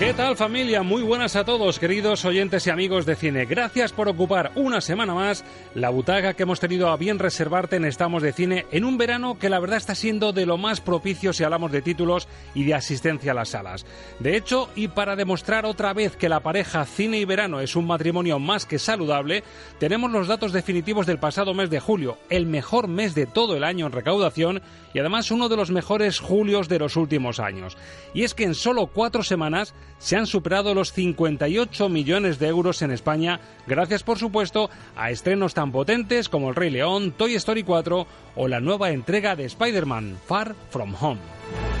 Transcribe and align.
¿Qué 0.00 0.14
tal 0.14 0.34
familia? 0.34 0.82
Muy 0.82 1.02
buenas 1.02 1.36
a 1.36 1.44
todos, 1.44 1.78
queridos 1.78 2.24
oyentes 2.24 2.66
y 2.66 2.70
amigos 2.70 3.04
de 3.04 3.16
cine. 3.16 3.44
Gracias 3.44 3.92
por 3.92 4.08
ocupar 4.08 4.50
una 4.54 4.80
semana 4.80 5.12
más 5.12 5.44
la 5.74 5.90
butaca 5.90 6.32
que 6.32 6.44
hemos 6.44 6.58
tenido 6.58 6.88
a 6.88 6.96
bien 6.96 7.18
reservarte 7.18 7.76
en 7.76 7.84
Estamos 7.84 8.22
de 8.22 8.32
Cine 8.32 8.64
en 8.70 8.86
un 8.86 8.96
verano 8.96 9.38
que 9.38 9.50
la 9.50 9.60
verdad 9.60 9.76
está 9.76 9.94
siendo 9.94 10.32
de 10.32 10.46
lo 10.46 10.56
más 10.56 10.80
propicio 10.80 11.34
si 11.34 11.44
hablamos 11.44 11.70
de 11.70 11.82
títulos 11.82 12.28
y 12.54 12.64
de 12.64 12.72
asistencia 12.72 13.32
a 13.32 13.34
las 13.34 13.50
salas. 13.50 13.84
De 14.20 14.38
hecho, 14.38 14.70
y 14.74 14.88
para 14.88 15.16
demostrar 15.16 15.66
otra 15.66 15.92
vez 15.92 16.16
que 16.16 16.30
la 16.30 16.40
pareja 16.40 16.86
cine 16.86 17.18
y 17.18 17.26
verano 17.26 17.60
es 17.60 17.76
un 17.76 17.86
matrimonio 17.86 18.38
más 18.38 18.64
que 18.64 18.78
saludable, 18.78 19.44
tenemos 19.78 20.10
los 20.10 20.28
datos 20.28 20.54
definitivos 20.54 21.04
del 21.04 21.18
pasado 21.18 21.52
mes 21.52 21.68
de 21.68 21.78
julio, 21.78 22.16
el 22.30 22.46
mejor 22.46 22.88
mes 22.88 23.14
de 23.14 23.26
todo 23.26 23.54
el 23.54 23.64
año 23.64 23.84
en 23.84 23.92
recaudación 23.92 24.62
y 24.94 24.98
además 24.98 25.30
uno 25.30 25.48
de 25.48 25.56
los 25.56 25.70
mejores 25.70 26.18
julios 26.20 26.68
de 26.68 26.78
los 26.78 26.96
últimos 26.96 27.40
años. 27.40 27.76
Y 28.14 28.24
es 28.24 28.34
que 28.34 28.44
en 28.44 28.54
solo 28.54 28.86
cuatro 28.86 29.22
semanas 29.22 29.74
se 29.98 30.16
han 30.16 30.26
superado 30.26 30.74
los 30.74 30.92
58 30.92 31.88
millones 31.88 32.38
de 32.38 32.48
euros 32.48 32.82
en 32.82 32.90
España, 32.90 33.40
gracias 33.66 34.02
por 34.02 34.18
supuesto 34.18 34.70
a 34.96 35.10
estrenos 35.10 35.54
tan 35.54 35.72
potentes 35.72 36.28
como 36.28 36.50
El 36.50 36.56
Rey 36.56 36.70
León, 36.70 37.12
Toy 37.12 37.34
Story 37.34 37.62
4 37.62 38.06
o 38.36 38.48
la 38.48 38.60
nueva 38.60 38.90
entrega 38.90 39.36
de 39.36 39.44
Spider-Man, 39.44 40.18
Far 40.26 40.54
From 40.70 40.94
Home. 41.00 41.79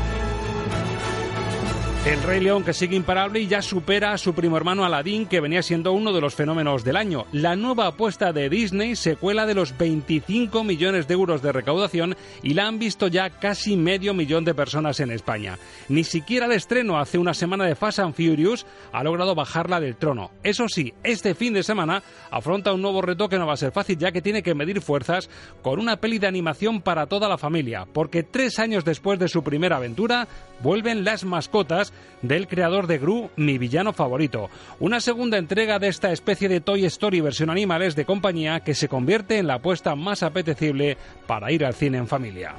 El 2.06 2.22
Rey 2.22 2.40
León 2.40 2.64
que 2.64 2.72
sigue 2.72 2.96
imparable 2.96 3.40
y 3.40 3.46
ya 3.46 3.60
supera 3.60 4.12
a 4.12 4.18
su 4.18 4.32
primo 4.32 4.56
hermano 4.56 4.86
Aladdin 4.86 5.26
que 5.26 5.38
venía 5.40 5.62
siendo 5.62 5.92
uno 5.92 6.14
de 6.14 6.22
los 6.22 6.34
fenómenos 6.34 6.82
del 6.82 6.96
año. 6.96 7.26
La 7.30 7.56
nueva 7.56 7.88
apuesta 7.88 8.32
de 8.32 8.48
Disney 8.48 8.96
se 8.96 9.16
cuela 9.16 9.44
de 9.44 9.52
los 9.52 9.76
25 9.76 10.64
millones 10.64 11.06
de 11.06 11.12
euros 11.12 11.42
de 11.42 11.52
recaudación 11.52 12.16
y 12.42 12.54
la 12.54 12.66
han 12.66 12.78
visto 12.78 13.08
ya 13.08 13.28
casi 13.28 13.76
medio 13.76 14.14
millón 14.14 14.46
de 14.46 14.54
personas 14.54 14.98
en 15.00 15.10
España. 15.10 15.58
Ni 15.90 16.02
siquiera 16.02 16.46
el 16.46 16.52
estreno 16.52 16.98
hace 16.98 17.18
una 17.18 17.34
semana 17.34 17.66
de 17.66 17.74
Fast 17.74 17.98
and 17.98 18.14
Furious 18.14 18.64
ha 18.92 19.04
logrado 19.04 19.34
bajarla 19.34 19.78
del 19.78 19.96
trono. 19.96 20.30
Eso 20.42 20.68
sí, 20.70 20.94
este 21.04 21.34
fin 21.34 21.52
de 21.52 21.62
semana 21.62 22.02
afronta 22.30 22.72
un 22.72 22.80
nuevo 22.80 23.02
reto 23.02 23.28
que 23.28 23.38
no 23.38 23.46
va 23.46 23.52
a 23.52 23.58
ser 23.58 23.72
fácil 23.72 23.98
ya 23.98 24.10
que 24.10 24.22
tiene 24.22 24.42
que 24.42 24.54
medir 24.54 24.80
fuerzas 24.80 25.28
con 25.60 25.78
una 25.78 25.98
peli 25.98 26.18
de 26.18 26.28
animación 26.28 26.80
para 26.80 27.08
toda 27.08 27.28
la 27.28 27.36
familia, 27.36 27.86
porque 27.92 28.22
tres 28.22 28.58
años 28.58 28.86
después 28.86 29.18
de 29.18 29.28
su 29.28 29.44
primera 29.44 29.76
aventura 29.76 30.28
vuelven 30.62 31.04
las 31.04 31.24
mascotas 31.24 31.89
del 32.22 32.48
creador 32.48 32.86
de 32.86 32.98
Gru, 32.98 33.30
mi 33.36 33.58
villano 33.58 33.92
favorito. 33.92 34.50
Una 34.78 35.00
segunda 35.00 35.38
entrega 35.38 35.78
de 35.78 35.88
esta 35.88 36.12
especie 36.12 36.48
de 36.48 36.60
Toy 36.60 36.84
Story 36.84 37.20
versión 37.20 37.50
animales 37.50 37.96
de 37.96 38.04
compañía 38.04 38.60
que 38.60 38.74
se 38.74 38.88
convierte 38.88 39.38
en 39.38 39.46
la 39.46 39.54
apuesta 39.54 39.94
más 39.94 40.22
apetecible 40.22 40.96
para 41.26 41.50
ir 41.52 41.64
al 41.64 41.74
cine 41.74 41.98
en 41.98 42.08
familia. 42.08 42.54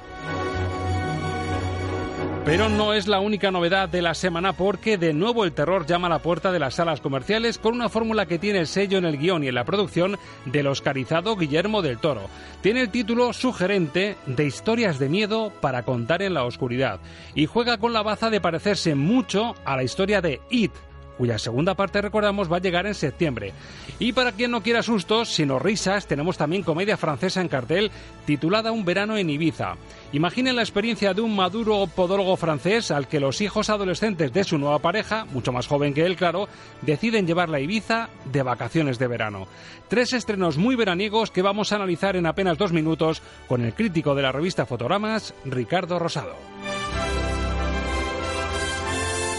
Pero 2.43 2.69
no 2.69 2.93
es 2.93 3.07
la 3.07 3.19
única 3.19 3.51
novedad 3.51 3.87
de 3.87 4.01
la 4.01 4.15
semana 4.15 4.53
porque 4.53 4.97
de 4.97 5.13
nuevo 5.13 5.45
el 5.45 5.51
terror 5.51 5.85
llama 5.85 6.07
a 6.07 6.09
la 6.09 6.19
puerta 6.19 6.51
de 6.51 6.57
las 6.57 6.73
salas 6.73 6.99
comerciales 6.99 7.59
con 7.59 7.75
una 7.75 7.87
fórmula 7.87 8.25
que 8.25 8.39
tiene 8.39 8.59
el 8.59 8.67
sello 8.67 8.97
en 8.97 9.05
el 9.05 9.19
guion 9.19 9.43
y 9.43 9.47
en 9.49 9.55
la 9.55 9.63
producción 9.63 10.17
del 10.45 10.65
oscarizado 10.65 11.37
Guillermo 11.37 11.83
del 11.83 11.99
Toro. 11.99 12.29
Tiene 12.61 12.81
el 12.81 12.89
título 12.89 13.31
sugerente 13.33 14.17
de 14.25 14.45
historias 14.45 14.97
de 14.97 15.07
miedo 15.07 15.53
para 15.61 15.83
contar 15.83 16.23
en 16.23 16.33
la 16.33 16.43
oscuridad 16.43 16.99
y 17.35 17.45
juega 17.45 17.77
con 17.77 17.93
la 17.93 18.01
baza 18.01 18.31
de 18.31 18.41
parecerse 18.41 18.95
mucho 18.95 19.53
a 19.63 19.75
la 19.75 19.83
historia 19.83 20.19
de 20.19 20.41
It, 20.49 20.71
cuya 21.21 21.37
segunda 21.37 21.75
parte, 21.75 22.01
recordamos, 22.01 22.51
va 22.51 22.57
a 22.57 22.61
llegar 22.61 22.87
en 22.87 22.95
septiembre. 22.95 23.53
Y 23.99 24.11
para 24.11 24.31
quien 24.31 24.49
no 24.49 24.63
quiera 24.63 24.81
sustos, 24.81 25.29
sino 25.29 25.59
risas, 25.59 26.07
tenemos 26.07 26.35
también 26.35 26.63
comedia 26.63 26.97
francesa 26.97 27.41
en 27.41 27.47
cartel 27.47 27.91
titulada 28.25 28.71
Un 28.71 28.85
verano 28.85 29.17
en 29.17 29.29
Ibiza. 29.29 29.75
Imaginen 30.13 30.55
la 30.55 30.63
experiencia 30.63 31.13
de 31.13 31.21
un 31.21 31.35
maduro 31.35 31.85
podólogo 31.85 32.35
francés 32.37 32.89
al 32.89 33.07
que 33.07 33.19
los 33.19 33.39
hijos 33.39 33.69
adolescentes 33.69 34.33
de 34.33 34.43
su 34.43 34.57
nueva 34.57 34.79
pareja, 34.79 35.25
mucho 35.25 35.51
más 35.51 35.67
joven 35.67 35.93
que 35.93 36.07
él, 36.07 36.15
claro, 36.15 36.47
deciden 36.81 37.27
llevarla 37.27 37.57
a 37.57 37.61
Ibiza 37.61 38.09
de 38.25 38.41
vacaciones 38.41 38.97
de 38.97 39.05
verano. 39.05 39.47
Tres 39.89 40.13
estrenos 40.13 40.57
muy 40.57 40.75
veraniegos 40.75 41.29
que 41.29 41.43
vamos 41.43 41.71
a 41.71 41.75
analizar 41.75 42.15
en 42.15 42.25
apenas 42.25 42.57
dos 42.57 42.73
minutos 42.73 43.21
con 43.47 43.61
el 43.63 43.75
crítico 43.75 44.15
de 44.15 44.23
la 44.23 44.31
revista 44.31 44.65
Fotogramas, 44.65 45.35
Ricardo 45.45 45.99
Rosado. 45.99 46.33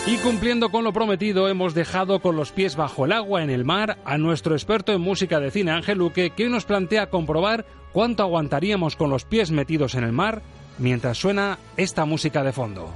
Y 0.04 0.16
cumpliendo 0.16 0.70
con 0.70 0.82
lo 0.82 0.92
prometido, 0.92 1.48
hemos 1.48 1.74
dejado 1.74 2.20
con 2.20 2.34
los 2.34 2.50
pies 2.50 2.74
bajo 2.74 3.04
el 3.04 3.12
agua 3.12 3.44
en 3.44 3.50
el 3.50 3.64
mar 3.64 3.98
a 4.04 4.18
nuestro 4.18 4.54
experto 4.54 4.92
en 4.92 5.00
música 5.00 5.38
de 5.38 5.52
cine 5.52 5.70
Ángel 5.70 5.98
Luque, 5.98 6.30
que 6.30 6.44
hoy 6.44 6.50
nos 6.50 6.64
plantea 6.64 7.08
comprobar 7.08 7.64
cuánto 7.92 8.24
aguantaríamos 8.24 8.96
con 8.96 9.10
los 9.10 9.24
pies 9.24 9.52
metidos 9.52 9.94
en 9.94 10.02
el 10.02 10.10
mar 10.10 10.42
mientras 10.78 11.18
suena 11.18 11.58
esta 11.76 12.04
música 12.04 12.42
de 12.42 12.52
fondo. 12.52 12.92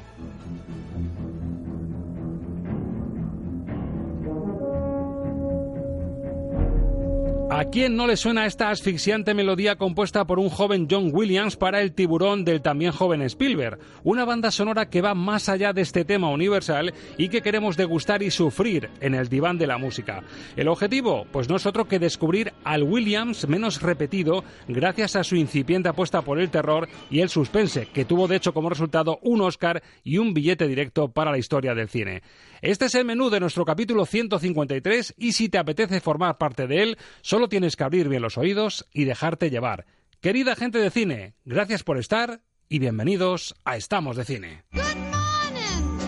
¿A 7.49 7.67
quién 7.67 7.95
no 7.95 8.09
le 8.09 8.17
suena 8.17 8.45
esta 8.45 8.71
asfixiante 8.71 9.33
melodía 9.33 9.77
compuesta 9.77 10.27
por 10.27 10.41
un 10.41 10.49
joven 10.49 10.89
John 10.91 11.11
Williams 11.13 11.57
para 11.57 11.81
el 11.81 11.93
tiburón 11.93 12.45
del 12.45 12.61
también 12.61 12.91
joven 12.91 13.23
Spielberg? 13.23 13.79
Una 14.03 14.25
banda 14.25 14.51
sonora 14.51 14.91
que 14.91 15.01
va 15.01 15.15
más 15.15 15.49
allá 15.49 15.73
de 15.73 15.83
este 15.83 16.05
tema 16.05 16.29
universal 16.29 16.93
y 17.17 17.29
que 17.29 17.43
queremos 17.43 17.77
degustar 17.77 18.25
y 18.25 18.33
sufrir 18.33 18.91
en 19.01 19.15
el 19.15 19.29
diván 19.29 19.59
de 19.59 19.69
la 19.69 19.79
música. 19.79 20.25
¿El 20.57 20.67
objetivo? 20.67 21.25
Pues 21.31 21.49
no 21.49 21.55
es 21.55 21.67
otro 21.67 21.87
que 21.87 22.01
descubrir 22.01 22.53
al 22.65 22.83
Williams 22.83 23.47
menos 23.47 23.81
repetido 23.81 24.43
gracias 24.67 25.15
a 25.15 25.23
su 25.23 25.37
incipiente 25.37 25.89
apuesta 25.89 26.23
por 26.23 26.41
el 26.41 26.51
terror 26.51 26.89
y 27.11 27.21
el 27.21 27.29
suspense, 27.29 27.87
que 27.87 28.05
tuvo 28.05 28.27
de 28.27 28.37
hecho 28.37 28.53
como 28.53 28.71
resultado 28.71 29.21
un 29.23 29.41
Oscar 29.41 29.85
y 30.03 30.19
un 30.19 30.35
billete 30.35 30.67
directo 30.67 31.09
para 31.09 31.31
la 31.31 31.39
historia 31.39 31.77
del 31.77 31.89
cine. 31.89 32.23
Este 32.63 32.87
es 32.87 32.95
el 32.95 33.05
menú 33.05 33.31
de 33.31 33.41
nuestro 33.41 33.65
capítulo 33.65 34.07
153 34.07 35.15
y 35.19 35.33
si 35.33 35.49
te 35.49 35.59
apetece 35.59 36.01
formar 36.01 36.39
parte 36.39 36.67
de 36.67 36.83
él, 36.83 36.99
solo 37.21 37.49
tienes 37.49 37.77
que 37.77 37.85
abrir 37.85 38.09
bien 38.09 38.23
los 38.23 38.39
oídos 38.39 38.87
y 38.93 39.05
dejarte 39.05 39.51
llevar. 39.51 39.87
Querida 40.21 40.57
gente 40.57 40.79
de 40.79 40.91
cine, 40.91 41.35
gracias 41.45 41.83
por 41.83 41.99
estar 41.99 42.41
y 42.69 42.79
bienvenidos 42.79 43.55
a 43.65 43.77
Estamos 43.77 44.17
de 44.17 44.25
Cine. 44.25 44.65
Good 44.73 44.83
morning! 44.97 45.99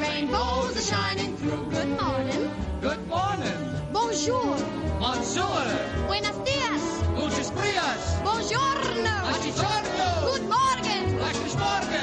Rainbows 0.00 0.76
are 0.76 0.82
shining 0.82 1.36
through. 1.36 1.70
Good 1.70 2.00
morning. 2.00 2.50
Good 2.82 3.06
morning. 3.08 3.92
Bonjour. 3.92 4.56
Bonjour. 5.00 6.06
Buenos 6.06 6.44
días. 6.44 6.82
Muchos 7.14 7.50
días. 7.62 8.20
Buongiorno. 8.22 9.22
Buongiorno. 9.22 10.30
Good 10.30 10.42
morning. 10.42 11.18
Guten 11.18 11.58
Morgen. 11.58 11.93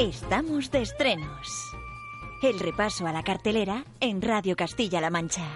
Estamos 0.00 0.70
de 0.70 0.80
estrenos. 0.80 1.76
El 2.42 2.58
repaso 2.58 3.06
a 3.06 3.12
la 3.12 3.22
cartelera 3.22 3.84
en 4.00 4.22
Radio 4.22 4.56
Castilla-La 4.56 5.10
Mancha. 5.10 5.46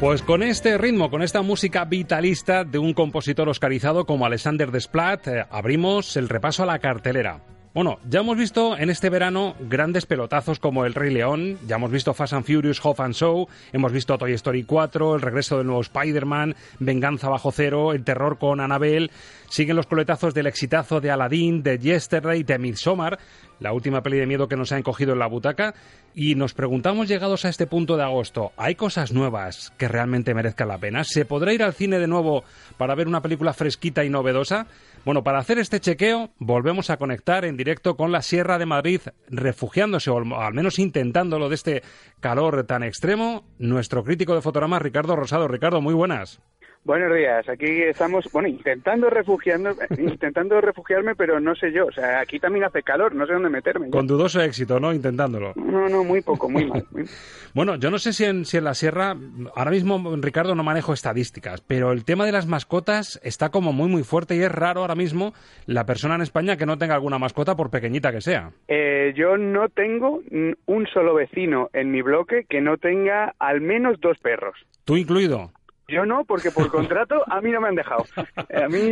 Pues 0.00 0.22
con 0.22 0.42
este 0.42 0.78
ritmo, 0.78 1.10
con 1.10 1.20
esta 1.20 1.42
música 1.42 1.84
vitalista 1.84 2.64
de 2.64 2.78
un 2.78 2.94
compositor 2.94 3.46
oscarizado 3.46 4.06
como 4.06 4.24
Alexander 4.24 4.70
Desplat, 4.70 5.28
eh, 5.28 5.44
abrimos 5.50 6.16
el 6.16 6.30
repaso 6.30 6.62
a 6.62 6.66
la 6.66 6.78
cartelera. 6.78 7.42
Bueno, 7.74 8.00
ya 8.06 8.20
hemos 8.20 8.36
visto 8.36 8.76
en 8.76 8.90
este 8.90 9.08
verano 9.08 9.54
grandes 9.58 10.04
pelotazos 10.04 10.58
como 10.58 10.84
El 10.84 10.92
Rey 10.92 11.10
León, 11.10 11.58
ya 11.66 11.76
hemos 11.76 11.90
visto 11.90 12.12
Fast 12.12 12.34
and 12.34 12.44
Furious, 12.44 12.84
Hoff 12.84 13.00
and 13.00 13.14
Show, 13.14 13.48
hemos 13.72 13.92
visto 13.92 14.18
Toy 14.18 14.34
Story 14.34 14.64
4, 14.64 15.14
el 15.14 15.22
regreso 15.22 15.56
del 15.56 15.68
nuevo 15.68 15.80
Spider-Man, 15.80 16.54
Venganza 16.80 17.30
bajo 17.30 17.50
cero, 17.50 17.94
el 17.94 18.04
terror 18.04 18.36
con 18.36 18.60
Annabelle, 18.60 19.10
siguen 19.52 19.76
los 19.76 19.86
coletazos 19.86 20.32
del 20.32 20.46
exitazo 20.46 21.02
de 21.02 21.10
Aladdin, 21.10 21.62
de 21.62 21.78
Yesterday, 21.78 22.42
de 22.42 22.58
Midsommar, 22.58 23.18
la 23.60 23.74
última 23.74 24.02
peli 24.02 24.16
de 24.16 24.26
miedo 24.26 24.48
que 24.48 24.56
nos 24.56 24.72
ha 24.72 24.78
encogido 24.78 25.12
en 25.12 25.18
la 25.18 25.26
butaca, 25.26 25.74
y 26.14 26.36
nos 26.36 26.54
preguntamos 26.54 27.06
llegados 27.06 27.44
a 27.44 27.50
este 27.50 27.66
punto 27.66 27.98
de 27.98 28.02
agosto, 28.02 28.52
¿hay 28.56 28.76
cosas 28.76 29.12
nuevas 29.12 29.70
que 29.76 29.88
realmente 29.88 30.32
merezcan 30.32 30.68
la 30.68 30.78
pena? 30.78 31.04
¿Se 31.04 31.26
podrá 31.26 31.52
ir 31.52 31.62
al 31.62 31.74
cine 31.74 31.98
de 31.98 32.06
nuevo 32.06 32.44
para 32.78 32.94
ver 32.94 33.06
una 33.06 33.20
película 33.20 33.52
fresquita 33.52 34.04
y 34.04 34.08
novedosa? 34.08 34.68
Bueno, 35.04 35.22
para 35.22 35.40
hacer 35.40 35.58
este 35.58 35.80
chequeo 35.80 36.30
volvemos 36.38 36.88
a 36.88 36.96
conectar 36.96 37.44
en 37.44 37.58
directo 37.58 37.94
con 37.94 38.10
la 38.10 38.22
Sierra 38.22 38.56
de 38.56 38.64
Madrid, 38.64 39.02
refugiándose 39.28 40.08
o 40.08 40.16
al 40.16 40.54
menos 40.54 40.78
intentándolo 40.78 41.50
de 41.50 41.56
este 41.56 41.82
calor 42.20 42.64
tan 42.64 42.82
extremo, 42.84 43.44
nuestro 43.58 44.02
crítico 44.02 44.34
de 44.34 44.40
fotogramas 44.40 44.80
Ricardo 44.80 45.14
Rosado. 45.14 45.46
Ricardo, 45.46 45.82
muy 45.82 45.92
buenas. 45.92 46.40
Buenos 46.84 47.14
días, 47.14 47.48
aquí 47.48 47.80
estamos, 47.82 48.28
bueno, 48.32 48.48
intentando 48.48 49.08
refugiando, 49.08 49.70
intentando 49.98 50.60
refugiarme, 50.60 51.14
pero 51.14 51.38
no 51.38 51.54
sé 51.54 51.70
yo, 51.70 51.86
o 51.86 51.92
sea, 51.92 52.18
aquí 52.18 52.40
también 52.40 52.64
hace 52.64 52.82
calor, 52.82 53.14
no 53.14 53.24
sé 53.24 53.34
dónde 53.34 53.50
meterme. 53.50 53.88
Con 53.88 54.08
dudoso 54.08 54.40
éxito, 54.40 54.80
¿no? 54.80 54.92
Intentándolo. 54.92 55.52
No, 55.54 55.88
no, 55.88 56.02
muy 56.02 56.22
poco, 56.22 56.48
muy 56.48 56.66
mal. 56.66 56.84
bueno, 57.54 57.76
yo 57.76 57.92
no 57.92 57.98
sé 57.98 58.12
si 58.12 58.24
en, 58.24 58.44
si 58.44 58.56
en 58.56 58.64
la 58.64 58.74
sierra, 58.74 59.14
ahora 59.54 59.70
mismo, 59.70 60.16
Ricardo, 60.16 60.56
no 60.56 60.64
manejo 60.64 60.92
estadísticas, 60.92 61.60
pero 61.60 61.92
el 61.92 62.04
tema 62.04 62.26
de 62.26 62.32
las 62.32 62.48
mascotas 62.48 63.20
está 63.22 63.50
como 63.50 63.72
muy, 63.72 63.88
muy 63.88 64.02
fuerte 64.02 64.34
y 64.34 64.42
es 64.42 64.50
raro 64.50 64.80
ahora 64.80 64.96
mismo 64.96 65.34
la 65.66 65.86
persona 65.86 66.16
en 66.16 66.22
España 66.22 66.56
que 66.56 66.66
no 66.66 66.78
tenga 66.78 66.96
alguna 66.96 67.20
mascota, 67.20 67.54
por 67.54 67.70
pequeñita 67.70 68.10
que 68.10 68.20
sea. 68.20 68.50
Eh, 68.66 69.12
yo 69.14 69.36
no 69.36 69.68
tengo 69.68 70.20
un 70.66 70.86
solo 70.92 71.14
vecino 71.14 71.70
en 71.74 71.92
mi 71.92 72.02
bloque 72.02 72.44
que 72.48 72.60
no 72.60 72.76
tenga 72.76 73.36
al 73.38 73.60
menos 73.60 74.00
dos 74.00 74.18
perros. 74.18 74.56
¿Tú 74.84 74.96
incluido? 74.96 75.52
Yo 75.92 76.06
no, 76.06 76.24
porque 76.24 76.50
por 76.50 76.68
contrato 76.70 77.16
a 77.26 77.40
mí 77.40 77.50
no 77.50 77.60
me 77.60 77.68
han 77.68 77.74
dejado. 77.74 78.04
A 78.36 78.68
mí 78.68 78.82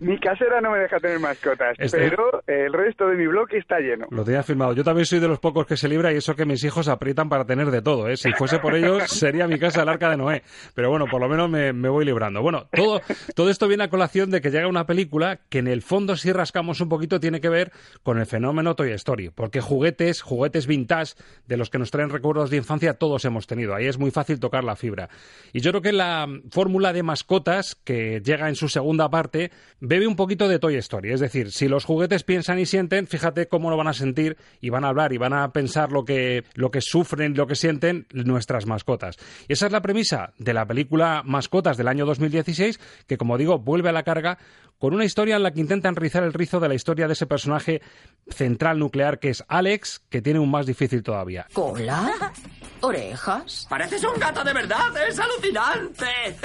mi 0.00 0.18
casera 0.20 0.60
no 0.60 0.72
me 0.72 0.78
deja 0.80 0.98
tener 0.98 1.18
mascotas, 1.18 1.74
este- 1.78 2.10
pero 2.10 2.42
el 2.46 2.72
resto 2.72 3.06
de 3.08 3.16
mi 3.16 3.26
bloque 3.26 3.58
está 3.58 3.78
lleno. 3.80 4.06
Lo 4.10 4.24
tenía 4.24 4.42
firmado. 4.42 4.72
Yo 4.74 4.84
también 4.84 5.06
soy 5.06 5.20
de 5.20 5.28
los 5.28 5.38
pocos 5.40 5.66
que 5.66 5.76
se 5.76 5.88
libra 5.88 6.12
y 6.12 6.16
eso 6.16 6.34
que 6.34 6.44
mis 6.44 6.62
hijos 6.64 6.88
aprietan 6.88 7.28
para 7.28 7.44
tener 7.44 7.70
de 7.70 7.82
todo. 7.82 8.08
¿eh? 8.08 8.16
Si 8.16 8.30
fuese 8.32 8.58
por 8.58 8.74
ellos, 8.74 9.04
sería 9.08 9.46
mi 9.46 9.58
casa 9.58 9.82
el 9.82 9.88
arca 9.88 10.10
de 10.10 10.16
Noé. 10.16 10.42
Pero 10.74 10.90
bueno, 10.90 11.06
por 11.10 11.20
lo 11.20 11.28
menos 11.28 11.48
me, 11.48 11.72
voy 11.88 12.04
librando. 12.04 12.42
Bueno, 12.42 12.66
todo, 12.72 13.00
todo 13.34 13.50
esto 13.50 13.66
viene 13.68 13.84
a 13.84 13.88
colación 13.88 14.30
de 14.30 14.40
que 14.40 14.50
llega 14.50 14.68
una 14.68 14.86
película 14.86 15.40
que 15.48 15.58
en 15.58 15.68
el 15.68 15.82
fondo, 15.82 16.16
si 16.16 16.32
rascamos 16.32 16.80
un 16.80 16.88
poquito, 16.88 17.20
tiene 17.20 17.40
que 17.40 17.48
ver 17.48 17.72
con 18.02 18.18
el 18.18 18.26
fenómeno 18.26 18.74
Toy 18.74 18.92
Story. 18.92 19.30
Porque 19.30 19.60
juguetes, 19.60 20.22
juguetes 20.22 20.66
vintage, 20.66 21.14
de 21.46 21.56
los 21.56 21.70
que 21.70 21.78
nos 21.78 21.90
traen 21.90 22.10
recuerdos 22.10 22.50
de 22.50 22.56
infancia, 22.58 22.94
todos 22.94 23.24
hemos 23.24 23.46
tenido. 23.46 23.74
Ahí 23.74 23.86
es 23.86 23.98
muy 23.98 24.10
fácil 24.10 24.40
tocar 24.40 24.64
la 24.64 24.76
fibra. 24.76 25.08
Y 25.52 25.60
yo 25.60 25.70
creo 25.70 25.82
que 25.82 25.92
la 25.92 26.17
fórmula 26.50 26.92
de 26.92 27.02
mascotas 27.02 27.76
que 27.84 28.20
llega 28.24 28.48
en 28.48 28.56
su 28.56 28.68
segunda 28.68 29.10
parte 29.10 29.50
bebe 29.80 30.06
un 30.06 30.16
poquito 30.16 30.48
de 30.48 30.58
Toy 30.58 30.76
Story. 30.76 31.12
Es 31.12 31.20
decir, 31.20 31.52
si 31.52 31.68
los 31.68 31.84
juguetes 31.84 32.24
piensan 32.24 32.58
y 32.58 32.66
sienten, 32.66 33.06
fíjate 33.06 33.48
cómo 33.48 33.70
lo 33.70 33.76
van 33.76 33.88
a 33.88 33.92
sentir 33.92 34.36
y 34.60 34.70
van 34.70 34.84
a 34.84 34.88
hablar 34.88 35.12
y 35.12 35.18
van 35.18 35.32
a 35.32 35.52
pensar 35.52 35.92
lo 35.92 36.04
que, 36.04 36.44
lo 36.54 36.70
que 36.70 36.80
sufren, 36.80 37.36
lo 37.36 37.46
que 37.46 37.54
sienten 37.54 38.06
nuestras 38.12 38.66
mascotas. 38.66 39.16
Y 39.48 39.52
esa 39.52 39.66
es 39.66 39.72
la 39.72 39.82
premisa 39.82 40.32
de 40.38 40.54
la 40.54 40.66
película 40.66 41.22
Mascotas 41.24 41.76
del 41.76 41.88
año 41.88 42.06
2016, 42.06 42.80
que 43.06 43.18
como 43.18 43.38
digo, 43.38 43.58
vuelve 43.58 43.88
a 43.90 43.92
la 43.92 44.02
carga 44.02 44.38
con 44.78 44.94
una 44.94 45.04
historia 45.04 45.36
en 45.36 45.42
la 45.42 45.52
que 45.52 45.60
intentan 45.60 45.96
rizar 45.96 46.22
el 46.22 46.32
rizo 46.32 46.60
de 46.60 46.68
la 46.68 46.74
historia 46.74 47.06
de 47.06 47.12
ese 47.12 47.26
personaje 47.26 47.82
central 48.28 48.78
nuclear 48.78 49.18
que 49.18 49.30
es 49.30 49.44
Alex, 49.48 50.00
que 50.08 50.22
tiene 50.22 50.38
un 50.38 50.50
más 50.50 50.66
difícil 50.66 51.02
todavía. 51.02 51.46
¿Cola? 51.52 52.32
¿Orejas? 52.80 53.66
Pareces 53.68 54.02
un 54.04 54.18
gato 54.18 54.44
de 54.44 54.52
verdad, 54.52 54.96
es 55.08 55.18
alucinante. 55.18 56.06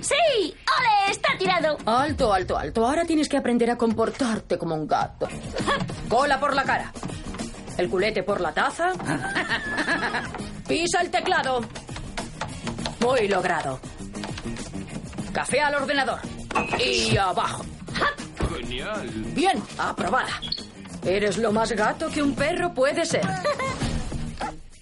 ¡Sí! 0.00 0.14
¡Ole! 0.44 1.10
¡Está 1.10 1.36
tirado! 1.38 1.76
Alto, 1.86 2.32
alto, 2.32 2.56
alto. 2.58 2.86
Ahora 2.86 3.04
tienes 3.04 3.28
que 3.28 3.36
aprender 3.36 3.70
a 3.70 3.76
comportarte 3.76 4.58
como 4.58 4.74
un 4.74 4.86
gato. 4.86 5.28
Cola 6.08 6.38
por 6.38 6.54
la 6.54 6.62
cara. 6.62 6.92
El 7.76 7.88
culete 7.88 8.22
por 8.22 8.40
la 8.40 8.52
taza. 8.52 8.92
Pisa 10.68 11.00
el 11.00 11.10
teclado. 11.10 11.60
Muy 13.00 13.28
logrado. 13.28 13.80
Café 15.32 15.60
al 15.60 15.74
ordenador. 15.74 16.20
Y 16.78 17.16
abajo. 17.16 17.64
Genial. 18.54 19.08
Bien, 19.34 19.62
aprobada. 19.78 20.40
Eres 21.04 21.36
lo 21.36 21.52
más 21.52 21.72
gato 21.72 22.08
que 22.08 22.22
un 22.22 22.34
perro 22.34 22.72
puede 22.72 23.04
ser. 23.04 23.26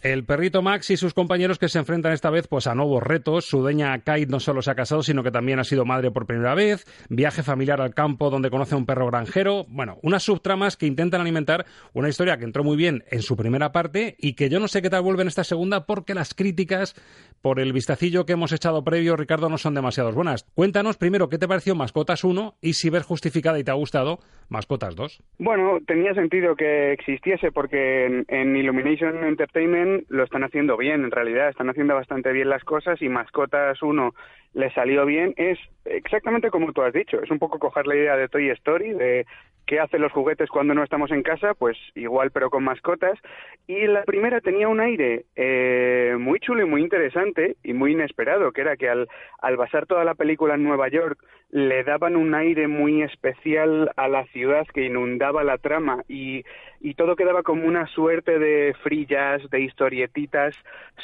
El 0.02 0.25
perrito 0.25 0.62
Max 0.62 0.90
y 0.90 0.96
sus 0.96 1.14
compañeros 1.14 1.60
que 1.60 1.69
se 1.69 1.78
enfrentan 1.78 2.12
esta 2.12 2.28
vez 2.28 2.49
pues 2.49 2.66
a 2.66 2.75
nuevos 2.75 3.04
retos. 3.04 3.44
Su 3.44 3.60
dueña 3.60 3.96
Kate 4.00 4.26
no 4.26 4.40
solo 4.40 4.60
se 4.60 4.72
ha 4.72 4.75
casado, 4.75 5.04
sino 5.04 5.22
que 5.22 5.31
también 5.31 5.60
ha 5.60 5.64
sido 5.64 5.84
madre 5.84 6.10
por 6.10 6.26
primera 6.26 6.56
vez. 6.56 6.84
Viaje 7.08 7.44
familiar 7.44 7.81
al 7.81 7.94
campo 7.94 8.28
donde 8.28 8.50
conoce 8.50 8.75
a 8.75 8.78
un 8.78 8.84
perro 8.84 9.06
granjero. 9.06 9.64
Bueno, 9.69 9.99
unas 10.02 10.25
subtramas 10.25 10.76
que 10.76 10.87
intentan 10.87 11.20
alimentar 11.20 11.66
una 11.93 12.08
historia 12.08 12.37
que 12.37 12.44
entró 12.44 12.64
muy 12.64 12.76
bien 12.76 13.04
en 13.12 13.23
su 13.23 13.37
primera 13.37 13.71
parte 13.71 14.16
y 14.18 14.35
que 14.35 14.49
yo 14.49 14.59
no 14.59 14.66
sé 14.66 14.82
qué 14.82 14.90
tal 14.90 15.02
vuelve 15.02 15.23
en 15.23 15.28
esta 15.28 15.44
segunda 15.44 15.87
porque 15.87 16.14
las 16.14 16.35
críticas 16.35 16.97
por 17.40 17.61
el 17.61 17.73
vistacillo 17.73 18.26
que 18.26 18.32
hemos 18.32 18.50
echado 18.50 18.82
previo, 18.82 19.14
Ricardo, 19.14 19.49
no 19.49 19.56
son 19.56 19.75
demasiado 19.75 20.11
buenas. 20.11 20.42
Cuéntanos 20.56 20.97
primero 20.97 21.28
qué 21.28 21.38
te 21.38 21.47
pareció 21.47 21.76
Mascotas 21.76 22.25
1 22.25 22.56
y 22.61 22.73
si 22.73 22.90
ves 22.90 23.04
justificada 23.04 23.56
y 23.61 23.62
te 23.62 23.71
ha 23.71 23.75
gustado 23.75 24.18
Mascotas 24.49 24.97
2. 24.97 25.23
Bueno, 25.38 25.78
tenía 25.87 26.12
sentido 26.14 26.56
que 26.56 26.92
existiese 26.92 27.52
porque 27.52 28.06
en, 28.06 28.25
en 28.26 28.56
Illumination 28.56 29.23
Entertainment 29.23 29.91
lo 30.08 30.25
están 30.25 30.44
haciendo 30.44 30.76
bien, 30.76 31.04
en 31.04 31.11
realidad, 31.11 31.49
están 31.49 31.70
haciendo 31.70 31.94
bastante 31.94 32.32
bien 32.32 32.49
las 32.49 32.64
cosas 32.64 33.00
y 33.02 33.08
Mascotas 33.08 33.82
1 33.82 34.14
le 34.54 34.70
salió 34.72 35.06
bien, 35.06 35.32
es 35.37 35.58
exactamente 35.84 36.50
como 36.50 36.72
tú 36.72 36.82
has 36.82 36.92
dicho, 36.92 37.22
es 37.22 37.30
un 37.30 37.38
poco 37.38 37.58
coger 37.58 37.87
la 37.87 37.96
idea 37.96 38.16
de 38.16 38.28
Toy 38.28 38.50
Story, 38.50 38.92
de 38.92 39.26
qué 39.66 39.80
hacen 39.80 40.02
los 40.02 40.12
juguetes 40.12 40.50
cuando 40.50 40.75
no 40.75 40.82
estamos 40.82 41.11
en 41.11 41.22
casa, 41.22 41.54
pues 41.54 41.76
igual 41.94 42.30
pero 42.30 42.50
con 42.50 42.64
mascotas, 42.64 43.18
y 43.66 43.87
la 43.87 44.02
primera 44.04 44.40
tenía 44.40 44.68
un 44.68 44.80
aire 44.80 45.25
eh, 45.37 46.16
muy 46.18 46.40
chulo 46.40 46.62
y 46.62 46.68
muy 46.68 46.82
interesante 46.82 47.56
y 47.62 47.72
muy 47.72 47.92
inesperado, 47.92 48.52
que 48.52 48.61
era 48.61 48.76
que 48.76 48.88
al, 48.88 49.08
al 49.40 49.56
basar 49.56 49.87
toda 49.87 50.04
la 50.04 50.14
película 50.14 50.54
en 50.54 50.64
Nueva 50.64 50.88
York 50.88 51.18
le 51.52 51.84
daban 51.84 52.16
un 52.16 52.34
aire 52.34 52.66
muy 52.66 53.02
especial 53.02 53.92
a 53.96 54.08
la 54.08 54.25
ciudad 54.28 54.66
que 54.72 54.87
inundaba 54.87 55.44
la 55.44 55.58
trama. 55.58 56.02
Y, 56.08 56.44
y 56.83 56.95
todo 56.95 57.17
quedaba 57.17 57.43
como 57.43 57.67
una 57.67 57.87
suerte 57.87 58.39
de 58.39 58.75
frillas, 58.83 59.49
de 59.51 59.61
historietitas 59.61 60.55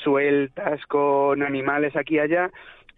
sueltas 0.02 0.84
con 0.86 1.42
animales 1.42 1.96
aquí 1.96 2.16
y 2.16 2.18
allá 2.18 2.50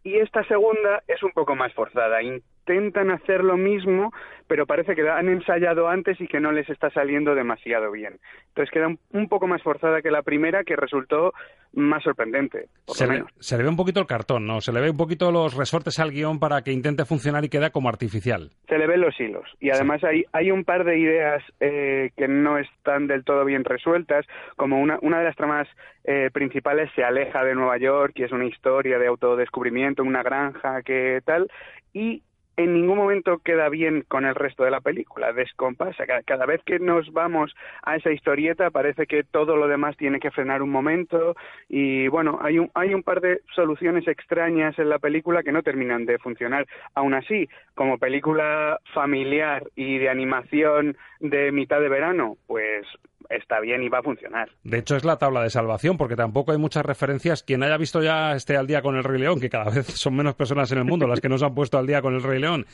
y 0.03 0.17
esta 0.17 0.43
segunda 0.45 1.03
es 1.07 1.23
un 1.23 1.31
poco 1.33 1.55
más 1.55 1.73
forzada. 1.75 2.23
Intentan 2.71 3.11
hacer 3.11 3.43
lo 3.43 3.57
mismo, 3.57 4.13
pero 4.47 4.67
parece 4.67 4.95
que 4.95 5.09
han 5.09 5.29
ensayado 5.29 5.89
antes 5.89 6.21
y 6.21 6.29
que 6.29 6.39
no 6.39 6.53
les 6.53 6.69
está 6.69 6.91
saliendo 6.91 7.35
demasiado 7.35 7.91
bien. 7.91 8.19
Entonces 8.49 8.71
queda 8.71 8.87
un, 8.87 9.29
poco 9.29 9.49
más 9.49 9.63
forzada 9.63 10.03
que 10.03 10.11
la 10.11 10.23
primera, 10.23 10.63
que 10.63 10.77
resultó 10.77 11.33
más 11.73 12.03
sorprendente. 12.03 12.67
se, 12.87 13.07
Le, 13.07 13.25
se 13.39 13.57
le 13.57 13.65
ve 13.65 13.69
un 13.69 13.77
poquito 13.77 14.01
el 14.01 14.07
cartón, 14.07 14.47
¿no? 14.47 14.61
Se 14.61 14.73
le 14.73 14.81
ve 14.81 14.91
un 14.91 14.97
poquito 14.97 15.33
los 15.33 15.57
resortes 15.57 15.99
al 15.99 16.11
guion 16.11 16.39
para 16.39 16.63
que 16.63 16.71
intente 16.73 17.05
funcionar 17.05 17.45
y 17.45 17.49
queda 17.49 17.71
como 17.71 17.89
artificial. 17.89 18.51
Se 18.69 18.79
le 18.79 18.87
ven 18.87 19.01
los 19.01 19.19
hilos. 19.19 19.49
Y 19.59 19.71
además 19.71 20.05
hay, 20.05 20.25
hay 20.33 20.51
un 20.51 20.65
par 20.65 20.85
de 20.85 20.99
ideas 20.99 21.43
eh, 21.59 22.11
que 22.17 22.29
no 22.29 22.59
están 22.59 23.07
del 23.07 23.25
todo 23.25 23.45
bien 23.45 23.65
resueltas, 23.65 24.27
como 24.57 24.81
una, 24.81 24.99
una 25.03 25.19
de 25.19 25.25
las 25.25 25.37
tramas 25.37 25.67
eh, 26.05 26.31
principales 26.33 26.91
se 26.95 27.05
aleja 27.05 27.45
de 27.45 27.55
Nueva 27.55 27.79
York 27.79 28.15
y 28.17 28.25
es 28.25 28.33
una 28.33 28.47
historia 28.47 28.99
de 28.99 29.07
autodescubrimiento 29.07 30.03
en 30.03 30.09
una 30.09 30.23
granja 30.23 30.83
que 30.83 31.21
tal, 31.25 31.51
y 31.93 32.23
en 32.65 32.75
ningún 32.75 32.99
momento 32.99 33.39
queda 33.39 33.69
bien 33.69 34.05
con 34.09 34.25
el 34.25 34.35
resto 34.35 34.65
de 34.65 34.71
la 34.71 34.81
película, 34.81 35.33
descompasa. 35.33 36.05
Cada, 36.25 36.47
vez 36.47 36.63
que 36.65 36.79
nos 36.79 37.13
vamos 37.13 37.55
a 37.83 37.97
esa 37.97 38.11
historieta 38.11 38.71
parece 38.71 39.07
que 39.07 39.25
todo 39.25 39.57
lo 39.57 39.69
demás 39.69 39.97
tiene 39.97 40.21
que 40.21 40.31
frenar 40.31 40.63
un 40.63 40.71
momento 40.71 41.37
y 41.69 42.09
bueno, 42.09 42.39
hay 42.43 42.59
un, 42.59 42.71
hay 42.75 42.95
un 42.95 43.03
par 43.03 43.21
de 43.21 43.41
soluciones 43.55 44.07
extrañas 44.09 44.79
en 44.79 44.89
la 44.89 44.99
película 44.99 45.43
que 45.43 45.53
no 45.53 45.63
terminan 45.63 46.07
de 46.07 46.19
funcionar. 46.19 46.67
Aún 46.95 47.15
así, 47.15 47.49
como 47.75 47.99
película 47.99 48.79
familiar 48.95 49.65
y 49.77 49.99
de 49.99 50.09
animación 50.09 50.97
de 51.21 51.53
mitad 51.53 51.81
de 51.81 51.89
verano, 51.89 52.37
pues 52.47 52.87
está 53.29 53.61
bien 53.61 53.83
y 53.83 53.89
va 53.89 53.99
a 53.99 54.03
funcionar. 54.03 54.51
De 54.65 54.79
hecho, 54.79 54.97
es 54.97 55.05
la 55.05 55.19
tabla 55.19 55.43
de 55.43 55.51
salvación, 55.51 55.97
porque 55.97 56.17
tampoco 56.17 56.53
hay 56.53 56.59
muchas 56.59 56.85
referencias. 56.85 57.43
Quien 57.43 57.63
haya 57.63 57.77
visto 57.77 58.03
ya 58.03 58.35
esté 58.35 58.57
al 58.57 58.67
día 58.67 58.83
con 58.83 58.97
el 58.97 59.05
Rey 59.05 59.21
León, 59.21 59.41
que 59.41 59.51
cada 59.51 59.71
vez 59.71 59.87
son 59.87 60.17
menos 60.17 60.35
personas 60.35 60.71
en 60.73 60.79
el 60.79 60.85
mundo 60.85 61.07
las 61.07 61.21
que 61.21 61.29
no 61.29 61.39
se 61.39 61.45
han 61.45 61.55
puesto 61.55 61.79
al 61.79 61.87
día 61.87 62.03
con 62.03 62.15
el 62.15 62.23
Rey 62.23 62.41
León, 62.41 62.67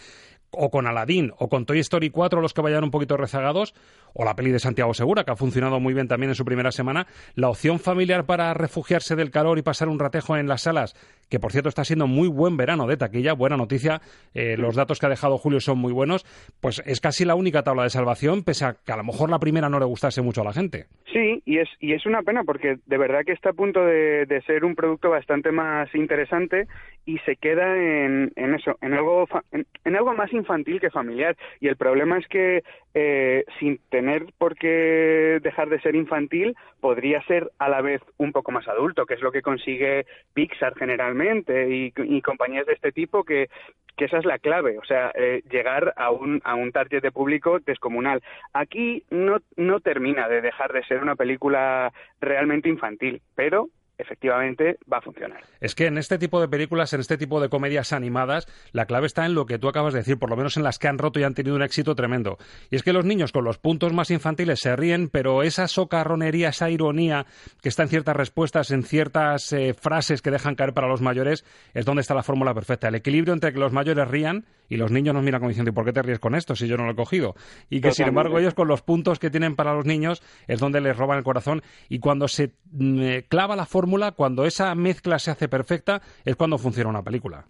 o 0.51 0.71
con 0.71 0.87
Aladdin, 0.87 1.33
o 1.39 1.49
con 1.49 1.67
Toy 1.67 1.79
Story 1.81 2.11
4, 2.11 2.41
los 2.41 2.55
que 2.55 2.63
vayan 2.63 2.85
un 2.85 2.91
poquito 2.91 3.17
rezagados, 3.17 3.75
o 4.15 4.25
la 4.25 4.35
peli 4.35 4.51
de 4.51 4.59
Santiago 4.59 4.95
Segura, 4.95 5.25
que 5.25 5.33
ha 5.33 5.37
funcionado 5.37 5.81
muy 5.81 5.95
bien 5.95 6.09
también 6.09 6.31
en 6.31 6.35
su 6.35 6.45
primera 6.45 6.73
semana, 6.73 7.07
la 7.35 7.51
opción 7.51 7.79
familiar 7.79 8.25
para 8.25 8.55
refugiarse 8.55 9.17
del 9.17 9.31
calor 9.31 9.59
y 9.59 9.63
pasar 9.63 9.89
un 9.89 9.99
ratejo 9.99 10.37
en 10.37 10.49
las 10.49 10.63
salas, 10.63 10.95
que 11.29 11.41
por 11.41 11.53
cierto 11.53 11.69
está 11.69 11.85
siendo 11.85 12.07
muy 12.07 12.29
buen 12.29 12.57
verano 12.57 12.87
de 12.87 12.97
taquilla, 12.97 13.35
buena 13.35 13.57
noticia, 13.57 14.01
eh, 14.35 14.57
los 14.57 14.75
datos 14.75 14.99
que 14.99 15.07
ha 15.07 15.11
dejado 15.11 15.39
Julio 15.39 15.61
son 15.61 15.79
muy 15.79 15.93
buenos, 15.93 16.25
pues 16.61 16.83
es 16.87 17.01
casi 17.01 17.25
la 17.25 17.35
única 17.35 17.63
tabla 17.63 17.83
de 17.83 17.91
salvación, 17.91 18.43
pese 18.43 18.65
a 18.65 18.77
que 18.85 18.93
a 18.93 18.97
lo 18.97 19.05
mejor 19.05 19.31
la 19.31 19.39
primera 19.39 19.69
no 19.69 19.79
le 19.79 19.87
gustase 19.87 20.23
mucho 20.23 20.41
a 20.41 20.45
la 20.45 20.53
gente. 20.53 20.87
Sí, 21.13 21.43
y 21.45 21.59
es, 21.59 21.69
y 21.81 21.93
es 21.93 22.07
una 22.07 22.23
pena 22.23 22.45
porque 22.45 22.77
de 22.85 22.99
verdad 22.99 23.21
que 23.25 23.33
está 23.33 23.51
a 23.51 23.55
punto 23.55 23.85
de, 23.85 24.27
ser 24.47 24.65
un 24.65 24.75
producto 24.75 25.11
bastante 25.11 25.51
más 25.51 25.93
interesante 25.95 26.67
y 27.05 27.19
se 27.21 27.37
queda 27.37 27.77
en, 27.77 28.33
en 28.37 28.55
eso, 28.55 28.77
en 28.81 28.95
algo, 28.95 29.27
en, 29.53 29.97
algo 29.97 30.15
más 30.15 30.33
infantil 30.37 30.81
que 30.81 30.91
familiar. 30.91 31.37
Y 31.61 31.69
el 31.69 31.77
problema 31.77 32.19
es 32.19 32.27
que 32.29 32.63
eh, 32.95 33.45
sin 33.59 33.79
tener 33.91 34.27
por 34.39 34.57
qué 34.57 35.39
dejar 35.43 35.69
de 35.69 35.81
ser 35.81 35.95
infantil, 35.95 36.55
podría 36.81 37.23
ser 37.25 37.51
a 37.59 37.69
la 37.69 37.83
vez 37.83 38.01
un 38.17 38.33
poco 38.33 38.53
más 38.53 38.67
adulto, 38.69 39.07
que 39.07 39.15
es 39.15 39.21
lo 39.21 39.33
que 39.33 39.43
consigue 39.43 40.07
Pixar 40.35 40.75
generalmente 40.77 41.69
y, 41.69 42.23
compañías 42.23 42.67
de 42.67 42.73
este 42.73 42.93
tipo 42.93 43.23
que, 43.23 43.49
que 43.97 44.07
esa 44.07 44.19
es 44.19 44.25
la 44.25 44.39
clave, 44.39 44.79
o 44.79 44.85
sea, 44.85 45.13
eh, 45.15 45.43
llegar 45.51 45.95
a 45.97 46.11
un, 46.11 46.41
a 46.45 46.55
un 46.55 46.73
target 46.73 47.03
de 47.03 47.13
público 47.13 47.61
descomunal. 47.61 48.23
Aquí 48.53 49.05
no, 49.11 49.39
no 49.57 49.81
termina 49.81 50.29
de 50.29 50.41
dejar 50.41 50.73
de 50.73 50.85
ser 50.85 51.03
una 51.03 51.17
película 51.17 51.93
realmente 52.21 52.69
infantil, 52.69 53.23
pero 53.35 53.69
efectivamente 53.99 54.79
va 54.91 54.99
a 54.99 55.01
funcionar. 55.01 55.41
Es 55.61 55.75
que 55.75 55.87
en 55.87 55.99
este 55.99 56.19
tipo 56.19 56.41
de 56.41 56.49
películas, 56.49 56.93
en 56.93 57.01
este 57.01 57.17
tipo 57.17 57.41
de 57.41 57.49
comedias 57.49 57.93
animadas, 57.93 58.47
la 58.73 58.87
clave 58.87 59.07
está 59.07 59.27
en 59.27 59.35
lo 59.35 59.47
que 59.47 59.59
tú 59.59 59.69
acabas 59.69 59.93
de 59.95 60.01
decir, 60.01 60.19
por 60.19 60.31
lo 60.31 60.37
menos 60.37 60.57
en 60.57 60.63
las 60.63 60.79
que 60.79 60.89
han 60.89 60.99
roto 60.99 61.19
y 61.19 61.25
han 61.25 61.35
tenido 61.35 61.57
un 61.57 61.63
éxito 61.63 61.95
tremendo. 61.95 62.39
Y 62.71 62.77
es 62.77 62.83
que 62.83 62.93
los 62.93 63.05
niños 63.05 63.33
con 63.33 63.45
los 63.45 63.59
puntos 63.59 63.93
más 63.93 64.11
infantiles 64.11 64.61
se 64.61 64.77
ríen, 64.77 65.09
pero 65.09 65.43
esa 65.43 65.69
socarronería, 65.69 66.51
esa 66.51 66.71
ironía 66.71 67.27
que 67.63 67.69
está 67.69 67.83
en 67.83 67.89
ciertas 67.89 68.17
respuestas, 68.17 68.71
en 68.71 68.83
ciertas 68.83 69.53
eh, 69.53 69.75
frases 69.75 70.23
que 70.23 70.31
dejan 70.31 70.55
caer 70.55 70.73
para 70.73 70.89
los 70.89 71.01
mayores, 71.01 71.45
es 71.75 71.85
donde 71.85 72.03
está 72.03 72.15
la 72.15 72.23
fórmula 72.23 72.55
perfecta. 72.55 72.89
El 72.89 72.97
equilibrio 72.97 73.33
entre 73.33 73.53
que 73.53 73.59
los 73.59 73.73
mayores 73.73 74.09
rían 74.09 74.45
y 74.69 74.77
los 74.77 74.91
niños 74.91 75.15
nos 75.15 75.23
miran 75.23 75.41
como 75.41 75.49
diciendo, 75.49 75.71
¿y 75.71 75.75
por 75.75 75.85
qué 75.85 75.93
te 75.93 76.03
ríes 76.03 76.19
con 76.19 76.35
esto 76.35 76.55
si 76.55 76.67
yo 76.67 76.77
no 76.77 76.85
lo 76.85 76.93
he 76.93 76.97
cogido? 76.97 77.35
Y 77.71 77.81
que, 77.81 77.93
sin 77.93 78.09
embargo, 78.09 78.39
ellos 78.39 78.55
con 78.55 78.69
los 78.69 78.83
puntos 78.83 79.19
que 79.19 79.31
tienen 79.31 79.57
para 79.57 79.75
los 79.75 79.87
niños 79.87 80.23
es 80.49 80.61
donde 80.61 80.81
les 80.81 80.97
roban 80.97 81.19
el 81.19 81.25
corazón. 81.25 81.63
Y 81.89 81.99
cuando 82.01 82.29
se 82.29 82.53
mm, 82.73 83.01
eh, 83.01 83.25
clava 83.29 83.57
la 83.57 83.67
fórmula, 83.67 83.86
cuando 84.13 84.45
esa 84.45 84.75
mezcla 84.75 85.19
se 85.19 85.31
hace 85.31 85.49
perfecta, 85.49 86.03
es 86.25 86.37
cuando 86.37 86.59
funciona 86.59 86.91
una 86.91 87.03
película. 87.03 87.47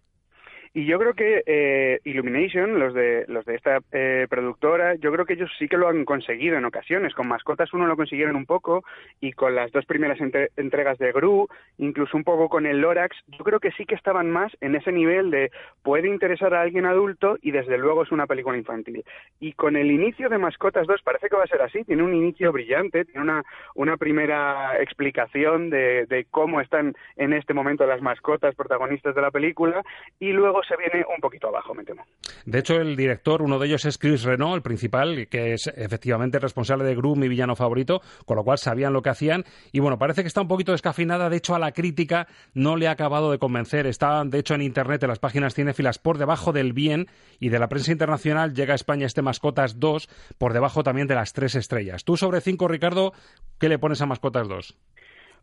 Y 0.76 0.85
yo 0.85 0.99
creo 0.99 1.14
que 1.14 1.42
eh, 1.47 2.00
Illumination, 2.04 2.78
los 2.78 2.92
de, 2.92 3.25
los 3.28 3.47
de 3.47 3.54
esta 3.54 3.78
eh, 3.92 4.26
productora, 4.28 4.95
yo 4.97 5.11
creo 5.11 5.25
que 5.25 5.33
ellos 5.33 5.50
sí 5.59 5.68
que 5.68 5.78
lo 5.78 5.88
han 5.88 6.04
conseguido 6.04 6.59
en 6.59 6.66
ocasiones. 6.66 7.14
Con 7.14 7.28
Mascotas 7.28 7.73
uno 7.73 7.87
lo 7.87 7.97
consiguieron 7.97 8.37
un 8.37 8.45
poco 8.45 8.85
y 9.18 9.33
con 9.33 9.54
las 9.54 9.73
dos 9.73 9.87
primeras 9.87 10.18
entregas 10.21 10.99
de 10.99 11.12
Gru, 11.12 11.49
incluso 11.78 12.14
un 12.14 12.25
poco 12.25 12.50
con 12.50 12.66
el 12.66 12.83
Lorax, 12.83 13.16
yo 13.26 13.42
creo 13.42 13.59
que 13.59 13.71
sí 13.71 13.87
que 13.87 13.95
estaban 13.95 14.30
más 14.30 14.52
en 14.61 14.75
ese 14.75 14.92
nivel 14.92 15.30
de 15.30 15.50
puede 15.83 16.09
interesar 16.09 16.52
a 16.52 16.61
alguien 16.61 16.85
adulto 16.85 17.38
y 17.40 17.52
desde 17.52 17.78
luego 17.78 18.02
es 18.02 18.12
una 18.12 18.26
película 18.26 18.59
infantil. 18.59 19.02
Y 19.40 19.54
con 19.54 19.76
el 19.76 19.90
inicio 19.90 20.28
de 20.28 20.37
Mascotas 20.37 20.87
2 20.87 21.00
parece 21.00 21.30
que 21.30 21.37
va 21.37 21.45
a 21.45 21.47
ser 21.47 21.62
así, 21.62 21.85
tiene 21.85 22.02
un 22.02 22.14
inicio 22.14 22.52
brillante, 22.52 23.06
tiene 23.06 23.23
una, 23.23 23.42
una 23.76 23.97
primera 23.97 24.78
explicación 24.78 25.71
de, 25.71 26.04
de 26.04 26.26
cómo 26.30 26.61
están 26.61 26.95
en 27.16 27.33
este 27.33 27.54
momento 27.54 27.87
las 27.87 28.02
mascotas 28.02 28.54
protagonistas 28.54 29.14
de 29.14 29.23
la 29.23 29.30
película 29.30 29.83
y 30.21 30.33
luego 30.33 30.65
se 30.68 30.76
viene 30.76 31.04
un 31.14 31.20
poquito 31.20 31.49
abajo, 31.49 31.75
me 31.75 31.85
temo. 31.85 32.04
De 32.44 32.58
hecho, 32.58 32.75
el 32.76 32.96
director, 32.96 33.42
uno 33.42 33.58
de 33.58 33.66
ellos 33.66 33.85
es 33.85 33.99
Chris 33.99 34.23
Renault, 34.25 34.56
el 34.56 34.62
principal, 34.62 35.28
que 35.28 35.52
es 35.52 35.66
efectivamente 35.68 36.38
responsable 36.38 36.85
de 36.85 36.94
Gru, 36.94 37.16
mi 37.16 37.28
villano 37.28 37.56
favorito, 37.56 38.00
con 38.25 38.37
lo 38.37 38.44
cual 38.44 38.58
sabían 38.58 38.92
lo 38.92 39.02
que 39.02 39.11
hacían. 39.11 39.44
Y 39.73 39.80
bueno, 39.80 39.99
parece 39.99 40.23
que 40.23 40.28
está 40.28 40.40
un 40.40 40.49
poquito 40.49 40.73
descafinada. 40.73 41.28
De 41.28 41.37
hecho, 41.37 41.54
a 41.54 41.58
la 41.58 41.73
crítica 41.73 42.26
no 42.54 42.76
le 42.76 42.88
ha 42.88 42.92
acabado 42.92 43.30
de 43.30 43.38
convencer. 43.38 43.87
Está, 43.87 44.23
de 44.25 44.38
hecho, 44.38 44.54
en 44.54 44.62
Internet, 44.62 45.02
en 45.02 45.08
las 45.08 45.18
páginas 45.18 45.54
cinéfilas, 45.54 45.99
por 45.99 46.18
debajo 46.18 46.52
del 46.52 46.73
bien. 46.73 47.06
Y 47.38 47.49
de 47.49 47.58
la 47.58 47.68
prensa 47.68 47.92
internacional 47.92 48.54
llega 48.54 48.73
a 48.73 48.76
España 48.76 49.06
este 49.06 49.23
Mascotas 49.23 49.78
2, 49.78 50.08
por 50.38 50.52
debajo 50.52 50.82
también 50.82 51.06
de 51.06 51.14
las 51.14 51.32
tres 51.32 51.54
estrellas. 51.54 52.04
Tú 52.04 52.16
sobre 52.16 52.40
cinco, 52.40 52.68
Ricardo, 52.68 53.12
¿qué 53.58 53.68
le 53.68 53.78
pones 53.78 54.00
a 54.00 54.06
Mascotas 54.06 54.49
2? 54.49 54.76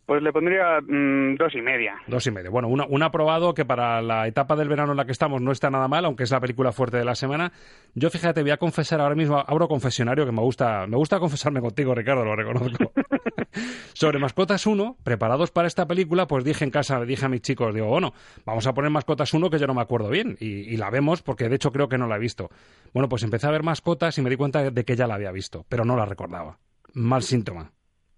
Pues 0.06 0.22
le 0.22 0.34
pondría 0.34 0.82
mm, 0.82 1.36
dos 1.36 1.56
y 1.56 1.62
media. 1.62 1.96
Dos 2.08 2.28
y 2.28 2.32
media. 2.32 2.50
Bueno, 2.50 2.68
un 2.68 3.04
aprobado 3.04 3.54
que 3.54 3.64
para 3.64 4.02
la 4.02 4.28
etapa 4.28 4.56
del 4.56 4.68
verano 4.68 4.92
en 4.92 4.98
la 4.98 5.06
que 5.06 5.14
estamos 5.14 5.42
no 5.42 5.52
está 5.52 5.70
nada 5.70 5.88
mal, 5.88 6.04
aunque 6.04 6.24
es 6.24 6.32
la 6.32 6.42
película 6.42 6.74
fuerte 6.74 6.98
de 6.98 7.06
la 7.06 7.16
semana. 7.16 7.54
Yo, 7.96 8.10
fíjate, 8.10 8.42
voy 8.42 8.52
a 8.52 8.58
confesar 8.58 9.00
ahora 9.00 9.16
mismo, 9.16 9.44
abro 9.46 9.68
confesionario, 9.68 10.26
que 10.26 10.32
me 10.34 10.42
gusta, 10.42 10.88
me 10.88 10.98
gusta 10.98 11.20
confesarme 11.20 11.62
contigo, 11.62 11.96
Ricardo, 11.96 12.26
lo 12.26 12.36
reconozco. 12.36 12.92
Sobre 13.94 14.20
Mascotas 14.20 14.66
1, 14.66 14.98
preparados 15.04 15.52
para 15.52 15.68
esta 15.68 15.88
película, 15.88 16.28
pues 16.28 16.44
dije 16.44 16.66
en 16.66 16.72
casa, 16.72 17.00
le 17.00 17.06
dije 17.06 17.26
a 17.26 17.30
mis 17.30 17.42
chicos, 17.42 17.74
digo, 17.74 17.88
bueno, 17.88 18.14
vamos 18.46 18.68
a 18.68 18.74
poner 18.74 18.92
Mascotas 18.92 19.34
1 19.34 19.50
que 19.50 19.60
yo 19.60 19.68
no 19.68 19.74
me 19.74 19.82
acuerdo 19.82 20.10
bien. 20.10 20.36
Y, 20.40 20.48
y 20.74 20.78
la 20.78 20.90
vemos 20.90 21.22
porque 21.22 21.48
de 21.48 21.56
hecho 21.56 21.72
creo 21.72 21.88
que 21.88 21.98
no 21.98 22.08
la 22.08 22.18
he 22.18 22.20
visto. 22.20 22.50
Bueno, 22.94 23.08
pues 23.08 23.24
empecé 23.24 23.48
a 23.48 23.52
ver 23.52 23.64
Mascotas 23.64 24.18
y 24.18 24.22
me 24.22 24.30
di 24.30 24.36
cuenta 24.36 24.70
de 24.70 24.84
que 24.84 24.96
ya 24.96 25.08
la 25.08 25.16
había 25.16 25.32
visto, 25.32 25.66
pero 25.70 25.86
no 25.86 25.96
la 25.96 26.06
recordaba. 26.06 26.58
Mal 26.94 27.24
síntoma. 27.24 27.72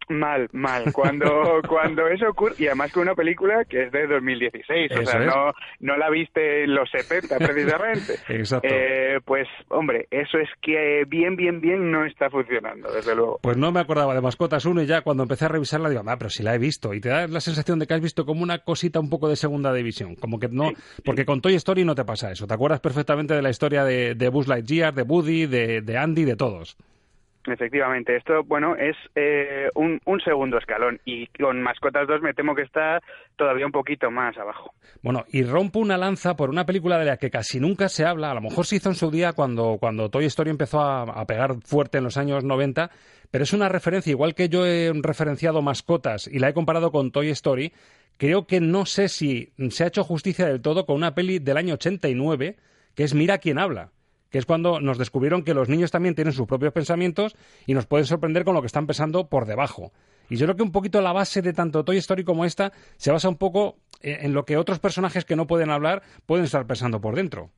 Mal, 0.10 0.50
mal. 0.52 0.92
Cuando, 0.94 1.28
cuando 1.68 2.08
eso 2.08 2.30
ocurre, 2.30 2.56
y 2.60 2.68
además 2.68 2.92
con 2.92 3.04
una 3.04 3.16
película 3.16 3.66
que 3.66 3.84
es 3.84 3.92
de 3.92 4.08
2016, 4.08 4.92
o 5.00 5.06
sea, 5.06 5.20
no, 5.20 5.52
no 5.80 5.98
la 5.98 6.10
viste 6.10 6.64
en 6.64 6.76
los 6.76 6.90
70 6.92 7.38
precisamente. 7.38 8.14
Exacto. 8.30 8.68
Eh, 8.72 9.20
pues, 9.26 9.48
hombre, 9.70 10.08
eso 10.12 10.38
es 10.38 10.50
que 10.62 11.04
bien, 11.08 11.36
bien, 11.36 11.60
bien 11.60 11.92
no 11.92 12.06
está 12.06 12.30
funcionando, 12.30 12.92
desde 12.92 13.16
luego. 13.16 13.40
Pues 13.42 13.58
no 13.58 13.72
me 13.72 13.80
acordaba 13.80 14.14
de 14.14 14.22
Mascotas 14.22 14.66
1 14.66 14.84
y 14.84 14.86
ya 14.86 15.02
cuando 15.02 15.24
empecé 15.24 15.46
a 15.46 15.50
revisarla 15.50 15.90
digo, 15.90 16.04
ah, 16.06 16.18
pero 16.18 16.30
si 16.30 16.44
la 16.44 16.54
he 16.54 16.58
visto. 16.60 16.94
Y 16.94 17.02
te 17.02 17.10
da 17.10 17.28
la 17.28 17.42
sensación 17.42 17.80
de 17.80 17.88
que 17.88 17.94
has 17.94 18.02
visto 18.02 18.26
como 18.26 18.44
una 18.44 18.60
cosita 18.60 19.00
un 19.00 19.10
poco 19.10 19.28
de 19.28 19.36
segunda 19.36 19.74
división. 19.74 20.16
Como 20.16 20.40
que 20.40 20.48
no, 20.48 20.72
porque 21.04 21.26
con 21.26 21.42
Toy 21.42 21.56
Story 21.56 21.84
no 21.84 21.96
te 21.96 22.06
pasa 22.06 22.32
eso. 22.32 22.48
Te 22.48 22.54
acuerdas 22.54 22.80
perfectamente 22.80 23.34
de 23.34 23.42
la 23.42 23.50
historia 23.50 23.84
de, 23.84 24.16
de 24.16 24.30
Buzz 24.30 24.48
Lightyear, 24.48 24.94
de 24.94 25.02
Woody, 25.02 25.46
de, 25.48 25.82
de 25.82 25.98
Andy, 25.98 26.26
de 26.26 26.36
todos. 26.36 26.78
Efectivamente, 27.48 28.16
esto, 28.16 28.44
bueno, 28.44 28.76
es 28.76 28.96
eh, 29.16 29.70
un, 29.76 30.00
un, 30.06 30.20
segundo 30.22 30.58
escalón 30.58 31.00
y 31.06 31.28
con 31.28 31.62
Mascotas 31.62 32.08
2 32.08 32.22
me 32.22 32.34
temo 32.34 32.56
que 32.56 32.64
está 32.64 33.02
todavía 33.36 33.66
un 33.66 33.72
poquito 33.72 34.10
más 34.10 34.36
abajo. 34.38 34.74
Bueno, 35.04 35.26
y 35.32 35.44
rompo 35.44 35.80
una 35.80 35.98
lanza 35.98 36.36
por 36.36 36.50
una 36.50 36.66
película 36.66 36.98
de 36.98 37.06
la 37.06 37.18
que 37.18 37.30
casi 37.30 37.60
nunca 37.60 37.88
se 37.88 38.06
habla, 38.06 38.32
a 38.32 38.34
lo 38.34 38.42
mejor 38.42 38.66
se 38.66 38.78
hizo 38.78 38.90
en 38.90 38.96
su 38.96 39.12
día 39.12 39.34
cuando, 39.34 39.78
cuando 39.80 40.10
Toy 40.10 40.26
Story 40.26 40.50
empezó 40.50 40.82
a, 40.82 41.04
a 41.04 41.26
pegar 41.26 41.56
fuerte 41.64 42.00
en 42.00 42.06
los 42.06 42.18
años 42.18 42.44
90, 42.44 42.90
pero 43.30 43.44
es 43.44 43.54
una 43.54 43.70
referencia, 43.70 44.12
igual 44.12 44.34
que 44.34 44.50
yo 44.50 44.66
he 44.66 44.92
referenciado 44.94 45.62
Mascotas 45.62 46.28
y 46.28 46.40
la 46.40 46.50
he 46.50 46.54
comparado 46.54 46.92
con 46.92 47.12
Toy 47.12 47.30
Story, 47.30 47.74
creo 48.18 48.48
que 48.48 48.60
no 48.60 48.86
sé 48.86 49.08
si 49.08 49.54
se 49.70 49.84
ha 49.84 49.88
hecho 49.88 50.04
justicia 50.04 50.48
del 50.48 50.62
todo 50.62 50.86
con 50.86 50.96
una 50.96 51.14
peli 51.14 51.40
del 51.40 51.58
año 51.58 51.76
89, 51.76 52.56
que 52.96 53.04
es 53.04 53.14
Mira 53.14 53.38
quién 53.38 53.60
habla 53.60 53.92
que 54.36 54.40
es 54.40 54.46
cuando 54.46 54.82
nos 54.82 54.98
descubrieron 54.98 55.44
que 55.44 55.54
los 55.54 55.70
niños 55.70 55.92
también 55.92 56.14
tienen 56.14 56.34
sus 56.34 56.46
propios 56.46 56.74
pensamientos 56.74 57.38
y 57.66 57.74
nos 57.74 57.86
pueden 57.86 58.06
sorprender 58.06 58.44
con 58.44 58.54
lo 58.54 58.60
que 58.60 58.68
están 58.68 58.86
pensando 58.86 59.30
por 59.30 59.46
debajo. 59.46 59.94
Y 60.30 60.36
yo 60.36 60.46
creo 60.46 60.58
que 60.58 60.64
un 60.64 60.74
poquito 60.74 61.00
la 61.00 61.14
base 61.14 61.42
de 61.42 61.54
tanto 61.54 61.86
Toy 61.86 61.96
Story 61.96 62.26
como 62.26 62.44
esta 62.44 62.74
se 62.98 63.14
basa 63.14 63.30
un 63.30 63.38
poco 63.38 63.78
en 64.02 64.34
lo 64.34 64.44
que 64.44 64.58
otros 64.58 64.80
personajes 64.80 65.24
que 65.24 65.38
no 65.38 65.48
pueden 65.48 65.70
hablar 65.70 66.04
pueden 66.26 66.44
estar 66.44 66.68
pensando 66.68 67.00
por 67.00 67.16
dentro. 67.16 67.50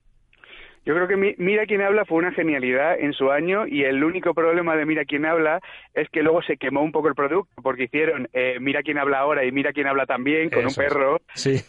Yo 0.87 0.95
creo 0.95 1.07
que 1.09 1.35
Mira 1.37 1.65
quién 1.65 1.81
habla 1.81 2.05
fue 2.05 2.19
una 2.19 2.31
genialidad 2.31 2.97
en 2.97 3.11
su 3.11 3.29
año 3.29 3.67
y 3.67 3.83
el 3.83 4.01
único 4.05 4.33
problema 4.33 4.77
de 4.77 4.85
Mira 4.85 5.03
quién 5.03 5.25
habla 5.25 5.59
es 5.93 6.07
que 6.07 6.23
luego 6.23 6.41
se 6.43 6.55
quemó 6.55 6.81
un 6.81 6.93
poco 6.93 7.09
el 7.09 7.13
producto 7.13 7.61
porque 7.61 7.83
hicieron 7.83 8.29
eh, 8.31 8.57
Mira 8.61 8.81
quién 8.83 8.97
habla 8.97 9.19
ahora 9.19 9.43
y 9.43 9.51
Mira 9.51 9.73
quién 9.73 9.87
habla 9.87 10.05
también 10.05 10.49
con 10.49 10.65
un 10.65 10.73
perro 10.73 11.19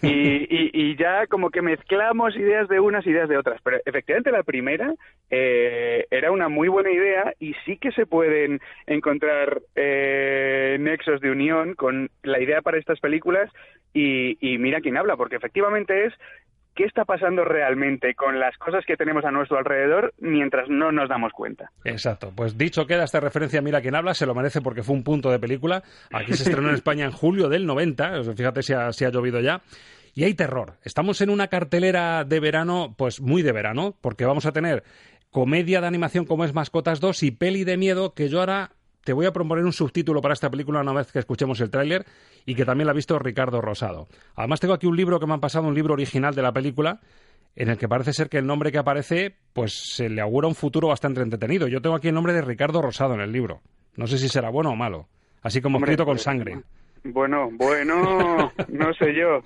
y, 0.03 0.97
ya 0.97 1.27
como 1.27 1.51
que 1.51 1.63
mezclamos 1.63 2.37
ideas 2.37 2.69
de 2.69 2.79
unas 2.79 3.05
ideas 3.09 3.29
de 3.29 3.39
otras. 3.39 3.61
Pero 3.65 3.79
efectivamente 3.85 4.31
la 4.31 4.45
primera 4.45 4.95
eh, 5.31 6.07
era 6.13 6.31
una 6.31 6.49
muy 6.49 6.69
buena 6.69 6.93
idea 6.93 7.35
y 7.41 7.55
sí 7.65 7.77
que 7.77 7.91
se 7.91 8.07
pueden 8.07 8.61
encontrar 8.87 9.63
eh, 9.75 10.77
nexos 10.79 11.21
de 11.21 11.33
unión 11.33 11.75
con 11.75 12.09
la 12.23 12.41
idea 12.41 12.63
para 12.63 12.79
estas 12.79 13.01
películas 13.01 13.51
y, 13.93 14.39
y 14.41 14.59
Mira 14.59 14.81
quién 14.81 14.97
habla 14.97 15.17
porque 15.17 15.35
efectivamente 15.35 16.07
es 16.07 16.15
qué 16.79 16.85
está 16.85 17.05
pasando 17.05 17.45
realmente 17.45 18.15
con 18.15 18.39
las 18.39 18.57
cosas 18.57 18.85
que 18.87 18.97
tenemos 18.97 19.25
a 19.25 19.33
nuestro 19.33 19.59
alrededor 19.59 20.15
mientras 20.19 20.69
no 20.69 20.93
nos 20.93 21.09
damos 21.09 21.33
cuenta. 21.33 21.73
Exacto. 21.83 22.31
Pues 22.33 22.57
dicho 22.57 22.87
queda 22.87 23.03
esta 23.03 23.19
referencia, 23.19 23.61
mira 23.61 23.81
quién 23.81 23.97
habla, 23.97 24.15
se 24.15 24.27
lo 24.27 24.35
merece 24.35 24.61
porque 24.61 24.85
fue 24.85 24.95
un 24.95 25.03
punto 25.03 25.29
de 25.29 25.41
película. 25.41 25.83
Aquí 26.13 26.35
se 26.35 26.45
estrenó 26.45 26.69
en 26.69 26.75
España 26.77 27.05
en 27.05 27.11
julio 27.11 27.49
del 27.49 27.67
90, 27.67 28.23
fíjate 28.37 28.63
si 28.63 28.75
ha, 28.75 28.93
si 28.93 29.05
ha 29.05 29.11
llovido 29.11 29.41
ya. 29.41 29.61
Y 30.15 30.23
hay 30.23 30.35
terror. 30.35 30.75
Estamos 30.85 31.21
en 31.21 31.31
una 31.31 31.49
cartelera 31.49 32.23
de 32.23 32.39
verano, 32.39 32.95
pues 32.97 33.21
muy 33.21 33.43
de 33.43 33.51
verano, 33.51 33.97
porque 34.01 34.25
vamos 34.25 34.47
a 34.47 34.53
tener 34.53 34.85
comedia 35.33 35.81
de 35.81 35.89
animación 35.89 36.27
como 36.27 36.45
es 36.45 36.55
Mascotas 36.55 37.01
2 37.01 37.25
y 37.25 37.33
peli 37.33 37.65
de 37.65 37.77
miedo 37.77 38.15
que 38.15 38.29
yo 38.29 38.39
ahora 38.39 38.71
te 39.09 39.15
voy 39.15 39.25
a 39.25 39.33
proponer 39.33 39.65
un 39.65 39.73
subtítulo 39.73 40.21
para 40.21 40.35
esta 40.35 40.51
película 40.51 40.83
una 40.83 40.93
vez 40.93 41.11
que 41.11 41.19
escuchemos 41.19 41.59
el 41.63 41.71
tráiler 41.71 42.05
y 42.45 42.55
que 42.55 42.67
también 42.67 42.85
la 42.85 42.91
ha 42.91 42.95
visto 42.95 43.19
Ricardo 43.19 43.63
Rosado. 43.63 44.07
Además 44.37 44.61
tengo 44.61 44.75
aquí 44.75 44.87
un 44.87 44.99
libro 44.99 45.19
que 45.19 45.27
me 45.27 45.33
han 45.33 45.41
pasado, 45.41 45.67
un 45.67 45.75
libro 45.75 45.95
original 45.95 46.35
de 46.35 46.43
la 46.43 46.53
película, 46.53 47.01
en 47.57 47.71
el 47.71 47.79
que 47.79 47.89
parece 47.89 48.13
ser 48.13 48.29
que 48.29 48.37
el 48.37 48.47
nombre 48.47 48.71
que 48.71 48.77
aparece, 48.77 49.35
pues 49.55 49.95
se 49.95 50.11
le 50.11 50.21
augura 50.21 50.47
un 50.47 50.55
futuro 50.55 50.89
bastante 50.89 51.23
entretenido. 51.23 51.69
Yo 51.69 51.81
tengo 51.81 51.97
aquí 51.97 52.09
el 52.09 52.15
nombre 52.15 52.35
de 52.35 52.43
Ricardo 52.43 52.83
Rosado 52.83 53.15
en 53.15 53.23
el 53.23 53.33
libro. 53.33 53.63
No 53.97 54.07
sé 54.07 54.19
si 54.19 54.29
será 54.29 54.51
bueno 54.51 54.73
o 54.73 54.77
malo. 54.77 55.09
Así 55.41 55.63
como 55.63 55.79
escrito 55.79 56.05
con 56.05 56.19
sangre. 56.19 56.61
Bueno, 57.03 57.49
bueno, 57.53 58.53
no 58.69 58.93
sé 58.93 59.15
yo. 59.15 59.41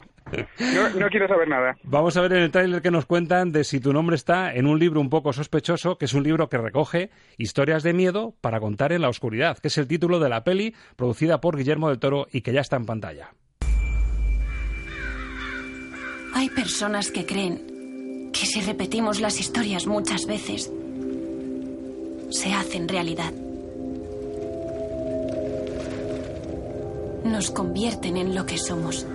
No, 0.99 1.09
quiero 1.09 1.29
saber 1.29 1.49
nada. 1.49 1.77
Vamos 1.83 2.17
a 2.17 2.21
ver 2.23 2.33
en 2.33 2.43
el 2.43 2.51
tráiler 2.51 2.83
que 2.83 2.91
nos 2.91 3.07
cuentan 3.07 3.53
de 3.53 3.65
si 3.65 3.81
tu 3.81 3.93
nombre 3.93 4.17
está 4.17 4.55
en 4.55 4.67
un 4.67 4.79
libro 4.79 5.01
un 5.01 5.11
poco 5.11 5.33
sospechoso, 5.33 5.99
que 5.99 6.07
es 6.07 6.15
un 6.15 6.23
libro 6.23 6.49
que 6.49 6.59
recoge 6.59 7.11
historias 7.37 7.83
de 7.83 7.93
miedo 7.93 8.35
para 8.41 8.61
contar 8.61 8.93
en 8.93 9.03
la 9.03 9.09
oscuridad, 9.09 9.59
que 9.59 9.69
es 9.69 9.79
el 9.79 9.87
título 9.87 10.21
de 10.21 10.29
la 10.29 10.45
peli 10.45 10.75
producida 10.97 11.41
por 11.41 11.57
Guillermo 11.57 11.89
del 11.89 11.99
Toro 11.99 12.27
y 12.33 12.41
que 12.41 12.53
ya 12.53 12.61
está 12.61 12.77
en 12.77 12.87
pantalla. 12.87 13.31
Hay 16.35 16.49
personas 16.49 17.11
que 17.11 17.27
creen 17.27 18.31
que 18.33 18.47
si 18.47 18.61
repetimos 18.63 19.21
las 19.21 19.39
historias 19.39 19.87
muchas 19.87 20.27
veces, 20.27 20.73
se 22.31 22.53
hacen 22.55 22.89
realidad. 22.89 23.33
Nos 27.25 27.51
convierten 27.51 28.17
en 28.17 28.35
lo 28.35 28.47
que 28.47 28.57
somos. 28.57 29.07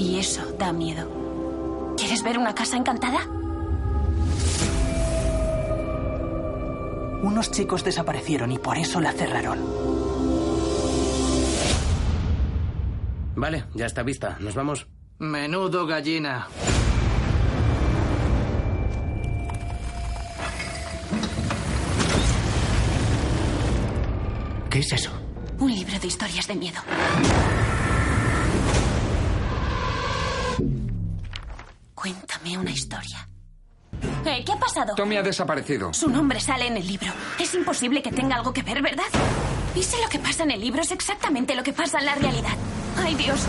Y 0.00 0.18
eso 0.18 0.40
da 0.58 0.72
miedo. 0.72 1.94
¿Quieres 1.98 2.22
ver 2.22 2.38
una 2.38 2.54
casa 2.54 2.78
encantada? 2.78 3.18
Unos 7.22 7.50
chicos 7.50 7.84
desaparecieron 7.84 8.50
y 8.50 8.58
por 8.58 8.78
eso 8.78 8.98
la 8.98 9.12
cerraron. 9.12 9.58
Vale, 13.36 13.66
ya 13.74 13.84
está 13.84 14.02
vista. 14.02 14.38
¿Nos 14.40 14.54
vamos? 14.54 14.86
Menudo 15.18 15.86
gallina. 15.86 16.48
¿Qué 24.70 24.78
es 24.78 24.92
eso? 24.94 25.10
Un 25.58 25.74
libro 25.74 25.98
de 25.98 26.06
historias 26.06 26.48
de 26.48 26.54
miedo. 26.54 26.80
Cuéntame 32.40 32.58
una 32.58 32.70
historia. 32.70 33.28
Eh, 34.24 34.42
¿Qué 34.44 34.52
ha 34.52 34.56
pasado? 34.56 34.94
Tommy 34.94 35.16
ha 35.16 35.22
desaparecido. 35.22 35.92
Su 35.92 36.08
nombre 36.08 36.40
sale 36.40 36.66
en 36.66 36.76
el 36.76 36.86
libro. 36.86 37.08
Es 37.38 37.54
imposible 37.54 38.02
que 38.02 38.10
tenga 38.10 38.36
algo 38.36 38.52
que 38.52 38.62
ver, 38.62 38.82
¿verdad? 38.82 39.04
Y 39.74 39.82
si 39.82 40.00
lo 40.02 40.08
que 40.08 40.18
pasa 40.18 40.44
en 40.44 40.52
el 40.52 40.60
libro 40.60 40.80
es 40.80 40.90
exactamente 40.92 41.54
lo 41.54 41.62
que 41.62 41.72
pasa 41.72 41.98
en 41.98 42.06
la 42.06 42.14
realidad. 42.14 42.56
¡Ay, 42.96 43.14
Dios! 43.14 43.46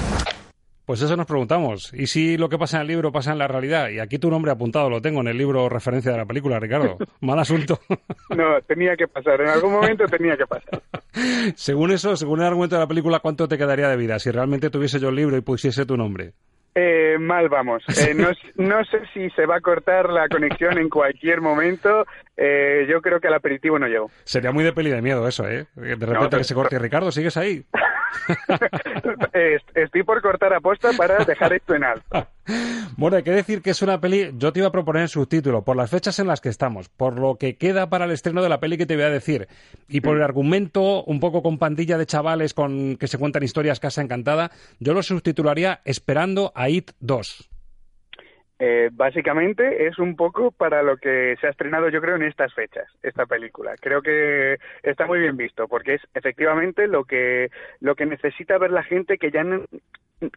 Pues 0.86 1.01
eso 1.01 1.15
nos 1.15 1.25
preguntamos. 1.25 1.93
¿Y 1.93 2.07
si 2.07 2.38
lo 2.38 2.50
que 2.50 2.57
pasa 2.57 2.77
en 2.77 2.81
el 2.81 2.88
libro 2.88 3.12
pasa 3.12 3.31
en 3.31 3.38
la 3.38 3.48
realidad? 3.48 3.89
Y 3.89 4.00
aquí 4.00 4.17
tu 4.19 4.29
nombre 4.29 4.51
apuntado 4.51 4.89
lo 4.89 5.01
tengo 5.01 5.21
en 5.21 5.27
el 5.27 5.38
libro 5.38 5.69
referencia 5.69 6.12
de 6.12 6.17
la 6.17 6.25
película, 6.25 6.60
Ricardo. 6.60 6.98
Mal 7.21 7.39
asunto. 7.39 7.79
No, 8.36 8.62
tenía 8.65 8.95
que 8.95 9.10
pasar. 9.10 9.41
En 9.41 9.50
algún 9.50 9.74
momento 9.74 10.05
tenía 10.05 10.38
que 10.38 10.45
pasar. 10.48 10.81
Según 11.55 11.91
eso, 11.91 12.15
según 12.15 12.39
el 12.39 12.48
argumento 12.48 12.77
de 12.77 12.81
la 12.81 12.88
película, 12.88 13.19
¿cuánto 13.19 13.45
te 13.45 13.58
quedaría 13.58 13.89
de 13.89 13.97
vida 13.97 14.17
si 14.19 14.32
realmente 14.32 14.69
tuviese 14.69 15.01
yo 15.01 15.10
el 15.10 15.15
libro 15.15 15.36
y 15.36 15.41
pusiese 15.41 15.86
tu 15.86 15.97
nombre? 15.97 16.34
Eh, 16.73 17.17
mal 17.19 17.49
vamos. 17.49 17.84
Eh, 17.99 18.13
no, 18.15 18.29
no, 18.55 18.84
sé 18.86 19.01
si 19.13 19.29
se 19.31 19.45
va 19.45 19.57
a 19.57 19.62
cortar 19.62 20.10
la 20.10 20.27
conexión 20.29 20.77
en 20.77 20.89
cualquier 20.89 21.41
momento. 21.41 22.05
Eh, 22.38 22.86
yo 22.89 23.01
creo 23.01 23.19
que 23.19 23.27
al 23.27 23.34
aperitivo 23.34 23.77
no 23.77 23.88
llego. 23.88 24.10
Sería 24.23 24.51
muy 24.51 24.63
de 24.63 24.73
peli 24.73 24.89
de 24.89 25.01
miedo 25.01 25.27
eso, 25.27 25.47
¿eh? 25.47 25.65
De 25.75 25.95
repente 25.95 26.38
que 26.38 26.43
se 26.43 26.55
corte. 26.55 26.79
Ricardo, 26.79 27.12
¿sigues 27.12 27.38
ahí? 27.38 27.65
Estoy 29.74 30.04
por 30.04 30.21
cortar 30.21 30.54
aposta 30.54 30.91
para 30.97 31.24
dejar 31.26 31.54
esto 31.54 31.76
en 31.76 31.84
alto. 31.84 32.28
Bueno, 32.97 33.17
hay 33.17 33.24
que 33.24 33.32
decir 33.32 33.62
que 33.62 33.69
es 33.69 33.82
una 33.82 34.02
peli, 34.02 34.32
yo 34.38 34.52
te 34.52 34.60
iba 34.60 34.67
a 34.67 34.71
proponer 34.71 35.04
el 35.04 35.10
subtítulo, 35.10 35.63
por 35.63 35.78
las 35.78 35.89
fechas 35.89 36.19
en 36.19 36.28
las 36.28 36.41
que 36.41 36.50
estamos, 36.50 36.89
por 36.89 37.17
lo 37.17 37.36
que 37.36 37.56
queda 37.56 37.89
para 37.89 38.06
el 38.06 38.12
estreno 38.12 38.41
de 38.41 38.50
la 38.50 38.60
peli 38.60 38.78
que 38.78 38.86
te 38.86 38.95
voy 38.95 39.06
a 39.06 39.10
decir, 39.10 39.47
y 39.88 40.02
por 40.02 40.17
el 40.17 40.24
argumento 40.24 41.04
un 41.04 41.19
poco 41.19 41.43
con 41.43 41.58
pandilla 41.58 41.97
de 41.97 42.06
chavales 42.06 42.54
con 42.54 42.97
que 42.97 43.08
se 43.08 43.17
cuentan 43.17 43.43
historias 43.43 43.80
casa 43.80 44.02
encantada, 44.02 44.52
yo 44.80 44.93
lo 44.93 45.04
subtitularía 45.04 45.82
Esperando 45.86 46.52
a 46.56 46.69
It 46.69 46.91
2. 47.00 47.51
Eh, 48.63 48.91
básicamente 48.91 49.88
es 49.88 49.97
un 49.97 50.15
poco 50.15 50.52
para 50.52 50.84
lo 50.84 50.97
que 50.97 51.36
se 51.41 51.47
ha 51.47 51.50
estrenado 51.50 51.89
yo 51.89 52.00
creo 52.00 52.15
en 52.15 52.21
estas 52.21 52.54
fechas 52.54 52.86
esta 53.02 53.26
película. 53.26 53.74
Creo 53.82 54.04
que 54.04 54.60
está 54.84 55.08
muy 55.08 55.19
bien 55.19 55.36
visto 55.36 55.67
porque 55.67 55.95
es 55.95 56.02
efectivamente 56.13 56.86
lo 56.86 57.04
que 57.06 57.50
lo 57.80 57.95
que 57.95 58.06
necesita 58.06 58.60
ver 58.60 58.69
la 58.69 58.84
gente 58.84 59.17
que 59.17 59.32
ya 59.32 59.43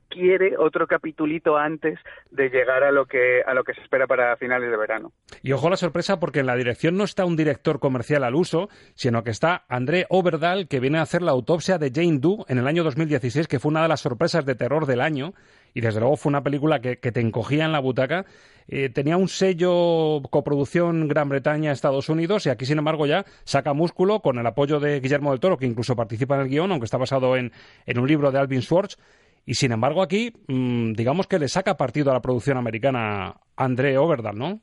quiere 0.08 0.56
otro 0.56 0.86
capitulito 0.86 1.58
antes 1.58 1.98
de 2.30 2.48
llegar 2.48 2.82
a 2.82 2.92
lo 2.92 3.04
que 3.04 3.42
a 3.46 3.52
lo 3.52 3.62
que 3.62 3.74
se 3.74 3.82
espera 3.82 4.06
para 4.06 4.38
finales 4.38 4.70
de 4.70 4.76
verano. 4.78 5.12
Y 5.42 5.52
ojo 5.52 5.68
la 5.68 5.76
sorpresa 5.76 6.18
porque 6.18 6.40
en 6.40 6.46
la 6.46 6.56
dirección 6.56 6.96
no 6.96 7.04
está 7.04 7.26
un 7.26 7.36
director 7.36 7.78
comercial 7.78 8.24
al 8.24 8.34
uso 8.34 8.70
sino 8.94 9.22
que 9.22 9.32
está 9.32 9.66
André 9.68 10.06
Overdahl 10.08 10.66
que 10.66 10.80
viene 10.80 10.96
a 10.96 11.02
hacer 11.02 11.20
la 11.20 11.32
autopsia 11.32 11.76
de 11.76 11.90
Jane 11.94 12.20
Doe 12.20 12.46
en 12.48 12.56
el 12.56 12.66
año 12.66 12.84
2016 12.84 13.48
que 13.48 13.58
fue 13.58 13.70
una 13.70 13.82
de 13.82 13.88
las 13.88 14.00
sorpresas 14.00 14.46
de 14.46 14.54
terror 14.54 14.86
del 14.86 15.02
año 15.02 15.34
y 15.74 15.80
desde 15.80 16.00
luego 16.00 16.16
fue 16.16 16.30
una 16.30 16.42
película 16.42 16.80
que, 16.80 16.96
te 16.96 17.20
encogía 17.20 17.64
en 17.64 17.72
la 17.72 17.80
butaca. 17.80 18.24
Eh, 18.68 18.88
tenía 18.88 19.16
un 19.16 19.28
sello 19.28 20.22
coproducción 20.30 21.08
Gran 21.08 21.28
Bretaña-Estados 21.28 22.08
Unidos 22.08 22.46
y 22.46 22.50
aquí, 22.50 22.64
sin 22.64 22.78
embargo, 22.78 23.06
ya 23.06 23.26
saca 23.42 23.74
músculo 23.74 24.20
con 24.20 24.38
el 24.38 24.46
apoyo 24.46 24.80
de 24.80 25.00
Guillermo 25.00 25.32
del 25.32 25.40
Toro, 25.40 25.58
que 25.58 25.66
incluso 25.66 25.96
participa 25.96 26.36
en 26.36 26.42
el 26.42 26.48
guion, 26.48 26.70
aunque 26.70 26.84
está 26.84 26.96
basado 26.96 27.36
en, 27.36 27.52
en 27.86 27.98
un 27.98 28.06
libro 28.06 28.30
de 28.30 28.38
Alvin 28.38 28.62
Schwartz. 28.62 28.96
Y 29.44 29.54
sin 29.54 29.72
embargo, 29.72 30.00
aquí, 30.00 30.32
mm, 30.46 30.92
digamos 30.92 31.26
que 31.26 31.38
le 31.38 31.48
saca 31.48 31.76
partido 31.76 32.10
a 32.10 32.14
la 32.14 32.22
producción 32.22 32.56
americana 32.56 33.40
André 33.56 33.98
Overdahl, 33.98 34.38
¿no? 34.38 34.60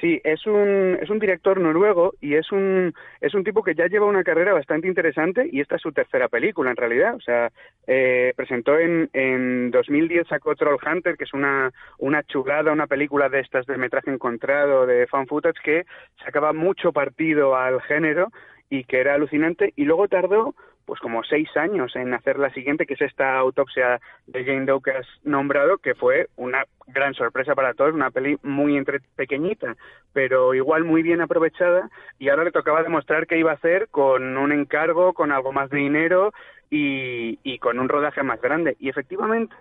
Sí, 0.00 0.20
es 0.22 0.46
un, 0.46 0.96
es 1.00 1.10
un 1.10 1.18
director 1.18 1.58
noruego 1.60 2.14
y 2.20 2.34
es 2.34 2.52
un, 2.52 2.94
es 3.20 3.34
un 3.34 3.42
tipo 3.42 3.64
que 3.64 3.74
ya 3.74 3.86
lleva 3.88 4.06
una 4.06 4.22
carrera 4.22 4.52
bastante 4.52 4.86
interesante 4.86 5.48
y 5.50 5.60
esta 5.60 5.74
es 5.74 5.82
su 5.82 5.90
tercera 5.90 6.28
película 6.28 6.70
en 6.70 6.76
realidad. 6.76 7.16
O 7.16 7.20
sea, 7.20 7.50
eh, 7.86 8.32
presentó 8.36 8.78
en, 8.78 9.10
en 9.12 9.72
2010 9.72 10.28
sacó 10.28 10.54
Troll 10.54 10.78
Hunter, 10.84 11.16
que 11.16 11.24
es 11.24 11.34
una, 11.34 11.72
una 11.98 12.22
chulada, 12.22 12.72
una 12.72 12.86
película 12.86 13.28
de 13.28 13.40
estas 13.40 13.66
de 13.66 13.76
metraje 13.76 14.10
encontrado, 14.12 14.86
de 14.86 15.08
fan 15.08 15.26
footage, 15.26 15.60
que 15.64 15.86
sacaba 16.24 16.52
mucho 16.52 16.92
partido 16.92 17.56
al 17.56 17.80
género 17.82 18.28
y 18.70 18.84
que 18.84 19.00
era 19.00 19.14
alucinante 19.14 19.72
y 19.74 19.84
luego 19.84 20.06
tardó 20.06 20.54
pues 20.88 21.00
como 21.00 21.22
seis 21.22 21.54
años 21.54 21.94
en 21.96 22.14
hacer 22.14 22.38
la 22.38 22.50
siguiente, 22.54 22.86
que 22.86 22.94
es 22.94 23.02
esta 23.02 23.36
autopsia 23.36 24.00
de 24.26 24.42
Jane 24.42 24.64
Doe 24.64 24.80
que 24.82 24.92
has 24.92 25.06
nombrado, 25.22 25.76
que 25.76 25.94
fue 25.94 26.28
una 26.36 26.64
gran 26.86 27.12
sorpresa 27.12 27.54
para 27.54 27.74
todos, 27.74 27.92
una 27.92 28.10
peli 28.10 28.38
muy 28.42 28.74
entre 28.74 29.00
pequeñita, 29.14 29.76
pero 30.14 30.54
igual 30.54 30.84
muy 30.84 31.02
bien 31.02 31.20
aprovechada, 31.20 31.90
y 32.18 32.30
ahora 32.30 32.44
le 32.44 32.52
tocaba 32.52 32.82
demostrar 32.82 33.26
qué 33.26 33.36
iba 33.36 33.50
a 33.50 33.56
hacer 33.56 33.88
con 33.90 34.38
un 34.38 34.50
encargo, 34.50 35.12
con 35.12 35.30
algo 35.30 35.52
más 35.52 35.68
de 35.68 35.76
dinero 35.76 36.32
y, 36.70 37.38
y 37.42 37.58
con 37.58 37.78
un 37.78 37.90
rodaje 37.90 38.22
más 38.22 38.40
grande. 38.40 38.74
Y 38.80 38.88
efectivamente, 38.88 39.54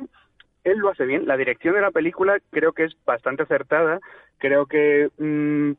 él 0.64 0.78
lo 0.78 0.92
hace 0.92 1.06
bien. 1.06 1.28
La 1.28 1.36
dirección 1.36 1.76
de 1.76 1.82
la 1.82 1.92
película 1.92 2.40
creo 2.52 2.72
que 2.72 2.86
es 2.86 2.96
bastante 3.06 3.44
acertada. 3.44 4.00
Creo 4.38 4.66
que 4.66 5.10
mm, 5.18 5.74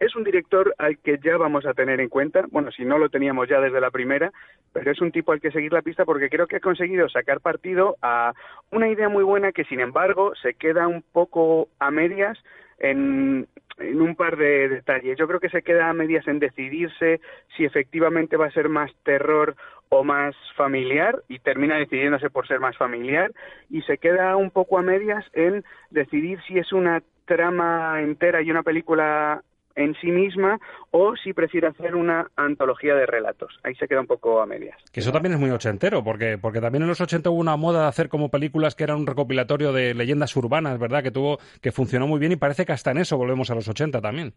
es 0.00 0.14
un 0.14 0.24
director 0.24 0.74
al 0.78 0.98
que 0.98 1.18
ya 1.22 1.36
vamos 1.36 1.66
a 1.66 1.74
tener 1.74 2.00
en 2.00 2.08
cuenta, 2.08 2.44
bueno, 2.50 2.70
si 2.70 2.84
no 2.84 2.98
lo 2.98 3.08
teníamos 3.08 3.48
ya 3.48 3.60
desde 3.60 3.80
la 3.80 3.90
primera, 3.90 4.32
pero 4.72 4.90
es 4.90 5.00
un 5.00 5.10
tipo 5.10 5.32
al 5.32 5.40
que 5.40 5.50
seguir 5.50 5.72
la 5.72 5.82
pista 5.82 6.04
porque 6.04 6.28
creo 6.28 6.46
que 6.46 6.56
ha 6.56 6.60
conseguido 6.60 7.08
sacar 7.08 7.40
partido 7.40 7.96
a 8.02 8.32
una 8.70 8.88
idea 8.88 9.08
muy 9.08 9.24
buena 9.24 9.52
que, 9.52 9.64
sin 9.64 9.80
embargo, 9.80 10.32
se 10.40 10.54
queda 10.54 10.86
un 10.86 11.02
poco 11.02 11.68
a 11.80 11.90
medias 11.90 12.38
en, 12.78 13.48
en 13.78 14.00
un 14.00 14.14
par 14.14 14.36
de 14.36 14.68
detalles. 14.68 15.18
Yo 15.18 15.26
creo 15.26 15.40
que 15.40 15.48
se 15.48 15.62
queda 15.62 15.88
a 15.88 15.94
medias 15.94 16.26
en 16.28 16.38
decidirse 16.38 17.20
si 17.56 17.64
efectivamente 17.64 18.36
va 18.36 18.46
a 18.46 18.52
ser 18.52 18.68
más 18.68 18.92
terror 19.02 19.56
o 19.88 20.04
más 20.04 20.34
familiar 20.56 21.22
y 21.28 21.38
termina 21.38 21.76
decidiéndose 21.76 22.30
por 22.30 22.46
ser 22.46 22.60
más 22.60 22.76
familiar 22.76 23.32
y 23.70 23.82
se 23.82 23.98
queda 23.98 24.36
un 24.36 24.50
poco 24.50 24.78
a 24.78 24.82
medias 24.82 25.24
en 25.32 25.64
decidir 25.90 26.38
si 26.46 26.58
es 26.58 26.72
una 26.72 27.02
trama 27.24 28.00
entera 28.02 28.42
y 28.42 28.50
una 28.50 28.62
película 28.62 29.42
en 29.78 29.94
sí 30.00 30.10
misma 30.10 30.58
o 30.90 31.14
si 31.16 31.32
prefiere 31.32 31.68
hacer 31.68 31.94
una 31.94 32.30
antología 32.36 32.94
de 32.94 33.06
relatos. 33.06 33.58
Ahí 33.62 33.74
se 33.76 33.86
queda 33.86 34.00
un 34.00 34.06
poco 34.06 34.42
a 34.42 34.46
medias. 34.46 34.76
Que 34.92 35.00
eso 35.00 35.12
también 35.12 35.34
es 35.34 35.40
muy 35.40 35.50
ochentero, 35.50 36.02
porque, 36.02 36.36
porque 36.36 36.60
también 36.60 36.82
en 36.82 36.88
los 36.88 37.00
80 37.00 37.30
hubo 37.30 37.38
una 37.38 37.56
moda 37.56 37.82
de 37.82 37.88
hacer 37.88 38.08
como 38.08 38.30
películas 38.30 38.74
que 38.74 38.84
eran 38.84 38.98
un 38.98 39.06
recopilatorio 39.06 39.72
de 39.72 39.94
leyendas 39.94 40.34
urbanas, 40.36 40.78
¿verdad? 40.78 41.02
Que 41.02 41.12
tuvo, 41.12 41.38
que 41.62 41.72
funcionó 41.72 42.06
muy 42.06 42.18
bien 42.18 42.32
y 42.32 42.36
parece 42.36 42.66
que 42.66 42.72
hasta 42.72 42.90
en 42.90 42.98
eso 42.98 43.16
volvemos 43.16 43.50
a 43.50 43.54
los 43.54 43.68
80 43.68 44.00
también. 44.00 44.34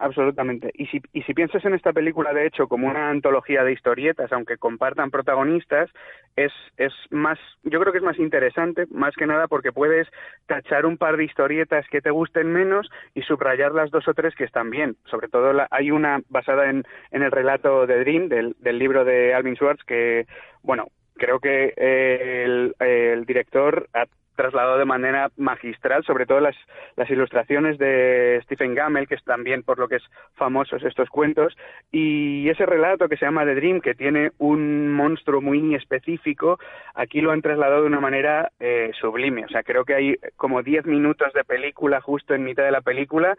Absolutamente. 0.00 0.70
Y 0.74 0.86
si, 0.86 1.02
y 1.12 1.22
si 1.22 1.34
piensas 1.34 1.64
en 1.64 1.74
esta 1.74 1.92
película, 1.92 2.32
de 2.32 2.46
hecho, 2.46 2.68
como 2.68 2.86
una 2.86 3.10
antología 3.10 3.64
de 3.64 3.72
historietas, 3.72 4.32
aunque 4.32 4.56
compartan 4.56 5.10
protagonistas, 5.10 5.90
es, 6.36 6.52
es 6.76 6.92
más, 7.10 7.36
yo 7.64 7.80
creo 7.80 7.92
que 7.92 7.98
es 7.98 8.04
más 8.04 8.18
interesante, 8.18 8.86
más 8.90 9.14
que 9.16 9.26
nada 9.26 9.48
porque 9.48 9.72
puedes 9.72 10.06
tachar 10.46 10.86
un 10.86 10.98
par 10.98 11.16
de 11.16 11.24
historietas 11.24 11.84
que 11.88 12.00
te 12.00 12.10
gusten 12.10 12.52
menos 12.52 12.88
y 13.14 13.22
subrayar 13.22 13.72
las 13.72 13.90
dos 13.90 14.06
o 14.06 14.14
tres 14.14 14.36
que 14.36 14.44
están 14.44 14.70
bien. 14.70 14.96
Sobre 15.06 15.28
todo 15.28 15.52
hay 15.70 15.90
una 15.90 16.20
basada 16.28 16.70
en, 16.70 16.84
en 17.10 17.22
el 17.22 17.32
relato 17.32 17.86
de 17.86 17.98
Dream, 17.98 18.28
del, 18.28 18.54
del 18.60 18.78
libro 18.78 19.04
de 19.04 19.34
Alvin 19.34 19.56
Schwartz, 19.56 19.82
que, 19.84 20.26
bueno, 20.62 20.86
creo 21.14 21.40
que 21.40 21.74
el, 21.76 22.74
el, 22.78 23.26
director 23.26 23.88
ha 23.92 24.06
trasladado 24.38 24.78
de 24.78 24.84
manera 24.84 25.30
magistral, 25.36 26.04
sobre 26.04 26.24
todo 26.24 26.38
las, 26.38 26.54
las 26.94 27.10
ilustraciones 27.10 27.76
de 27.76 28.40
Stephen 28.44 28.76
Gammel, 28.76 29.08
que 29.08 29.16
es 29.16 29.24
también 29.24 29.64
por 29.64 29.80
lo 29.80 29.88
que 29.88 29.96
es 29.96 30.04
famosos 30.36 30.84
estos 30.84 31.10
cuentos, 31.10 31.56
y 31.90 32.48
ese 32.48 32.64
relato 32.64 33.08
que 33.08 33.16
se 33.16 33.26
llama 33.26 33.44
The 33.44 33.56
Dream, 33.56 33.80
que 33.80 33.96
tiene 33.96 34.30
un 34.38 34.92
monstruo 34.92 35.40
muy 35.40 35.74
específico, 35.74 36.60
aquí 36.94 37.20
lo 37.20 37.32
han 37.32 37.42
trasladado 37.42 37.82
de 37.82 37.88
una 37.88 38.00
manera 38.00 38.52
eh, 38.60 38.92
sublime. 39.00 39.44
O 39.44 39.48
sea, 39.48 39.64
creo 39.64 39.84
que 39.84 39.94
hay 39.94 40.16
como 40.36 40.62
10 40.62 40.86
minutos 40.86 41.32
de 41.32 41.42
película 41.42 42.00
justo 42.00 42.32
en 42.32 42.44
mitad 42.44 42.62
de 42.62 42.70
la 42.70 42.80
película 42.80 43.36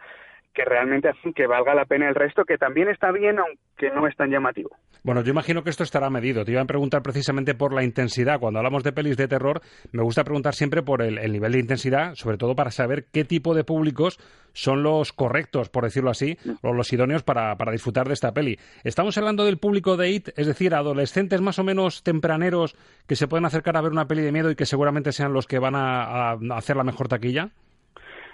que 0.54 0.66
realmente 0.66 1.10
hacen 1.10 1.34
que 1.34 1.48
valga 1.48 1.74
la 1.74 1.86
pena 1.86 2.10
el 2.10 2.16
resto, 2.16 2.44
que 2.44 2.58
también 2.58 2.90
está 2.90 3.12
bien, 3.12 3.38
aunque 3.40 3.92
no 3.96 4.08
es 4.08 4.16
tan 4.16 4.30
llamativo. 4.30 4.72
Bueno, 5.04 5.22
yo 5.22 5.32
imagino 5.32 5.64
que 5.64 5.70
esto 5.70 5.84
estará 5.84 6.10
medido. 6.10 6.44
Te 6.44 6.52
iba 6.52 6.62
a 6.62 6.66
preguntar 6.66 7.02
precisamente 7.02 7.56
por 7.56 7.74
la 7.74 7.84
intensidad. 7.84 8.40
Cuando 8.40 8.60
hablamos 8.60 8.84
de 8.84 8.92
pelis 8.92 9.16
de 9.16 9.28
terror, 9.28 9.62
me 9.94 10.04
gusta 10.04 10.24
preguntar 10.24 10.56
siempre 10.56 10.84
por 10.84 11.02
el, 11.02 11.18
el 11.18 11.32
nivel 11.32 11.54
de 11.54 11.60
intensidad, 11.60 12.16
sobre 12.16 12.38
todo 12.38 12.56
para 12.56 12.72
saber 12.72 13.06
qué 13.14 13.24
tipo 13.24 13.54
de 13.54 13.64
públicos 13.64 14.20
son 14.54 14.84
los 14.84 15.14
correctos, 15.14 15.70
por 15.70 15.86
decirlo 15.86 16.10
así, 16.10 16.38
o 16.62 16.74
los 16.74 16.92
idóneos 16.92 17.24
para, 17.24 17.56
para 17.56 17.72
disfrutar 17.72 18.08
de 18.08 18.14
esta 18.14 18.34
peli. 18.34 18.58
Estamos 18.84 19.18
hablando 19.18 19.46
del 19.46 19.58
público 19.58 19.96
de 19.96 20.10
IT, 20.10 20.30
es 20.36 20.48
decir, 20.48 20.74
adolescentes 20.74 21.40
más 21.40 21.60
o 21.60 21.64
menos 21.64 22.04
tempraneros 22.04 22.76
que 23.08 23.16
se 23.16 23.28
pueden 23.28 23.46
acercar 23.46 23.78
a 23.78 23.82
ver 23.82 23.92
una 23.92 24.08
peli 24.08 24.22
de 24.22 24.32
miedo 24.32 24.52
y 24.52 24.56
que 24.56 24.66
seguramente 24.66 25.12
sean 25.12 25.32
los 25.32 25.48
que 25.48 25.60
van 25.60 25.76
a, 25.76 26.32
a 26.32 26.38
hacer 26.56 26.76
la 26.76 26.84
mejor 26.84 27.08
taquilla. 27.08 27.50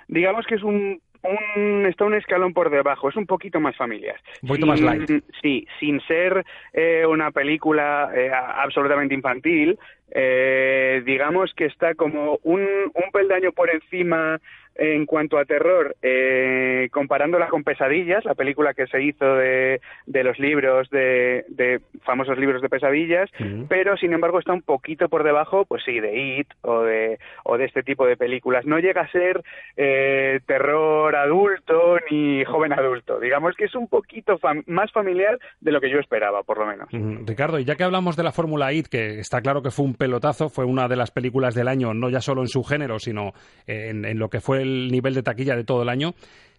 Digamos 0.08 0.46
que 0.48 0.56
es 0.56 0.64
un 0.64 1.02
un, 1.28 1.86
está 1.86 2.06
un 2.06 2.14
escalón 2.14 2.54
por 2.54 2.70
debajo, 2.70 3.10
es 3.10 3.16
un 3.16 3.26
poquito 3.26 3.60
más 3.60 3.76
familiar. 3.76 4.20
Un 4.42 4.50
poquito 4.50 4.68
más 4.68 4.82
light. 4.82 5.10
Sí, 5.42 5.68
sin 5.80 6.02
ser 6.02 6.46
eh, 6.74 7.06
una 7.08 7.32
película 7.32 8.12
eh, 8.16 8.32
absolutamente 8.34 9.14
infantil, 9.14 9.78
eh, 10.12 11.02
digamos 11.06 11.54
que 11.56 11.66
está 11.66 11.96
como 11.96 12.40
un, 12.44 12.62
un 12.62 13.12
peldaño 13.12 13.52
por 13.52 13.70
encima 13.70 14.40
en 14.76 15.06
cuanto 15.06 15.38
a 15.38 15.46
terror, 15.46 15.96
eh, 16.02 16.90
comparándola 16.92 17.48
con 17.48 17.64
Pesadillas, 17.64 18.26
la 18.26 18.36
película 18.36 18.74
que 18.74 18.88
se 18.88 19.02
hizo 19.02 19.36
de, 19.36 19.80
de 20.06 20.24
los 20.24 20.38
libros, 20.38 20.90
de, 20.90 21.46
de, 21.48 21.80
famosos 22.04 22.38
libros 22.38 22.62
de 22.62 22.70
pesadillas, 22.70 23.30
pero 23.70 23.96
sin 23.98 24.14
embargo 24.14 24.40
está 24.40 24.54
un 24.54 24.62
poquito 24.62 25.08
por 25.08 25.24
debajo, 25.24 25.66
pues 25.66 25.84
sí, 25.86 26.00
de 26.00 26.40
It 26.40 26.48
o 26.62 26.82
de, 26.82 27.20
o 27.44 27.58
de 27.58 27.66
este 27.66 27.84
tipo 27.84 28.06
de 28.06 28.18
películas. 28.18 28.66
No 28.66 28.80
llega 28.80 29.02
a 29.02 29.12
ser 29.12 29.42
eh, 29.78 30.40
terror 30.46 31.16
adulto 31.16 31.98
ni 32.12 32.44
joven 32.44 32.74
adulto. 32.74 33.20
Digamos 33.20 33.56
que 33.56 33.66
es 33.66 33.76
un 33.76 33.88
poquito 33.88 34.38
fam 34.38 34.64
más 34.68 34.92
familiar 34.92 35.40
de 35.62 35.72
lo 35.72 35.80
que 35.80 35.90
yo 35.90 36.00
esperaba, 36.00 36.44
por 36.44 36.58
lo 36.58 36.66
menos. 36.66 36.90
Uh-huh. 36.92 37.26
Ricardo, 37.26 37.60
y 37.60 37.66
ya 37.66 37.76
que 37.76 37.84
hablamos 37.84 38.18
de 38.18 38.24
la 38.24 38.32
Fórmula 38.32 38.74
It, 38.74 38.88
que 38.88 39.20
está 39.20 39.42
claro 39.42 39.62
que 39.62 39.72
fue 39.72 39.86
un 39.86 39.96
pelotazo, 39.96 40.50
fue 40.50 40.66
una 40.66 40.88
de 40.88 40.96
las 40.96 41.12
películas 41.12 41.56
del 41.56 41.68
año, 41.68 41.94
no 41.94 42.10
ya 42.10 42.20
solo 42.20 42.42
en 42.42 42.48
su 42.48 42.64
género, 42.64 43.00
sino 43.00 43.34
en, 43.68 44.06
en 44.06 44.20
lo 44.20 44.30
que 44.30 44.42
fue 44.42 44.65
el 44.66 44.92
nivel 44.92 45.14
de 45.14 45.24
taquilla 45.24 45.56
de 45.56 45.64
todo 45.64 45.84
el 45.84 45.90
año. 45.90 46.16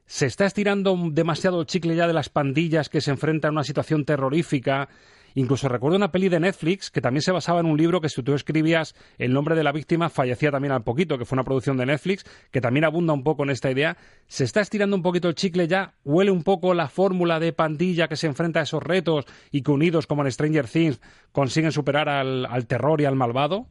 ¿Se 0.06 0.26
está 0.26 0.46
estirando 0.46 0.96
demasiado 1.10 1.60
el 1.60 1.66
chicle 1.66 1.96
ya 1.96 2.06
de 2.06 2.12
las 2.12 2.28
pandillas 2.28 2.88
que 2.88 3.00
se 3.00 3.10
enfrentan 3.10 3.50
a 3.50 3.52
una 3.52 3.64
situación 3.64 4.04
terrorífica? 4.04 4.88
Incluso 5.36 5.68
recuerdo 5.68 5.98
una 5.98 6.12
peli 6.12 6.30
de 6.30 6.40
Netflix 6.40 6.90
que 6.90 7.02
también 7.02 7.20
se 7.20 7.30
basaba 7.30 7.60
en 7.60 7.66
un 7.66 7.76
libro 7.76 8.00
que 8.00 8.08
si 8.08 8.22
tú 8.22 8.32
escribías 8.32 8.94
el 9.18 9.34
nombre 9.34 9.54
de 9.54 9.62
la 9.62 9.70
víctima 9.70 10.08
fallecía 10.08 10.50
también 10.50 10.72
al 10.72 10.82
poquito, 10.82 11.18
que 11.18 11.26
fue 11.26 11.36
una 11.36 11.44
producción 11.44 11.76
de 11.76 11.84
Netflix, 11.84 12.24
que 12.50 12.62
también 12.62 12.84
abunda 12.84 13.12
un 13.12 13.22
poco 13.22 13.42
en 13.42 13.50
esta 13.50 13.70
idea. 13.70 13.98
¿Se 14.28 14.44
está 14.44 14.62
estirando 14.62 14.96
un 14.96 15.02
poquito 15.02 15.28
el 15.28 15.34
chicle 15.34 15.68
ya? 15.68 15.92
¿Huele 16.04 16.30
un 16.30 16.42
poco 16.42 16.72
la 16.72 16.88
fórmula 16.88 17.38
de 17.38 17.52
pandilla 17.52 18.08
que 18.08 18.16
se 18.16 18.28
enfrenta 18.28 18.60
a 18.60 18.62
esos 18.62 18.82
retos 18.82 19.26
y 19.50 19.60
que 19.60 19.72
unidos 19.72 20.06
como 20.06 20.24
en 20.24 20.32
Stranger 20.32 20.68
Things 20.68 21.02
consiguen 21.32 21.70
superar 21.70 22.08
al, 22.08 22.46
al 22.46 22.66
terror 22.66 23.02
y 23.02 23.04
al 23.04 23.14
malvado? 23.14 23.66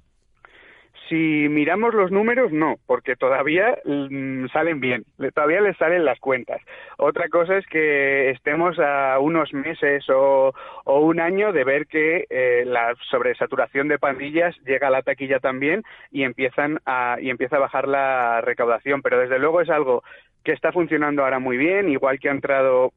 Si 1.08 1.48
miramos 1.50 1.94
los 1.94 2.10
números, 2.10 2.52
no, 2.52 2.78
porque 2.88 3.16
todavía 3.16 3.78
mmm, 3.86 4.48
salen 4.48 4.80
bien, 4.80 5.04
todavía 5.36 5.62
les 5.62 5.78
salen 5.78 6.04
las 6.04 6.20
cuentas. 6.20 6.60
Otra 6.98 7.30
cosa 7.30 7.58
es 7.58 7.66
que 7.68 8.32
estemos 8.32 8.80
a 8.80 9.20
unos 9.20 9.54
meses 9.54 10.10
o, 10.10 10.52
o 10.84 11.00
un 11.02 11.20
año 11.20 11.52
de 11.52 11.64
ver 11.64 11.86
que 11.86 12.26
eh, 12.30 12.64
la 12.66 12.96
sobresaturación 13.12 13.88
de 13.88 14.00
pandillas 14.00 14.56
llega 14.66 14.88
a 14.88 14.92
la 14.92 15.04
taquilla 15.04 15.40
también 15.40 15.84
y 16.12 16.24
empiezan 16.24 16.80
a, 16.88 17.18
y 17.22 17.30
empieza 17.30 17.58
a 17.58 17.60
bajar 17.60 17.88
la 17.88 18.42
recaudación. 18.42 19.04
Pero 19.04 19.20
desde 19.20 19.38
luego 19.38 19.62
es 19.62 19.70
algo 19.70 20.04
que 20.44 20.54
está 20.54 20.72
funcionando 20.72 21.24
ahora 21.24 21.38
muy 21.38 21.58
bien, 21.58 21.90
igual 21.90 22.20
que 22.20 22.30
ha 22.30 22.34
entrado 22.34 22.94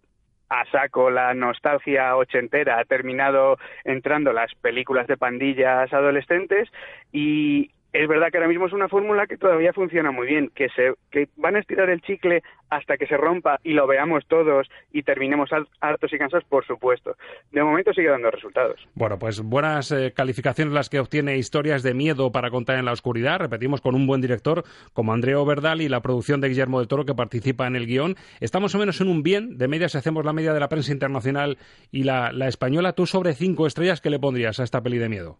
a 0.50 0.64
saco 0.70 1.10
la 1.10 1.34
nostalgia 1.34 2.16
ochentera, 2.16 2.78
ha 2.78 2.84
terminado 2.84 3.58
entrando 3.84 4.32
las 4.32 4.54
películas 4.54 5.06
de 5.06 5.18
pandillas 5.18 5.92
adolescentes 5.92 6.70
y 7.12 7.70
es 7.92 8.06
verdad 8.06 8.28
que 8.30 8.36
ahora 8.36 8.48
mismo 8.48 8.66
es 8.66 8.72
una 8.72 8.88
fórmula 8.88 9.26
que 9.26 9.38
todavía 9.38 9.72
funciona 9.72 10.10
muy 10.10 10.26
bien, 10.26 10.50
que 10.54 10.68
se 10.70 10.92
que 11.10 11.28
van 11.36 11.56
a 11.56 11.60
estirar 11.60 11.88
el 11.88 12.02
chicle 12.02 12.42
hasta 12.68 12.98
que 12.98 13.06
se 13.06 13.16
rompa 13.16 13.58
y 13.64 13.72
lo 13.72 13.86
veamos 13.86 14.26
todos 14.26 14.68
y 14.92 15.02
terminemos 15.02 15.50
hartos 15.80 16.12
y 16.12 16.18
cansados, 16.18 16.44
por 16.44 16.66
supuesto. 16.66 17.16
De 17.50 17.62
momento 17.62 17.94
sigue 17.94 18.10
dando 18.10 18.30
resultados. 18.30 18.86
Bueno, 18.94 19.18
pues 19.18 19.40
buenas 19.40 19.90
eh, 19.90 20.12
calificaciones 20.14 20.74
las 20.74 20.90
que 20.90 21.00
obtiene 21.00 21.38
Historias 21.38 21.82
de 21.82 21.94
Miedo 21.94 22.30
para 22.30 22.50
contar 22.50 22.78
en 22.78 22.84
la 22.84 22.92
oscuridad. 22.92 23.38
Repetimos 23.38 23.80
con 23.80 23.94
un 23.94 24.06
buen 24.06 24.20
director 24.20 24.64
como 24.92 25.14
Andrea 25.14 25.38
Overdal 25.38 25.80
y 25.80 25.88
la 25.88 26.02
producción 26.02 26.42
de 26.42 26.48
Guillermo 26.48 26.80
del 26.80 26.88
Toro 26.88 27.06
que 27.06 27.14
participa 27.14 27.66
en 27.66 27.76
el 27.76 27.86
guion. 27.86 28.16
Estamos 28.40 28.74
o 28.74 28.78
menos 28.78 29.00
en 29.00 29.08
un 29.08 29.22
bien. 29.22 29.56
De 29.56 29.66
media, 29.66 29.88
si 29.88 29.96
hacemos 29.96 30.26
la 30.26 30.34
media 30.34 30.52
de 30.52 30.60
la 30.60 30.68
prensa 30.68 30.92
internacional 30.92 31.56
y 31.90 32.04
la, 32.04 32.32
la 32.32 32.48
española, 32.48 32.92
tú 32.92 33.06
sobre 33.06 33.32
cinco 33.32 33.66
estrellas, 33.66 34.02
¿qué 34.02 34.10
le 34.10 34.18
pondrías 34.18 34.60
a 34.60 34.64
esta 34.64 34.82
peli 34.82 34.98
de 34.98 35.08
miedo? 35.08 35.38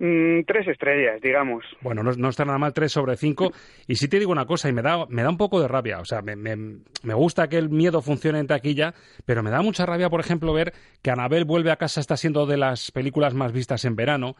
Mm, 0.00 0.42
tres 0.46 0.68
estrellas, 0.68 1.20
digamos. 1.20 1.64
Bueno, 1.80 2.04
no, 2.04 2.28
está 2.28 2.44
nada 2.44 2.58
mal 2.58 2.72
tres 2.72 2.92
sobre 2.92 3.16
cinco. 3.16 3.52
Y 3.86 3.96
sí 3.96 4.06
te 4.06 4.18
digo 4.18 4.30
una 4.30 4.46
cosa, 4.46 4.68
y 4.68 4.72
me 4.72 4.82
da, 4.82 5.06
me 5.06 5.22
da 5.22 5.30
un 5.30 5.36
poco 5.36 5.60
de 5.60 5.66
rabia. 5.66 5.98
O 5.98 6.04
sea, 6.04 6.22
me, 6.22 6.36
me, 6.36 6.56
me, 6.56 7.14
gusta 7.14 7.48
que 7.48 7.58
el 7.58 7.68
miedo 7.68 8.00
funcione 8.00 8.38
en 8.38 8.46
taquilla, 8.46 8.94
pero 9.26 9.42
me 9.42 9.50
da 9.50 9.60
mucha 9.60 9.86
rabia, 9.86 10.08
por 10.08 10.20
ejemplo, 10.20 10.52
ver 10.52 10.72
que 11.02 11.10
Anabel 11.10 11.44
vuelve 11.44 11.72
a 11.72 11.76
casa 11.76 12.00
está 12.00 12.16
siendo 12.16 12.46
de 12.46 12.56
las 12.56 12.92
películas 12.92 13.34
más 13.34 13.52
vistas 13.52 13.84
en 13.84 13.96
verano. 13.96 14.36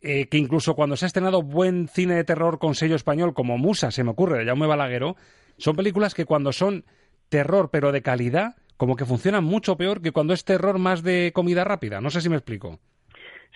Eh, 0.00 0.28
que 0.28 0.38
incluso 0.38 0.76
cuando 0.76 0.96
se 0.96 1.06
ha 1.06 1.08
estrenado 1.08 1.42
buen 1.42 1.88
cine 1.88 2.14
de 2.14 2.22
terror 2.22 2.60
con 2.60 2.76
sello 2.76 2.94
español, 2.94 3.34
como 3.34 3.58
Musa, 3.58 3.90
se 3.90 4.04
me 4.04 4.10
ocurre, 4.10 4.38
de 4.38 4.44
Jaume 4.44 4.68
Balagueró, 4.68 5.16
son 5.56 5.74
películas 5.74 6.14
que 6.14 6.24
cuando 6.24 6.52
son 6.52 6.84
terror 7.28 7.70
pero 7.72 7.90
de 7.90 8.00
calidad, 8.00 8.54
como 8.76 8.94
que 8.94 9.04
funcionan 9.04 9.42
mucho 9.42 9.76
peor 9.76 10.00
que 10.00 10.12
cuando 10.12 10.34
es 10.34 10.44
terror 10.44 10.78
más 10.78 11.02
de 11.02 11.32
comida 11.34 11.64
rápida. 11.64 12.00
No 12.00 12.10
sé 12.10 12.20
si 12.20 12.28
me 12.28 12.36
explico. 12.36 12.78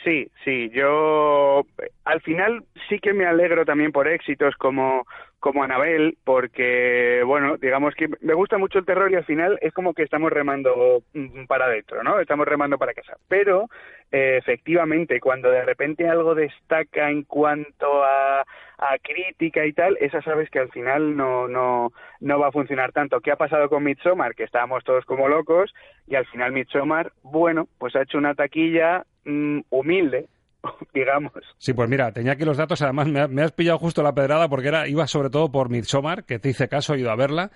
Sí, 0.05 0.29
sí, 0.45 0.69
yo 0.71 1.65
al 2.05 2.21
final 2.23 2.65
sí 2.89 2.99
que 2.99 3.13
me 3.13 3.25
alegro 3.27 3.65
también 3.65 3.93
por 3.93 4.09
éxitos 4.09 4.57
como 4.57 5.05
como 5.43 5.65
Anabel, 5.65 6.17
porque, 6.23 7.21
bueno, 7.27 7.57
digamos 7.57 7.97
que 7.97 8.09
me 8.21 8.33
gusta 8.33 8.59
mucho 8.59 8.79
el 8.79 8.85
terror 8.85 9.11
y 9.11 9.17
al 9.17 9.25
final 9.25 9.59
es 9.61 9.75
como 9.75 9.93
que 9.93 10.05
estamos 10.05 10.33
remando 10.33 11.03
para 11.49 11.65
adentro, 11.65 12.05
¿no? 12.05 12.21
Estamos 12.21 12.47
remando 12.47 12.79
para 12.79 12.95
casa. 12.95 13.17
Pero, 13.27 13.69
eh, 14.13 14.37
efectivamente, 14.39 15.19
cuando 15.19 15.51
de 15.51 15.65
repente 15.65 16.09
algo 16.09 16.37
destaca 16.37 17.11
en 17.11 17.25
cuanto 17.25 18.05
a, 18.05 18.45
a 18.83 18.99
crítica 18.99 19.65
y 19.65 19.73
tal, 19.73 19.97
esa 20.01 20.21
sabes 20.23 20.51
que 20.51 20.59
al 20.59 20.71
final 20.71 21.17
no, 21.17 21.47
no, 21.47 21.93
no 22.21 22.39
va 22.39 22.49
a 22.49 22.53
funcionar 22.53 22.93
tanto. 22.93 23.21
¿Qué 23.21 23.31
ha 23.31 23.37
pasado 23.37 23.69
con 23.69 23.85
Midsommar? 23.85 24.35
Que 24.35 24.43
estábamos 24.43 24.83
todos 24.83 25.05
como 25.05 25.29
locos 25.29 25.73
y 26.09 26.17
al 26.17 26.27
final 26.27 26.53
Midsommar, 26.53 27.13
bueno, 27.23 27.69
pues 27.79 27.95
ha 27.95 28.03
hecho 28.03 28.19
una 28.19 28.35
taquilla 28.35 29.05
mmm, 29.25 29.61
humilde, 29.71 30.27
digamos. 30.95 31.33
Sí, 31.59 31.73
pues 31.73 31.89
mira, 31.89 32.11
tenía 32.11 32.33
aquí 32.33 32.45
los 32.45 32.57
datos, 32.57 32.83
además 32.83 33.07
me, 33.07 33.29
me, 33.29 33.43
has 33.43 33.53
pillado 33.53 33.79
justo 33.79 34.03
la 34.03 34.15
pedrada 34.15 34.49
porque 34.49 34.69
era 34.69 34.89
iba 34.89 35.07
sobre 35.07 35.31
todo 35.31 35.53
por 35.53 35.71
Midsommar, 35.71 36.25
que 36.25 36.41
te 36.41 36.49
hice 36.49 36.69
caso, 36.69 36.95
he 36.95 37.01
ido 37.01 37.11
a 37.13 37.17
verla. 37.17 37.51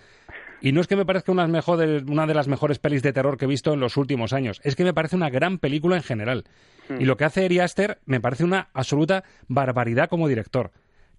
Y 0.61 0.73
no 0.73 0.81
es 0.81 0.87
que 0.87 0.97
me 0.97 1.05
parezca 1.05 1.33
una, 1.33 1.47
mejor, 1.47 1.85
una 2.09 2.27
de 2.27 2.35
las 2.35 2.49
mejores 2.49 2.79
pelis 2.79 3.03
de 3.03 3.13
terror 3.13 3.37
que 3.37 3.45
he 3.45 3.49
visto 3.49 3.75
en 3.75 3.81
los 3.81 3.97
últimos 3.97 4.33
años, 4.33 4.61
es 4.65 4.75
que 4.75 4.85
me 4.85 4.95
parece 4.95 5.17
una 5.17 5.29
gran 5.29 5.59
película 5.59 5.97
en 5.97 6.03
general. 6.03 6.45
Mm. 6.89 7.01
Y 7.01 7.05
lo 7.05 7.17
que 7.17 7.25
hace 7.25 7.45
Ari 7.45 7.59
Aster 7.59 7.99
me 8.07 8.21
parece 8.21 8.45
una 8.45 8.69
absoluta 8.73 9.25
barbaridad 9.49 10.09
como 10.09 10.29
director. 10.29 10.71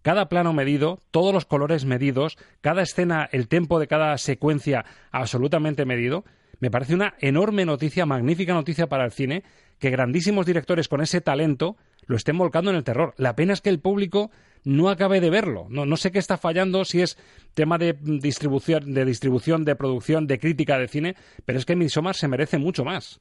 Cada 0.08 0.30
plano 0.30 0.54
medido, 0.54 1.02
todos 1.12 1.34
los 1.34 1.44
colores 1.44 1.84
medidos, 1.84 2.38
cada 2.62 2.82
escena, 2.82 3.28
el 3.34 3.50
tempo 3.50 3.78
de 3.78 3.88
cada 3.88 4.18
secuencia 4.18 4.86
absolutamente 5.12 5.84
medido, 5.84 6.24
me 6.62 6.72
parece 6.72 6.96
una 6.96 7.16
enorme 7.20 7.66
noticia, 7.66 8.06
magnífica 8.06 8.54
noticia 8.54 8.88
para 8.88 9.04
el 9.04 9.12
cine, 9.12 9.44
que 9.80 9.90
grandísimos 9.90 10.46
directores 10.46 10.88
con 10.88 11.02
ese 11.02 11.20
talento 11.20 11.76
lo 12.06 12.16
estén 12.16 12.38
volcando 12.38 12.72
en 12.72 12.78
el 12.78 12.86
terror. 12.86 13.16
La 13.18 13.36
pena 13.36 13.52
es 13.52 13.60
que 13.60 13.70
el 13.70 13.82
público 13.82 14.32
no 14.64 14.88
acabé 14.88 15.20
de 15.20 15.30
verlo. 15.30 15.68
No, 15.70 15.86
no 15.86 15.98
sé 15.98 16.10
qué 16.14 16.20
está 16.20 16.38
fallando, 16.38 16.86
si 16.86 17.02
es 17.02 17.18
tema 17.54 17.78
de 17.78 17.94
distribución, 18.02 18.94
de 18.94 19.04
distribución, 19.04 19.66
de 19.66 19.76
producción, 19.76 20.26
de 20.26 20.40
crítica 20.40 20.80
de 20.80 20.88
cine, 20.88 21.16
pero 21.44 21.60
es 21.60 21.66
que 21.66 21.76
Midsommar 21.76 22.16
se 22.16 22.30
merece 22.30 22.58
mucho 22.58 22.86
más. 22.86 23.20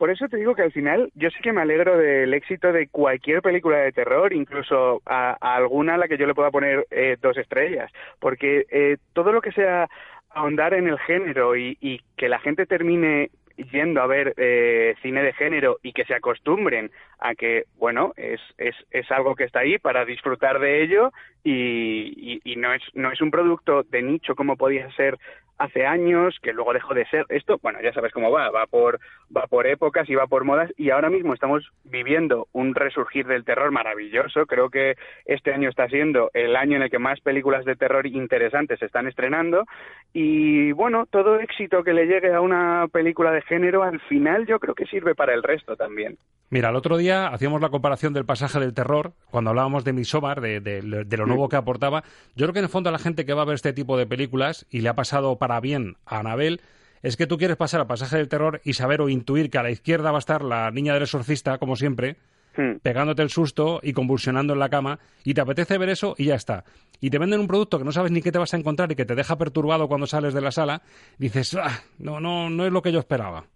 Por 0.00 0.08
eso 0.08 0.28
te 0.28 0.38
digo 0.38 0.54
que 0.54 0.62
al 0.62 0.72
final 0.72 1.10
yo 1.14 1.28
sí 1.28 1.40
que 1.42 1.52
me 1.52 1.60
alegro 1.60 1.98
del 1.98 2.32
éxito 2.32 2.72
de 2.72 2.88
cualquier 2.88 3.42
película 3.42 3.76
de 3.76 3.92
terror, 3.92 4.32
incluso 4.32 5.02
a, 5.04 5.36
alguna 5.38 5.96
a 5.96 5.98
la 5.98 6.08
que 6.08 6.16
yo 6.16 6.26
le 6.26 6.32
pueda 6.32 6.50
poner 6.50 6.86
eh, 6.90 7.18
dos 7.20 7.36
estrellas, 7.36 7.92
porque 8.18 8.64
eh, 8.70 8.96
todo 9.12 9.30
lo 9.30 9.42
que 9.42 9.52
sea 9.52 9.90
ahondar 10.30 10.72
en 10.72 10.88
el 10.88 10.98
género 11.00 11.54
y, 11.54 11.76
y 11.82 12.00
que 12.16 12.30
la 12.30 12.38
gente 12.38 12.64
termine 12.64 13.28
yendo 13.72 14.00
a 14.00 14.06
ver 14.06 14.34
eh, 14.36 14.94
cine 15.02 15.22
de 15.22 15.32
género 15.32 15.78
y 15.82 15.92
que 15.92 16.04
se 16.04 16.14
acostumbren 16.14 16.90
a 17.18 17.34
que, 17.34 17.64
bueno, 17.78 18.12
es, 18.16 18.40
es, 18.58 18.74
es 18.90 19.10
algo 19.10 19.34
que 19.34 19.44
está 19.44 19.60
ahí 19.60 19.78
para 19.78 20.04
disfrutar 20.04 20.60
de 20.60 20.82
ello 20.82 21.12
y, 21.44 22.40
y, 22.44 22.56
no, 22.56 22.72
es, 22.72 22.82
no 22.94 23.12
es 23.12 23.20
un 23.20 23.30
producto 23.30 23.82
de 23.82 24.02
nicho 24.02 24.34
como 24.34 24.56
podía 24.56 24.90
ser 24.92 25.18
hace 25.60 25.84
años, 25.84 26.38
que 26.42 26.54
luego 26.54 26.72
dejó 26.72 26.94
de 26.94 27.04
ser 27.06 27.26
esto, 27.28 27.58
bueno, 27.62 27.80
ya 27.82 27.92
sabes 27.92 28.12
cómo 28.12 28.30
va, 28.30 28.50
va 28.50 28.66
por, 28.66 28.98
va 29.34 29.46
por 29.46 29.66
épocas 29.66 30.08
y 30.08 30.14
va 30.14 30.26
por 30.26 30.44
modas, 30.44 30.72
y 30.78 30.88
ahora 30.88 31.10
mismo 31.10 31.34
estamos 31.34 31.70
viviendo 31.84 32.48
un 32.52 32.74
resurgir 32.74 33.26
del 33.26 33.44
terror 33.44 33.70
maravilloso. 33.70 34.46
Creo 34.46 34.70
que 34.70 34.96
este 35.26 35.52
año 35.52 35.68
está 35.68 35.86
siendo 35.88 36.30
el 36.32 36.56
año 36.56 36.76
en 36.76 36.82
el 36.82 36.90
que 36.90 36.98
más 36.98 37.20
películas 37.20 37.66
de 37.66 37.76
terror 37.76 38.06
interesantes 38.06 38.78
se 38.78 38.86
están 38.86 39.06
estrenando, 39.06 39.66
y 40.14 40.72
bueno, 40.72 41.04
todo 41.04 41.38
éxito 41.38 41.84
que 41.84 41.92
le 41.92 42.06
llegue 42.06 42.32
a 42.32 42.40
una 42.40 42.86
película 42.90 43.30
de 43.30 43.42
género, 43.42 43.82
al 43.82 44.00
final 44.00 44.46
yo 44.46 44.58
creo 44.58 44.74
que 44.74 44.86
sirve 44.86 45.14
para 45.14 45.34
el 45.34 45.42
resto 45.42 45.76
también. 45.76 46.16
Mira, 46.52 46.70
el 46.70 46.76
otro 46.76 46.96
día 46.96 47.28
hacíamos 47.28 47.60
la 47.60 47.68
comparación 47.68 48.12
del 48.12 48.24
pasaje 48.24 48.58
del 48.58 48.74
terror, 48.74 49.12
cuando 49.30 49.50
hablábamos 49.50 49.84
de 49.84 49.92
Midsommar, 49.92 50.40
de, 50.40 50.60
de, 50.60 51.16
lo 51.16 51.26
nuevo 51.26 51.48
que 51.48 51.54
aportaba. 51.54 52.02
Yo 52.34 52.46
creo 52.46 52.52
que 52.52 52.58
en 52.58 52.64
el 52.64 52.70
fondo 52.70 52.88
a 52.88 52.92
la 52.92 52.98
gente 52.98 53.24
que 53.24 53.34
va 53.34 53.42
a 53.42 53.44
ver 53.44 53.54
este 53.54 53.72
tipo 53.72 53.96
de 53.96 54.06
películas, 54.06 54.66
y 54.68 54.80
le 54.80 54.88
ha 54.88 54.94
pasado 54.94 55.36
para 55.36 55.49
bien 55.58 55.96
a 56.06 56.20
Anabel 56.20 56.60
es 57.02 57.16
que 57.16 57.26
tú 57.26 57.38
quieres 57.38 57.56
pasar 57.56 57.80
al 57.80 57.86
pasaje 57.86 58.18
del 58.18 58.28
terror 58.28 58.60
y 58.64 58.74
saber 58.74 59.00
o 59.00 59.08
intuir 59.08 59.50
que 59.50 59.58
a 59.58 59.62
la 59.62 59.70
izquierda 59.70 60.10
va 60.10 60.18
a 60.18 60.20
estar 60.20 60.44
la 60.44 60.70
niña 60.70 60.94
del 60.94 61.02
exorcista, 61.02 61.58
como 61.58 61.76
siempre, 61.76 62.16
hmm. 62.56 62.76
pegándote 62.82 63.22
el 63.22 63.30
susto 63.30 63.80
y 63.82 63.92
convulsionando 63.92 64.52
en 64.52 64.58
la 64.58 64.68
cama, 64.68 64.98
y 65.24 65.34
te 65.34 65.40
apetece 65.40 65.78
ver 65.78 65.88
eso 65.88 66.14
y 66.18 66.26
ya 66.26 66.34
está. 66.34 66.64
Y 67.00 67.10
te 67.10 67.18
venden 67.18 67.40
un 67.40 67.48
producto 67.48 67.78
que 67.78 67.84
no 67.84 67.92
sabes 67.92 68.12
ni 68.12 68.20
qué 68.20 68.30
te 68.30 68.38
vas 68.38 68.52
a 68.52 68.58
encontrar 68.58 68.92
y 68.92 68.96
que 68.96 69.06
te 69.06 69.14
deja 69.14 69.38
perturbado 69.38 69.88
cuando 69.88 70.06
sales 70.06 70.34
de 70.34 70.42
la 70.42 70.52
sala, 70.52 70.82
dices, 71.18 71.54
ah, 71.54 71.82
no, 71.98 72.20
no, 72.20 72.50
no 72.50 72.66
es 72.66 72.72
lo 72.72 72.82
que 72.82 72.92
yo 72.92 72.98
esperaba. 72.98 73.46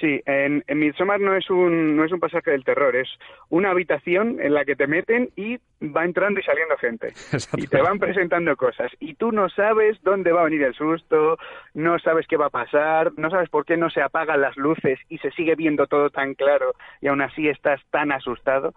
Sí, 0.00 0.20
en, 0.26 0.62
en 0.66 0.78
Midsommar 0.78 1.20
no 1.20 1.34
es 1.34 1.48
un 1.48 1.96
no 1.96 2.04
es 2.04 2.12
un 2.12 2.20
pasaje 2.20 2.50
del 2.50 2.64
terror, 2.64 2.94
es 2.96 3.08
una 3.48 3.70
habitación 3.70 4.38
en 4.40 4.52
la 4.52 4.66
que 4.66 4.76
te 4.76 4.86
meten 4.86 5.30
y 5.36 5.58
va 5.82 6.04
entrando 6.04 6.38
y 6.38 6.42
saliendo 6.42 6.76
gente 6.76 7.14
y 7.56 7.66
te 7.66 7.80
van 7.80 7.98
presentando 7.98 8.54
cosas 8.56 8.92
y 9.00 9.14
tú 9.14 9.32
no 9.32 9.48
sabes 9.48 9.96
dónde 10.02 10.32
va 10.32 10.42
a 10.42 10.44
venir 10.44 10.64
el 10.64 10.74
susto, 10.74 11.38
no 11.72 11.98
sabes 11.98 12.26
qué 12.26 12.36
va 12.36 12.46
a 12.46 12.50
pasar, 12.50 13.12
no 13.16 13.30
sabes 13.30 13.48
por 13.48 13.64
qué 13.64 13.78
no 13.78 13.88
se 13.88 14.02
apagan 14.02 14.40
las 14.42 14.56
luces 14.56 14.98
y 15.08 15.16
se 15.18 15.30
sigue 15.30 15.54
viendo 15.54 15.86
todo 15.86 16.10
tan 16.10 16.34
claro 16.34 16.74
y 17.00 17.08
aún 17.08 17.22
así 17.22 17.48
estás 17.48 17.80
tan 17.90 18.12
asustado. 18.12 18.74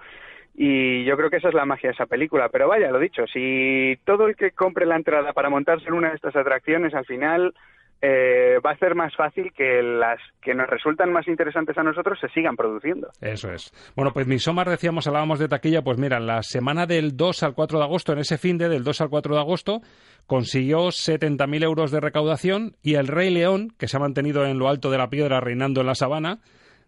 Y 0.55 1.05
yo 1.05 1.15
creo 1.15 1.29
que 1.29 1.37
esa 1.37 1.47
es 1.47 1.53
la 1.53 1.65
magia 1.65 1.89
de 1.89 1.93
esa 1.93 2.05
película. 2.05 2.49
Pero 2.49 2.67
vaya, 2.67 2.91
lo 2.91 2.99
dicho, 2.99 3.25
si 3.27 3.97
todo 4.03 4.27
el 4.27 4.35
que 4.35 4.51
compre 4.51 4.85
la 4.85 4.97
entrada 4.97 5.31
para 5.31 5.49
montarse 5.49 5.87
en 5.87 5.93
una 5.93 6.09
de 6.09 6.15
estas 6.15 6.35
atracciones 6.35 6.93
al 6.93 7.05
final 7.05 7.53
eh, 8.01 8.59
va 8.65 8.71
a 8.71 8.77
ser 8.77 8.95
más 8.95 9.13
fácil 9.15 9.51
que 9.53 9.81
las 9.83 10.19
que 10.41 10.53
nos 10.53 10.69
resultan 10.69 11.11
más 11.11 11.27
interesantes 11.27 11.77
a 11.77 11.83
nosotros 11.83 12.17
se 12.19 12.29
sigan 12.29 12.55
produciendo. 12.55 13.09
Eso 13.19 13.51
es. 13.51 13.71
Bueno, 13.95 14.11
pues 14.13 14.25
Midsommar 14.25 14.69
decíamos, 14.69 15.07
hablábamos 15.07 15.39
de 15.39 15.49
taquilla, 15.49 15.81
pues 15.81 15.97
mira, 15.97 16.19
la 16.19 16.41
semana 16.41 16.85
del 16.85 17.17
2 17.17 17.43
al 17.43 17.53
4 17.53 17.77
de 17.77 17.83
agosto, 17.83 18.13
en 18.13 18.19
ese 18.19 18.37
fin 18.37 18.57
de 18.57 18.69
del 18.69 18.83
2 18.83 19.01
al 19.01 19.09
4 19.09 19.35
de 19.35 19.41
agosto, 19.41 19.81
consiguió 20.27 20.87
70.000 20.87 21.63
euros 21.63 21.91
de 21.91 21.99
recaudación 21.99 22.75
y 22.81 22.95
el 22.95 23.07
Rey 23.07 23.31
León, 23.31 23.73
que 23.77 23.87
se 23.87 23.97
ha 23.97 23.99
mantenido 23.99 24.45
en 24.45 24.59
lo 24.59 24.69
alto 24.69 24.91
de 24.91 24.97
la 24.97 25.09
piedra 25.09 25.41
reinando 25.41 25.81
en 25.81 25.87
la 25.87 25.95
sabana, 25.95 26.39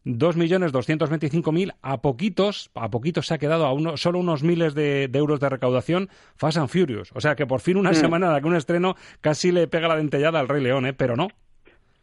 2.225.000 0.05 1.75
a 1.81 2.01
poquitos, 2.01 2.71
a 2.73 2.89
poquitos 2.89 3.27
se 3.27 3.35
ha 3.35 3.37
quedado 3.37 3.65
a 3.65 3.73
uno, 3.73 3.97
solo 3.97 4.19
unos 4.19 4.43
miles 4.43 4.73
de, 4.73 5.09
euros 5.13 5.39
de 5.39 5.49
recaudación 5.49 6.09
Fast 6.35 6.57
and 6.57 6.69
Furious. 6.69 7.11
O 7.13 7.21
sea 7.21 7.35
que 7.35 7.45
por 7.45 7.61
fin 7.61 7.77
una 7.77 7.91
mm. 7.91 7.95
semana 7.95 8.33
de 8.33 8.41
que 8.41 8.47
un 8.47 8.55
estreno 8.55 8.95
casi 9.21 9.51
le 9.51 9.67
pega 9.67 9.87
la 9.87 9.97
dentellada 9.97 10.39
al 10.39 10.47
Rey 10.47 10.63
León, 10.63 10.85
¿eh? 10.85 10.93
pero 10.93 11.15
no. 11.15 11.27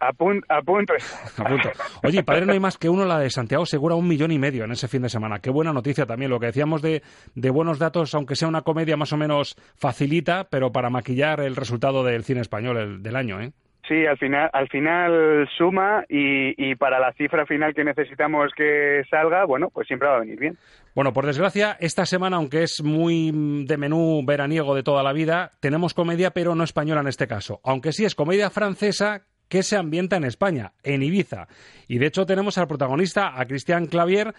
A, 0.01 0.13
punto. 0.13 0.47
a 0.49 0.63
punto. 0.63 0.95
Oye, 2.05 2.23
padre, 2.23 2.47
no 2.47 2.53
hay 2.53 2.61
más 2.61 2.79
que 2.79 2.89
uno, 2.89 3.05
la 3.05 3.19
de 3.19 3.31
Santiago 3.31 3.67
Segura, 3.67 3.97
un 3.97 4.07
millón 4.07 4.31
y 4.31 4.39
medio 4.39 4.65
en 4.65 4.71
ese 4.71 4.87
fin 4.87 5.03
de 5.03 5.09
semana. 5.09 5.41
Qué 5.41 5.51
buena 5.51 5.73
noticia 5.73 6.07
también. 6.07 6.31
Lo 6.31 6.39
que 6.39 6.47
decíamos 6.47 6.83
de, 6.83 7.03
de 7.35 7.51
buenos 7.51 7.81
datos, 7.81 8.15
aunque 8.15 8.37
sea 8.37 8.47
una 8.47 8.63
comedia 8.63 8.97
más 8.97 9.13
o 9.13 9.17
menos 9.17 9.57
facilita, 9.75 10.45
pero 10.51 10.71
para 10.71 10.89
maquillar 10.89 11.41
el 11.41 11.57
resultado 11.57 12.05
del 12.05 12.23
cine 12.23 12.43
español 12.43 13.03
del 13.03 13.17
año, 13.17 13.41
¿eh? 13.41 13.53
Sí, 13.89 14.05
al 14.05 14.19
final, 14.19 14.51
al 14.53 14.69
final 14.69 15.49
suma 15.57 16.05
y, 16.11 16.71
y, 16.71 16.75
para 16.75 17.01
la 17.01 17.15
cifra 17.15 17.47
final 17.47 17.75
que 17.75 17.85
necesitamos 17.85 18.53
que 18.55 19.03
salga, 19.11 19.47
bueno, 19.47 19.71
pues 19.73 19.87
siempre 19.87 20.09
va 20.09 20.17
a 20.17 20.21
venir 20.21 20.39
bien. 20.39 20.59
Bueno, 20.95 21.15
por 21.15 21.25
desgracia, 21.25 21.75
esta 21.81 22.05
semana, 22.05 22.37
aunque 22.37 22.65
es 22.65 22.83
muy 22.83 23.65
de 23.65 23.79
menú 23.79 24.23
veraniego 24.27 24.75
de 24.75 24.83
toda 24.83 25.03
la 25.03 25.15
vida, 25.15 25.53
tenemos 25.61 25.95
comedia, 25.95 26.33
pero 26.33 26.55
no 26.55 26.65
española 26.65 27.01
en 27.01 27.09
este 27.09 27.27
caso. 27.27 27.61
Aunque 27.65 27.93
sí 27.93 28.05
es 28.05 28.15
comedia 28.15 28.51
francesa 28.51 29.23
que 29.49 29.63
se 29.63 29.77
ambienta 29.77 30.17
en 30.17 30.25
España, 30.25 30.73
en 30.83 31.03
Ibiza. 31.03 31.49
Y 31.87 31.97
de 31.97 32.07
hecho 32.09 32.27
tenemos 32.27 32.59
al 32.59 32.69
protagonista, 32.69 33.41
a 33.41 33.47
Cristian 33.47 33.87
Clavier, 33.87 34.35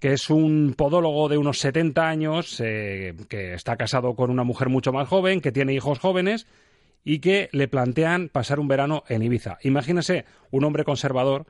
que 0.00 0.12
es 0.12 0.30
un 0.30 0.74
podólogo 0.76 1.28
de 1.28 1.38
unos 1.38 1.58
70 1.58 2.08
años, 2.08 2.60
eh, 2.64 3.14
que 3.28 3.54
está 3.54 3.76
casado 3.76 4.14
con 4.14 4.30
una 4.30 4.44
mujer 4.44 4.68
mucho 4.68 4.92
más 4.92 5.08
joven, 5.08 5.40
que 5.40 5.50
tiene 5.50 5.74
hijos 5.74 5.98
jóvenes 5.98 6.46
y 7.04 7.18
que 7.20 7.48
le 7.52 7.68
plantean 7.68 8.28
pasar 8.28 8.60
un 8.60 8.68
verano 8.68 9.04
en 9.08 9.22
Ibiza. 9.22 9.58
Imagínese 9.62 10.24
un 10.50 10.64
hombre 10.64 10.84
conservador 10.84 11.46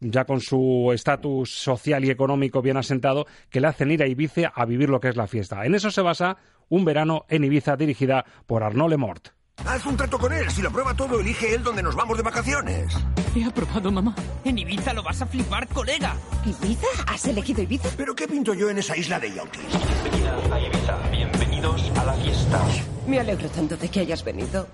ya 0.00 0.24
con 0.24 0.40
su 0.40 0.90
estatus 0.94 1.50
social 1.50 2.04
y 2.04 2.10
económico 2.10 2.62
bien 2.62 2.76
asentado, 2.76 3.26
que 3.50 3.60
le 3.60 3.68
hacen 3.68 3.90
ir 3.90 4.02
a 4.02 4.06
Ibiza 4.06 4.48
a 4.54 4.64
vivir 4.64 4.88
lo 4.88 5.00
que 5.00 5.08
es 5.08 5.16
la 5.16 5.26
fiesta. 5.26 5.64
En 5.66 5.74
eso 5.74 5.90
se 5.90 6.02
basa 6.02 6.38
Un 6.68 6.84
verano 6.84 7.26
en 7.28 7.44
Ibiza 7.44 7.76
dirigida 7.76 8.24
por 8.46 8.62
Arnaud 8.62 8.88
Lemort. 8.90 9.28
Haz 9.66 9.84
un 9.84 9.96
trato 9.96 10.18
con 10.18 10.32
él. 10.32 10.48
Si 10.50 10.62
lo 10.62 10.70
prueba 10.70 10.94
todo, 10.94 11.20
elige 11.20 11.54
él 11.54 11.62
donde 11.62 11.82
nos 11.82 11.94
vamos 11.94 12.16
de 12.16 12.22
vacaciones. 12.22 12.96
He 13.34 13.44
aprobado, 13.44 13.90
mamá. 13.90 14.14
En 14.44 14.56
Ibiza 14.56 14.92
lo 14.94 15.02
vas 15.02 15.20
a 15.20 15.26
flipar, 15.26 15.66
colega. 15.68 16.14
¿Ibiza? 16.46 16.86
¿Has 17.06 17.26
elegido 17.26 17.60
Ibiza? 17.62 17.90
¿Pero 17.96 18.14
qué 18.14 18.26
pinto 18.26 18.54
yo 18.54 18.70
en 18.70 18.78
esa 18.78 18.96
isla 18.96 19.20
de 19.20 19.34
yautis? 19.34 19.60
Bienvenida 19.68 20.54
a 20.54 20.60
Ibiza. 20.60 21.49
Bienvenidos 21.60 21.98
a 21.98 22.04
la 22.06 22.14
fiesta. 22.14 22.60
Me 23.06 23.20
alegro 23.20 23.46
tanto 23.50 23.76
de 23.76 23.88
que 23.90 24.00
hayas 24.00 24.24
venido. 24.24 24.66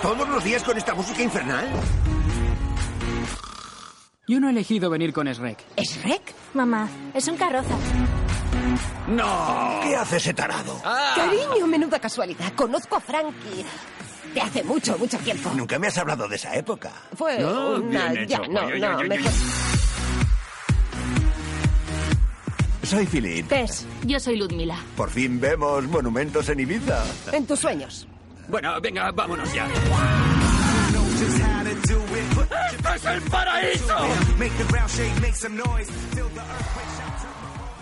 ¿Todos 0.00 0.26
los 0.26 0.42
días 0.42 0.62
con 0.62 0.78
esta 0.78 0.94
música 0.94 1.22
infernal? 1.22 1.68
Yo 4.26 4.40
no 4.40 4.48
he 4.48 4.50
elegido 4.52 4.88
venir 4.88 5.12
con 5.12 5.26
Shrek. 5.26 5.58
¿Shrek? 5.76 6.34
Mamá, 6.54 6.88
es 7.12 7.28
un 7.28 7.36
carroza. 7.36 7.74
¡No! 9.08 9.80
¿Qué 9.82 9.94
hace 9.94 10.16
ese 10.16 10.32
tarado? 10.32 10.80
Ah. 10.82 11.12
Cariño, 11.14 11.66
menuda 11.66 11.98
casualidad. 11.98 12.50
Conozco 12.54 12.96
a 12.96 13.00
Frankie. 13.00 13.66
De 14.32 14.40
hace 14.40 14.64
mucho, 14.64 14.96
mucho 14.96 15.18
tiempo. 15.18 15.50
Nunca 15.54 15.78
me 15.78 15.88
has 15.88 15.98
hablado 15.98 16.26
de 16.26 16.36
esa 16.36 16.54
época. 16.54 16.90
Fue 17.14 17.44
una... 17.44 18.24
Ya, 18.24 18.38
no, 18.48 18.70
no, 18.70 18.98
mejor... 19.02 19.32
Soy 22.88 23.04
Philip. 23.04 23.46
Tess, 23.46 23.84
yo 24.06 24.18
soy 24.18 24.36
Ludmila. 24.36 24.78
Por 24.96 25.10
fin 25.10 25.38
vemos 25.38 25.84
monumentos 25.88 26.48
en 26.48 26.60
Ibiza. 26.60 27.04
En 27.32 27.46
tus 27.46 27.60
sueños. 27.60 28.08
Bueno, 28.48 28.80
venga, 28.80 29.10
vámonos 29.12 29.52
ya. 29.52 29.68
¡Esto 32.70 32.94
es 32.94 33.04
el 33.04 33.20
paraíso! 33.30 33.94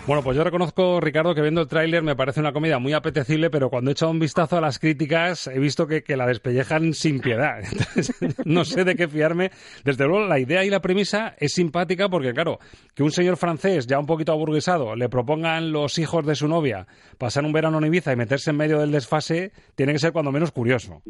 Bueno, 0.07 0.23
pues 0.23 0.37
yo 0.37 0.43
reconozco, 0.45 1.01
Ricardo, 1.01 1.35
que 1.35 1.41
viendo 1.41 1.59
el 1.59 1.67
tráiler 1.67 2.01
me 2.01 2.15
parece 2.15 2.39
una 2.39 2.53
comedia 2.53 2.79
muy 2.79 2.93
apetecible, 2.93 3.49
pero 3.49 3.69
cuando 3.69 3.91
he 3.91 3.93
echado 3.93 4.09
un 4.09 4.19
vistazo 4.19 4.55
a 4.55 4.61
las 4.61 4.79
críticas 4.79 5.47
he 5.47 5.59
visto 5.59 5.85
que, 5.85 6.01
la 6.15 6.25
despellejan 6.25 6.93
sin 6.93 7.19
piedad. 7.19 7.59
no 8.45 8.63
sé 8.63 8.85
de 8.85 8.95
qué 8.95 9.09
fiarme. 9.09 9.51
Desde 9.83 10.05
luego, 10.05 10.25
la 10.25 10.39
idea 10.39 10.63
y 10.63 10.69
la 10.69 10.79
premisa 10.79 11.35
es 11.37 11.51
simpática 11.51 12.07
porque, 12.07 12.31
claro, 12.31 12.57
que 12.95 13.03
un 13.03 13.11
señor 13.11 13.35
francés 13.35 13.85
ya 13.85 13.99
un 13.99 14.05
poquito 14.05 14.31
aburguesado 14.31 14.95
le 14.95 15.09
propongan 15.09 15.73
los 15.73 15.99
hijos 15.99 16.25
de 16.25 16.35
su 16.35 16.47
novia 16.47 16.87
pasar 17.17 17.43
un 17.43 17.51
verano 17.51 17.79
en 17.79 17.87
Ibiza 17.87 18.13
y 18.13 18.15
meterse 18.15 18.51
en 18.51 18.57
medio 18.57 18.79
del 18.79 18.93
desfase, 18.93 19.51
tiene 19.75 19.91
que 19.91 19.99
ser 19.99 20.13
cuando 20.13 20.31
menos 20.31 20.53
curioso. 20.53 21.01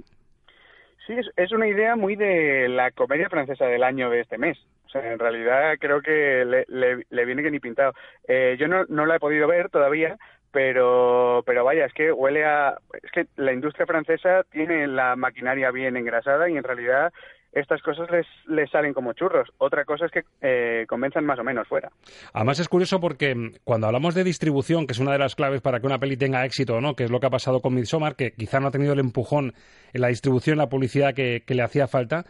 Sí, 1.05 1.13
es, 1.38 1.51
una 1.51 1.67
idea 1.67 1.95
muy 1.95 2.15
de 2.15 2.67
la 2.67 2.89
comedia 2.91 3.29
francesa 3.29 3.65
del 3.65 3.83
año 3.83 4.10
de 4.10 4.21
este 4.21 4.39
mes. 4.39 4.57
En 4.95 5.19
realidad 5.19 5.76
creo 5.80 6.02
que 6.02 6.45
le, 6.45 7.26
viene 7.26 7.43
que 7.43 7.52
ni 7.52 7.60
pintado. 7.60 7.93
Eh, 8.28 8.56
yo 8.60 8.67
no, 8.67 8.86
no 8.89 9.06
la 9.06 9.15
he 9.15 9.19
podido 9.19 9.47
ver 9.47 9.69
todavía, 9.69 10.17
pero 10.52 11.43
pero 11.45 11.63
vaya 11.63 11.86
es 11.86 11.93
que 11.93 12.12
huele 12.12 12.45
a 12.45 12.78
es 13.04 13.12
que 13.12 13.28
la 13.36 13.54
industria 13.54 13.86
francesa 13.86 14.43
tiene 14.50 14.88
la 14.88 15.15
maquinaria 15.15 15.71
bien 15.71 15.97
engrasada 15.97 16.50
y 16.50 16.58
en 16.58 16.63
realidad 16.63 17.12
estas 17.54 17.82
cosas 17.82 18.08
les, 18.47 18.69
salen 18.69 18.93
como 18.93 19.13
churros. 19.13 19.50
Otra 19.58 19.86
cosa 19.86 20.06
es 20.06 20.12
que 20.12 20.23
eh, 20.41 20.86
convenzan 20.88 21.26
más 21.26 21.39
o 21.39 21.43
menos 21.43 21.67
fuera. 21.67 21.89
Además 22.34 22.60
es 22.60 22.69
curioso 22.69 23.00
porque 23.00 23.52
cuando 23.63 23.88
hablamos 23.88 24.13
de 24.13 24.23
distribución, 24.23 24.86
que 24.86 24.91
es 24.91 25.00
una 25.00 25.13
de 25.13 25.19
las 25.19 25.34
claves 25.34 25.62
para 25.62 25.80
que 25.80 25.88
una 25.88 25.97
peli 25.97 26.17
tenga 26.17 26.45
éxito 26.45 26.76
o 26.76 26.82
no, 26.82 26.95
que 26.95 27.06
es 27.06 27.10
lo 27.12 27.19
que 27.19 27.28
ha 27.28 27.32
pasado 27.32 27.62
con 27.62 27.73
Midsommar, 27.73 28.15
que 28.15 28.32
quizá 28.32 28.60
no 28.60 28.67
ha 28.67 28.71
tenido 28.71 28.93
el 28.93 29.00
empujón 29.00 29.54
en 29.93 30.02
la 30.02 30.10
distribución, 30.10 30.58
la 30.58 30.69
publicidad 30.69 31.15
que 31.15 31.41
le 31.47 31.63
hacía 31.63 31.88
falta, 31.88 32.26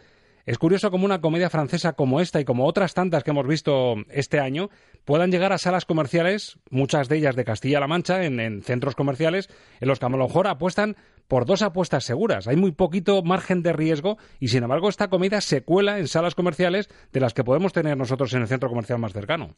es 0.48 0.56
curioso 0.56 0.90
cómo 0.90 1.04
una 1.04 1.20
comedia 1.20 1.50
francesa 1.50 1.92
como 1.92 2.22
esta 2.22 2.40
y 2.40 2.46
como 2.46 2.64
otras 2.64 2.94
tantas 2.94 3.22
que 3.22 3.32
hemos 3.32 3.46
visto 3.46 3.96
este 4.08 4.40
año 4.40 4.70
puedan 5.04 5.30
llegar 5.30 5.52
a 5.52 5.58
salas 5.58 5.84
comerciales, 5.84 6.58
muchas 6.70 7.10
de 7.10 7.18
ellas 7.18 7.36
de 7.36 7.44
Castilla-La 7.44 7.86
Mancha, 7.86 8.24
en, 8.24 8.40
en, 8.40 8.62
centros 8.62 8.94
comerciales, 8.94 9.50
en 9.78 9.88
los 9.88 9.98
que 9.98 10.06
a 10.06 10.08
lo 10.08 10.16
mejor 10.16 10.46
apuestan 10.46 10.96
por 11.28 11.44
dos 11.44 11.60
apuestas 11.60 12.04
seguras. 12.04 12.48
Hay 12.48 12.56
muy 12.56 12.72
poquito 12.72 13.22
margen 13.22 13.62
de 13.62 13.74
riesgo 13.74 14.16
y, 14.40 14.48
sin 14.48 14.62
embargo, 14.62 14.88
esta 14.88 15.08
comedia 15.08 15.42
se 15.42 15.64
cuela 15.64 15.98
en 15.98 16.08
salas 16.08 16.34
comerciales 16.34 16.88
de 17.12 17.20
las 17.20 17.34
que 17.34 17.44
podemos 17.44 17.74
tener 17.74 17.98
nosotros 17.98 18.32
en 18.32 18.40
el 18.40 18.48
centro 18.48 18.70
comercial 18.70 18.98
más 18.98 19.12
cercano 19.12 19.50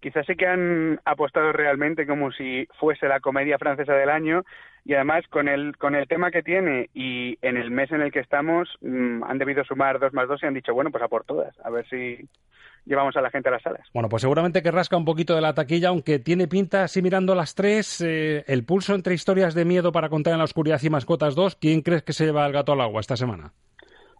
quizás 0.00 0.26
sí 0.26 0.36
que 0.36 0.46
han 0.46 1.00
apostado 1.06 1.50
realmente 1.52 2.06
como 2.06 2.30
si 2.30 2.68
fuese 2.78 3.08
la 3.08 3.20
comedia 3.20 3.56
francesa 3.56 3.94
del 3.94 4.10
año 4.10 4.44
y 4.84 4.94
además 4.94 5.24
con 5.28 5.48
el 5.48 5.76
con 5.76 5.94
el 5.94 6.06
tema 6.06 6.30
que 6.30 6.42
tiene 6.42 6.90
y 6.94 7.38
en 7.42 7.56
el 7.56 7.70
mes 7.70 7.90
en 7.90 8.02
el 8.02 8.12
que 8.12 8.20
estamos 8.20 8.68
mmm, 8.80 9.22
han 9.24 9.38
debido 9.38 9.64
sumar 9.64 9.98
dos 9.98 10.12
más 10.12 10.28
dos 10.28 10.42
y 10.42 10.46
han 10.46 10.54
dicho 10.54 10.74
bueno 10.74 10.90
pues 10.90 11.02
a 11.02 11.08
por 11.08 11.24
todas 11.24 11.54
a 11.64 11.70
ver 11.70 11.86
si 11.88 12.28
llevamos 12.84 13.16
a 13.16 13.22
la 13.22 13.30
gente 13.30 13.48
a 13.48 13.52
las 13.52 13.62
salas. 13.62 13.88
Bueno, 13.94 14.10
pues 14.10 14.20
seguramente 14.20 14.62
que 14.62 14.70
rasca 14.70 14.96
un 14.96 15.06
poquito 15.06 15.34
de 15.34 15.40
la 15.40 15.54
taquilla, 15.54 15.88
aunque 15.88 16.18
tiene 16.18 16.48
pinta, 16.48 16.84
así 16.84 17.00
mirando 17.00 17.34
las 17.34 17.54
tres, 17.54 18.02
eh, 18.02 18.44
el 18.46 18.64
pulso 18.64 18.94
entre 18.94 19.14
historias 19.14 19.54
de 19.54 19.64
miedo 19.64 19.90
para 19.90 20.10
contar 20.10 20.34
en 20.34 20.38
la 20.38 20.44
oscuridad 20.44 20.80
y 20.82 20.90
mascotas 20.90 21.34
dos, 21.34 21.56
¿quién 21.56 21.80
crees 21.80 22.02
que 22.02 22.12
se 22.12 22.26
lleva 22.26 22.46
el 22.46 22.52
gato 22.52 22.72
al 22.72 22.82
agua 22.82 23.00
esta 23.00 23.16
semana? 23.16 23.52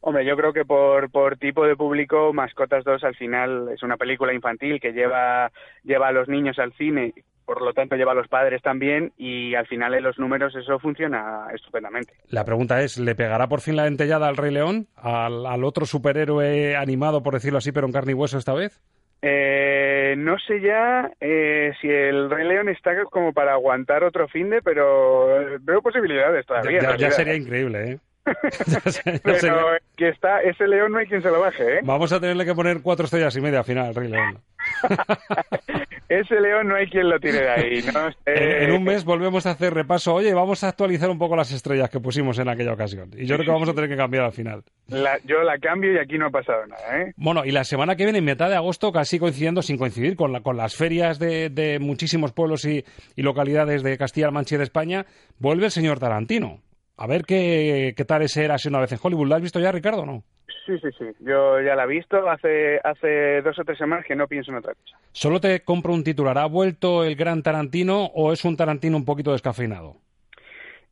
Hombre, 0.06 0.26
yo 0.26 0.36
creo 0.36 0.52
que 0.52 0.66
por, 0.66 1.10
por 1.10 1.38
tipo 1.38 1.64
de 1.64 1.76
público, 1.76 2.34
Mascotas 2.34 2.84
2 2.84 3.04
al 3.04 3.14
final 3.14 3.70
es 3.72 3.82
una 3.82 3.96
película 3.96 4.34
infantil 4.34 4.78
que 4.78 4.92
lleva, 4.92 5.50
lleva 5.82 6.08
a 6.08 6.12
los 6.12 6.28
niños 6.28 6.58
al 6.58 6.74
cine, 6.74 7.14
por 7.44 7.62
lo 7.62 7.72
tanto 7.72 7.96
lleva 7.96 8.12
a 8.12 8.16
los 8.16 8.28
padres 8.28 8.62
también 8.62 9.12
y 9.16 9.54
al 9.54 9.66
final 9.66 9.94
en 9.94 10.02
los 10.02 10.18
números 10.18 10.54
eso 10.56 10.78
funciona 10.78 11.46
estupendamente. 11.54 12.14
La 12.28 12.44
pregunta 12.44 12.82
es, 12.82 12.98
¿le 12.98 13.14
pegará 13.14 13.48
por 13.48 13.60
fin 13.60 13.76
la 13.76 13.84
dentellada 13.84 14.28
al 14.28 14.36
Rey 14.36 14.52
León, 14.52 14.86
al, 14.96 15.46
al 15.46 15.64
otro 15.64 15.86
superhéroe 15.86 16.76
animado, 16.76 17.22
por 17.22 17.34
decirlo 17.34 17.58
así, 17.58 17.72
pero 17.72 17.86
en 17.86 17.92
carne 17.92 18.12
y 18.12 18.14
hueso 18.14 18.38
esta 18.38 18.54
vez? 18.54 18.80
Eh, 19.26 20.14
no 20.18 20.38
sé 20.38 20.60
ya 20.60 21.10
eh, 21.18 21.72
si 21.80 21.88
el 21.88 22.28
Rey 22.28 22.46
León 22.46 22.68
está 22.68 22.90
como 23.04 23.32
para 23.32 23.54
aguantar 23.54 24.04
otro 24.04 24.28
finde, 24.28 24.60
pero 24.60 25.58
veo 25.60 25.80
posibilidades 25.80 26.44
todavía. 26.44 26.80
Ya, 26.82 26.96
ya 26.96 27.10
sería 27.10 27.34
increíble, 27.34 27.92
¿eh? 27.92 27.98
Pero 29.22 29.76
que 29.96 30.08
está, 30.08 30.40
ese 30.42 30.66
león 30.66 30.92
no 30.92 30.98
hay 30.98 31.06
quien 31.06 31.22
se 31.22 31.30
lo 31.30 31.40
baje, 31.40 31.76
¿eh? 31.76 31.80
Vamos 31.84 32.12
a 32.12 32.20
tenerle 32.20 32.44
que 32.44 32.54
poner 32.54 32.80
cuatro 32.82 33.04
estrellas 33.04 33.36
y 33.36 33.40
media 33.40 33.60
al 33.60 33.64
final, 33.64 33.94
Rey 33.94 34.08
León. 34.08 34.38
ese 36.08 36.40
león 36.40 36.68
no 36.68 36.76
hay 36.76 36.86
quien 36.88 37.08
lo 37.08 37.18
tire 37.18 37.40
de 37.40 37.50
ahí. 37.50 37.82
¿no? 37.94 38.08
En, 38.26 38.62
en, 38.64 38.72
un 38.72 38.84
mes 38.84 39.04
volvemos 39.04 39.46
a 39.46 39.52
hacer 39.52 39.72
repaso. 39.74 40.14
Oye, 40.14 40.32
vamos 40.34 40.64
a 40.64 40.68
actualizar 40.68 41.10
un 41.10 41.18
poco 41.18 41.36
las 41.36 41.52
estrellas 41.52 41.90
que 41.90 42.00
pusimos 42.00 42.38
en 42.38 42.48
aquella 42.48 42.72
ocasión. 42.72 43.10
Y 43.16 43.26
yo 43.26 43.36
creo 43.36 43.46
que 43.46 43.52
vamos 43.52 43.68
a 43.68 43.74
tener 43.74 43.90
que 43.90 43.96
cambiar 43.96 44.24
al 44.24 44.32
final. 44.32 44.62
La, 44.88 45.18
yo 45.24 45.42
la 45.42 45.58
cambio 45.58 45.92
y 45.92 45.98
aquí 45.98 46.18
no 46.18 46.26
ha 46.26 46.30
pasado 46.30 46.66
nada, 46.66 47.00
¿eh? 47.00 47.12
Bueno, 47.16 47.44
y 47.44 47.50
la 47.50 47.64
semana 47.64 47.96
que 47.96 48.04
viene, 48.04 48.18
en 48.18 48.24
mitad 48.24 48.48
de 48.48 48.56
agosto, 48.56 48.92
casi 48.92 49.18
coincidiendo, 49.18 49.62
sin 49.62 49.78
coincidir 49.78 50.16
con, 50.16 50.32
la, 50.32 50.40
con 50.40 50.56
las 50.56 50.76
ferias 50.76 51.18
de, 51.18 51.48
de 51.50 51.78
muchísimos 51.78 52.32
pueblos 52.32 52.64
y, 52.64 52.84
y 53.16 53.22
localidades 53.22 53.82
de 53.82 53.96
Castilla-La 53.96 54.32
Mancha 54.32 54.56
y 54.56 54.58
de 54.58 54.64
España, 54.64 55.06
vuelve 55.38 55.66
el 55.66 55.70
señor 55.70 55.98
Tarantino. 55.98 56.60
A 56.96 57.06
ver 57.06 57.22
qué, 57.24 57.92
qué 57.96 58.04
tal 58.04 58.22
ese 58.22 58.44
era 58.44 58.54
así 58.54 58.68
una 58.68 58.80
vez 58.80 58.92
en 58.92 58.98
Hollywood. 59.02 59.28
¿Lo 59.28 59.34
has 59.34 59.42
visto 59.42 59.60
ya, 59.60 59.72
Ricardo, 59.72 60.02
o 60.02 60.06
no? 60.06 60.22
Sí, 60.66 60.78
sí, 60.78 60.88
sí. 60.98 61.04
Yo 61.20 61.60
ya 61.60 61.74
la 61.74 61.84
he 61.84 61.88
visto 61.88 62.28
hace, 62.28 62.78
hace 62.82 63.42
dos 63.42 63.58
o 63.58 63.64
tres 63.64 63.76
semanas 63.76 64.06
que 64.06 64.16
no 64.16 64.26
pienso 64.26 64.50
en 64.50 64.58
otra 64.58 64.74
cosa. 64.74 64.96
Solo 65.12 65.40
te 65.40 65.60
compro 65.60 65.92
un 65.92 66.04
titular. 66.04 66.38
¿Ha 66.38 66.46
vuelto 66.46 67.04
el 67.04 67.16
gran 67.16 67.42
Tarantino 67.42 68.06
o 68.14 68.32
es 68.32 68.44
un 68.44 68.56
Tarantino 68.56 68.96
un 68.96 69.04
poquito 69.04 69.32
descafeinado? 69.32 69.96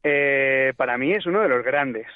Eh, 0.05 0.73
para 0.77 0.99
mí 0.99 1.13
es 1.13 1.27
uno 1.27 1.41
de 1.41 1.49
los 1.49 1.65
grandes 1.65 2.07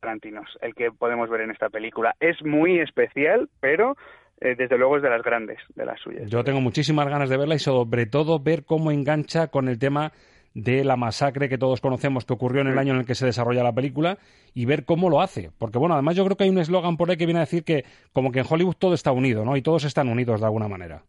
Tarantinos, 0.00 0.48
el 0.62 0.74
que 0.74 0.92
podemos 0.92 1.28
ver 1.28 1.42
en 1.42 1.50
esta 1.50 1.68
película. 1.68 2.14
Es 2.20 2.42
muy 2.44 2.78
especial, 2.78 3.48
pero 3.60 3.96
eh, 4.40 4.54
desde 4.56 4.78
luego 4.78 4.96
es 4.96 5.02
de 5.02 5.10
las 5.10 5.22
grandes, 5.22 5.58
de 5.74 5.84
las 5.84 6.00
suyas. 6.00 6.30
Yo 6.30 6.44
tengo 6.44 6.60
muchísimas 6.60 7.08
ganas 7.08 7.28
de 7.28 7.36
verla 7.36 7.56
y 7.56 7.58
sobre 7.58 8.06
todo 8.06 8.38
ver 8.40 8.64
cómo 8.64 8.92
engancha 8.92 9.48
con 9.48 9.68
el 9.68 9.78
tema 9.78 10.12
de 10.54 10.84
la 10.84 10.96
masacre 10.96 11.48
que 11.48 11.58
todos 11.58 11.80
conocemos 11.80 12.24
que 12.24 12.32
ocurrió 12.32 12.62
en 12.62 12.68
el 12.68 12.78
año 12.78 12.94
en 12.94 13.00
el 13.00 13.06
que 13.06 13.16
se 13.16 13.26
desarrolla 13.26 13.64
la 13.64 13.72
película 13.72 14.18
y 14.54 14.66
ver 14.66 14.84
cómo 14.84 15.10
lo 15.10 15.20
hace. 15.20 15.50
Porque, 15.58 15.78
bueno, 15.78 15.94
además 15.94 16.16
yo 16.16 16.24
creo 16.24 16.36
que 16.36 16.44
hay 16.44 16.50
un 16.50 16.58
eslogan 16.58 16.96
por 16.96 17.10
ahí 17.10 17.16
que 17.16 17.26
viene 17.26 17.40
a 17.40 17.42
decir 17.42 17.64
que 17.64 17.84
como 18.12 18.30
que 18.30 18.40
en 18.40 18.46
Hollywood 18.48 18.76
todo 18.78 18.94
está 18.94 19.12
unido, 19.12 19.44
¿no? 19.44 19.56
Y 19.56 19.62
todos 19.62 19.84
están 19.84 20.08
unidos 20.08 20.40
de 20.40 20.46
alguna 20.46 20.68
manera. 20.68 21.02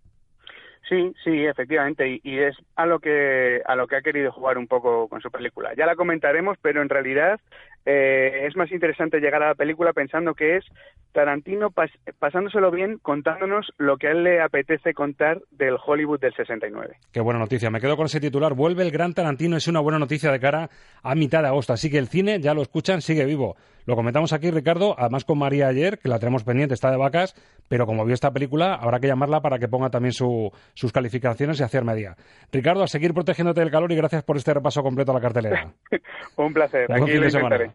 Sí, 0.90 1.14
sí, 1.24 1.46
efectivamente, 1.46 2.08
y, 2.08 2.22
y, 2.24 2.38
es 2.38 2.56
a 2.76 2.86
lo 2.86 3.00
que 3.00 3.60
a 3.66 3.76
lo 3.76 3.88
que 3.88 3.96
ha 3.96 4.02
querido 4.02 4.32
jugar 4.32 4.60
un 4.60 4.68
poco 4.68 5.08
con 5.08 5.20
su 5.20 5.32
película. 5.32 5.74
Ya 5.76 5.88
la 5.88 5.96
comentaremos, 5.96 6.60
pero 6.62 6.84
en 6.84 6.90
realidad 6.90 7.40
eh, 7.86 8.48
es 8.48 8.56
más 8.56 8.72
interesante 8.72 9.20
llegar 9.20 9.44
a 9.44 9.50
la 9.50 9.56
película 9.56 9.94
pensando 9.94 10.34
que 10.34 10.58
es 10.58 10.66
Tarantino 11.12 11.70
pas 11.70 11.92
pasándoselo 12.20 12.72
bien, 12.72 12.98
contándonos 12.98 13.72
lo 13.78 13.98
que 13.98 14.08
a 14.08 14.12
él 14.12 14.24
le 14.24 14.42
apetece 14.42 14.94
contar 14.94 15.40
del 15.52 15.78
Hollywood 15.84 16.20
del 16.20 16.34
69. 16.34 16.98
Qué 17.12 17.22
buena 17.22 17.40
noticia. 17.40 17.70
Me 17.70 17.80
quedo 17.80 17.96
con 17.96 18.08
ese 18.08 18.20
titular. 18.20 18.54
Vuelve 18.54 18.84
el 18.84 18.92
gran 18.92 19.14
Tarantino. 19.14 19.56
Es 19.56 19.68
una 19.68 19.80
buena 19.80 20.00
noticia 20.00 20.32
de 20.32 20.40
cara 20.40 20.70
a 21.04 21.16
mitad 21.16 21.42
de 21.42 21.48
agosto. 21.48 21.74
Así 21.74 21.90
que 21.90 21.98
el 21.98 22.08
cine, 22.08 22.40
ya 22.42 22.54
lo 22.54 22.62
escuchan, 22.62 23.02
sigue 23.02 23.26
vivo. 23.26 23.56
Lo 23.86 23.96
comentamos 23.96 24.34
aquí, 24.34 24.50
Ricardo, 24.50 24.96
además 24.98 25.26
con 25.26 25.38
María 25.38 25.68
ayer, 25.68 26.00
que 26.00 26.10
la 26.10 26.18
tenemos 26.18 26.44
pendiente, 26.44 26.74
está 26.74 26.90
de 26.90 26.98
vacas, 26.98 27.36
pero 27.70 27.86
como 27.86 28.04
vio 28.04 28.16
esta 28.16 28.32
película, 28.32 28.74
habrá 28.74 29.00
que 29.00 29.06
llamarla 29.06 29.42
para 29.42 29.60
que 29.60 29.68
ponga 29.68 29.92
también 29.92 30.12
su, 30.12 30.52
sus 30.74 30.92
calificaciones 30.92 31.60
y 31.60 31.64
hacer 31.64 31.84
media. 31.84 32.16
Ricardo, 32.52 32.82
a 32.82 32.88
seguir 32.88 33.14
protegiéndote 33.14 33.60
del 33.60 33.70
calor 33.70 33.92
y 33.92 33.96
gracias 33.96 34.24
por 34.24 34.38
este 34.38 34.56
repaso 34.56 34.82
completo 34.82 35.12
a 35.12 35.16
la 35.16 35.22
cartelera. 35.22 35.72
Un 36.38 36.52
placer. 36.52 36.92
Aquí 36.92 37.14
lo. 37.14 37.75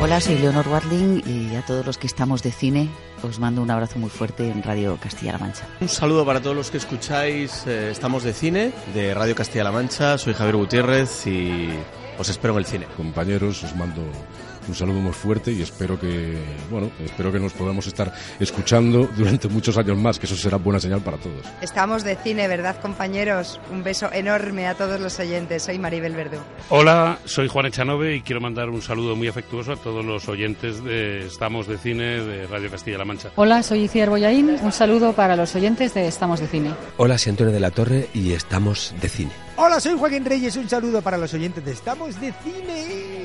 Hola, 0.00 0.20
soy 0.20 0.36
Leonor 0.38 0.66
Watling 0.68 1.22
y 1.24 1.54
a 1.54 1.64
todos 1.64 1.86
los 1.86 1.96
que 1.96 2.06
estamos 2.08 2.42
de 2.42 2.50
cine 2.50 2.90
os 3.22 3.38
mando 3.38 3.62
un 3.62 3.70
abrazo 3.70 4.00
muy 4.00 4.10
fuerte 4.10 4.50
en 4.50 4.62
Radio 4.62 4.98
Castilla-La 5.00 5.38
Mancha. 5.38 5.64
Un 5.80 5.88
saludo 5.88 6.26
para 6.26 6.40
todos 6.42 6.56
los 6.56 6.70
que 6.72 6.78
escucháis 6.78 7.64
eh, 7.66 7.90
Estamos 7.92 8.24
de 8.24 8.32
cine 8.32 8.72
de 8.94 9.14
Radio 9.14 9.36
Castilla-La 9.36 9.70
Mancha. 9.70 10.18
Soy 10.18 10.34
Javier 10.34 10.56
Gutiérrez 10.56 11.26
y 11.28 11.70
os 12.18 12.28
espero 12.28 12.52
en 12.54 12.58
el 12.58 12.66
cine. 12.66 12.86
Compañeros, 12.96 13.62
os 13.62 13.76
mando 13.76 14.02
un 14.68 14.74
saludo 14.74 15.00
muy 15.00 15.12
fuerte 15.12 15.52
y 15.52 15.62
espero 15.62 15.98
que, 15.98 16.38
bueno, 16.70 16.90
espero 17.04 17.32
que 17.32 17.40
nos 17.40 17.52
podamos 17.52 17.86
estar 17.86 18.12
escuchando 18.38 19.08
durante 19.16 19.48
muchos 19.48 19.76
años 19.76 19.96
más, 19.98 20.18
que 20.18 20.26
eso 20.26 20.36
será 20.36 20.56
buena 20.56 20.80
señal 20.80 21.00
para 21.00 21.18
todos. 21.18 21.46
Estamos 21.60 22.04
de 22.04 22.16
cine, 22.16 22.48
¿verdad, 22.48 22.80
compañeros? 22.80 23.60
Un 23.70 23.82
beso 23.82 24.10
enorme 24.12 24.66
a 24.66 24.74
todos 24.74 25.00
los 25.00 25.18
oyentes. 25.18 25.62
Soy 25.62 25.78
Maribel 25.78 26.14
Verdú. 26.14 26.38
Hola, 26.70 27.18
soy 27.24 27.48
Juan 27.48 27.66
Echanove 27.66 28.16
y 28.16 28.22
quiero 28.22 28.40
mandar 28.40 28.68
un 28.70 28.82
saludo 28.82 29.16
muy 29.16 29.28
afectuoso 29.28 29.72
a 29.72 29.76
todos 29.76 30.04
los 30.04 30.28
oyentes 30.28 30.82
de 30.84 31.26
Estamos 31.26 31.66
de 31.66 31.78
Cine 31.78 32.20
de 32.20 32.46
Radio 32.46 32.70
Castilla-La 32.70 33.04
Mancha. 33.04 33.30
Hola, 33.36 33.62
soy 33.62 33.84
Iciar 33.84 34.10
Boyaín. 34.10 34.58
Un 34.62 34.72
saludo 34.72 35.12
para 35.12 35.36
los 35.36 35.54
oyentes 35.54 35.94
de 35.94 36.06
Estamos 36.06 36.40
de 36.40 36.46
Cine. 36.48 36.70
Hola, 36.96 37.18
soy 37.18 37.30
Antonio 37.30 37.52
de 37.52 37.60
la 37.60 37.70
Torre 37.70 38.08
y 38.14 38.32
Estamos 38.32 38.94
de 39.00 39.08
Cine. 39.08 39.32
Hola, 39.56 39.80
soy 39.80 39.96
Joaquín 39.98 40.24
Reyes. 40.24 40.56
Un 40.56 40.68
saludo 40.68 41.02
para 41.02 41.18
los 41.18 41.32
oyentes 41.34 41.64
de 41.64 41.72
Estamos 41.72 42.20
de 42.20 42.32
Cine. 42.42 43.21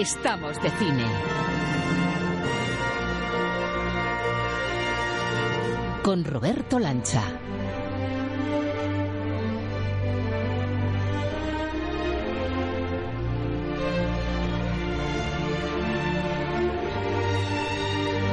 Estamos 0.00 0.56
de 0.62 0.70
cine. 0.70 1.04
Con 6.02 6.24
Roberto 6.24 6.78
Lancha. 6.78 7.22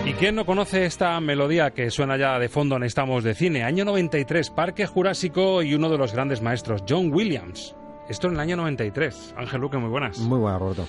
¿Y 0.05 0.13
quién 0.13 0.36
no 0.36 0.45
conoce 0.45 0.86
esta 0.86 1.20
melodía 1.20 1.72
que 1.72 1.91
suena 1.91 2.15
ya 2.15 2.39
de 2.39 2.47
fondo 2.47 2.78
en 2.78 2.84
Estamos 2.84 3.26
de 3.26 3.36
Cine? 3.36 3.65
Año 3.65 3.84
93, 3.84 4.51
Parque 4.51 4.86
Jurásico 4.88 5.61
y 5.63 5.76
uno 5.76 5.89
de 5.89 5.97
los 5.97 6.13
grandes 6.13 6.41
maestros, 6.41 6.86
John 6.88 7.11
Williams. 7.11 7.76
Esto 8.07 8.28
en 8.28 8.36
el 8.36 8.39
año 8.39 8.55
93. 8.55 9.34
Ángel 9.36 9.59
Luque, 9.59 9.78
muy 9.78 9.89
buenas. 9.89 10.18
Muy 10.20 10.39
buenas, 10.39 10.61
Roberto. 10.61 10.88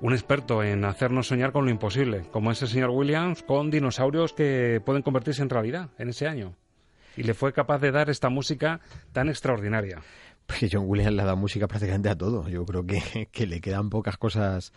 Un 0.00 0.12
experto 0.12 0.62
en 0.62 0.84
hacernos 0.84 1.26
soñar 1.26 1.50
con 1.50 1.64
lo 1.64 1.72
imposible, 1.72 2.22
como 2.30 2.52
ese 2.52 2.68
señor 2.68 2.90
Williams, 2.90 3.42
con 3.42 3.68
dinosaurios 3.68 4.32
que 4.32 4.80
pueden 4.84 5.02
convertirse 5.02 5.42
en 5.42 5.50
realidad 5.50 5.88
en 5.98 6.08
ese 6.08 6.28
año. 6.28 6.54
Y 7.16 7.24
le 7.24 7.34
fue 7.34 7.52
capaz 7.52 7.80
de 7.80 7.90
dar 7.90 8.08
esta 8.08 8.28
música 8.28 8.80
tan 9.12 9.28
extraordinaria. 9.28 10.00
Pues 10.46 10.70
John 10.72 10.84
Williams 10.86 11.16
le 11.16 11.24
dado 11.24 11.36
música 11.36 11.66
prácticamente 11.66 12.08
a 12.08 12.16
todo. 12.16 12.48
Yo 12.48 12.64
creo 12.64 12.86
que, 12.86 13.28
que 13.32 13.46
le 13.46 13.60
quedan 13.60 13.90
pocas 13.90 14.16
cosas 14.16 14.72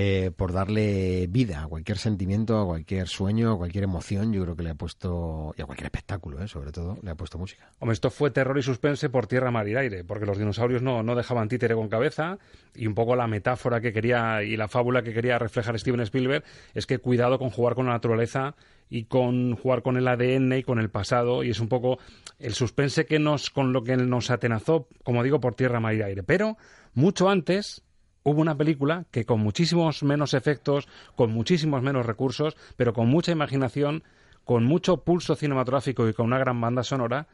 eh, 0.00 0.30
por 0.30 0.52
darle 0.52 1.26
vida 1.26 1.64
a 1.64 1.66
cualquier 1.66 1.98
sentimiento, 1.98 2.56
a 2.60 2.64
cualquier 2.64 3.08
sueño, 3.08 3.54
a 3.54 3.58
cualquier 3.58 3.82
emoción. 3.82 4.32
Yo 4.32 4.44
creo 4.44 4.54
que 4.54 4.62
le 4.62 4.70
ha 4.70 4.76
puesto, 4.76 5.52
y 5.58 5.62
a 5.62 5.66
cualquier 5.66 5.86
espectáculo, 5.86 6.40
eh, 6.40 6.46
sobre 6.46 6.70
todo, 6.70 6.98
le 7.02 7.10
ha 7.10 7.16
puesto 7.16 7.36
música. 7.36 7.72
Hombre, 7.80 7.94
esto 7.94 8.08
fue 8.08 8.30
terror 8.30 8.56
y 8.56 8.62
suspense 8.62 9.10
por 9.10 9.26
tierra, 9.26 9.50
mar 9.50 9.66
y 9.66 9.74
aire, 9.74 10.04
porque 10.04 10.24
los 10.24 10.38
dinosaurios 10.38 10.82
no, 10.82 11.02
no 11.02 11.16
dejaban 11.16 11.48
títere 11.48 11.74
con 11.74 11.88
cabeza 11.88 12.38
y 12.76 12.86
un 12.86 12.94
poco 12.94 13.16
la 13.16 13.26
metáfora 13.26 13.80
que 13.80 13.92
quería 13.92 14.44
y 14.44 14.56
la 14.56 14.68
fábula 14.68 15.02
que 15.02 15.12
quería 15.12 15.36
reflejar 15.36 15.76
Steven 15.76 16.02
Spielberg 16.02 16.44
es 16.74 16.86
que 16.86 17.00
cuidado 17.00 17.40
con 17.40 17.50
jugar 17.50 17.74
con 17.74 17.86
la 17.86 17.92
naturaleza 17.94 18.54
y 18.88 19.06
con 19.06 19.56
jugar 19.56 19.82
con 19.82 19.96
el 19.96 20.06
ADN 20.06 20.58
y 20.58 20.62
con 20.62 20.78
el 20.78 20.90
pasado 20.90 21.42
y 21.42 21.50
es 21.50 21.58
un 21.58 21.68
poco 21.68 21.98
el 22.38 22.54
suspense 22.54 23.04
que 23.04 23.18
nos 23.18 23.50
con 23.50 23.72
lo 23.72 23.82
que 23.82 23.96
nos 23.96 24.30
atenazó, 24.30 24.86
como 25.02 25.24
digo, 25.24 25.40
por 25.40 25.56
tierra, 25.56 25.80
mar 25.80 25.96
y 25.96 26.02
aire. 26.02 26.22
Pero 26.22 26.56
mucho 26.94 27.28
antes 27.28 27.82
hubo 28.22 28.40
una 28.40 28.56
película 28.56 29.04
que 29.10 29.24
con 29.24 29.40
muchísimos 29.40 30.02
menos 30.02 30.34
efectos, 30.34 30.88
con 31.16 31.32
muchísimos 31.32 31.82
menos 31.82 32.06
recursos, 32.06 32.56
pero 32.76 32.92
con 32.92 33.08
mucha 33.08 33.32
imaginación, 33.32 34.02
con 34.44 34.64
mucho 34.64 35.04
pulso 35.04 35.36
cinematográfico 35.36 36.08
y 36.08 36.14
con 36.14 36.26
una 36.26 36.38
gran 36.38 36.60
banda 36.60 36.82
sonora, 36.82 37.28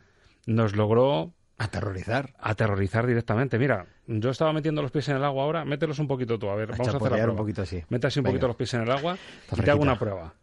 nos 0.47 0.77
logró 0.77 1.33
Aterrorizar. 1.57 2.35
Aterrorizar 2.41 3.07
directamente. 3.07 3.59
Mira, 3.59 3.87
yo 4.07 4.31
estaba 4.31 4.53
metiendo 4.53 4.83
los 4.83 4.91
pies 4.91 5.09
en 5.09 5.17
el 5.17 5.25
agua 5.25 5.45
ahora, 5.45 5.65
mételos 5.65 6.01
un 6.01 6.09
poquito 6.09 6.39
tú. 6.39 6.49
A 6.49 6.57
ver, 6.57 6.71
vamos 6.71 6.89
a 6.89 6.91
hacer 6.91 7.01
la 7.01 7.09
prueba. 7.09 7.31
un 7.31 7.37
poquito 7.37 7.63
así. 7.63 7.83
Mete 7.91 8.09
así 8.09 8.19
un 8.19 8.27
poquito 8.27 8.49
los 8.49 8.57
pies 8.57 8.75
en 8.75 8.83
el 8.83 8.91
agua 8.91 9.17
y 9.53 9.61
te 9.61 9.71
hago 9.71 9.83
una 9.83 9.99
prueba. 9.99 10.35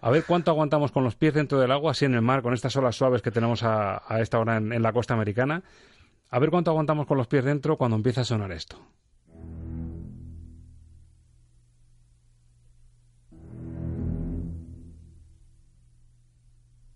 A 0.00 0.10
ver 0.10 0.24
cuánto 0.24 0.50
aguantamos 0.50 0.92
con 0.92 1.04
los 1.04 1.14
pies 1.14 1.34
dentro 1.34 1.58
del 1.58 1.72
agua, 1.72 1.90
así 1.90 2.04
en 2.04 2.14
el 2.14 2.22
mar, 2.22 2.42
con 2.42 2.54
estas 2.54 2.74
olas 2.76 2.96
suaves 2.96 3.22
que 3.22 3.30
tenemos 3.30 3.62
a, 3.62 4.02
esta 4.18 4.38
hora 4.38 4.56
en 4.56 4.82
la 4.82 4.92
costa 4.92 5.14
americana. 5.14 5.62
A 6.30 6.38
ver 6.38 6.50
cuánto 6.50 6.70
aguantamos 6.70 7.06
con 7.06 7.18
los 7.18 7.26
pies 7.26 7.44
dentro 7.44 7.76
cuando 7.76 7.96
empieza 7.96 8.22
a 8.22 8.24
sonar 8.24 8.52
esto. 8.52 8.78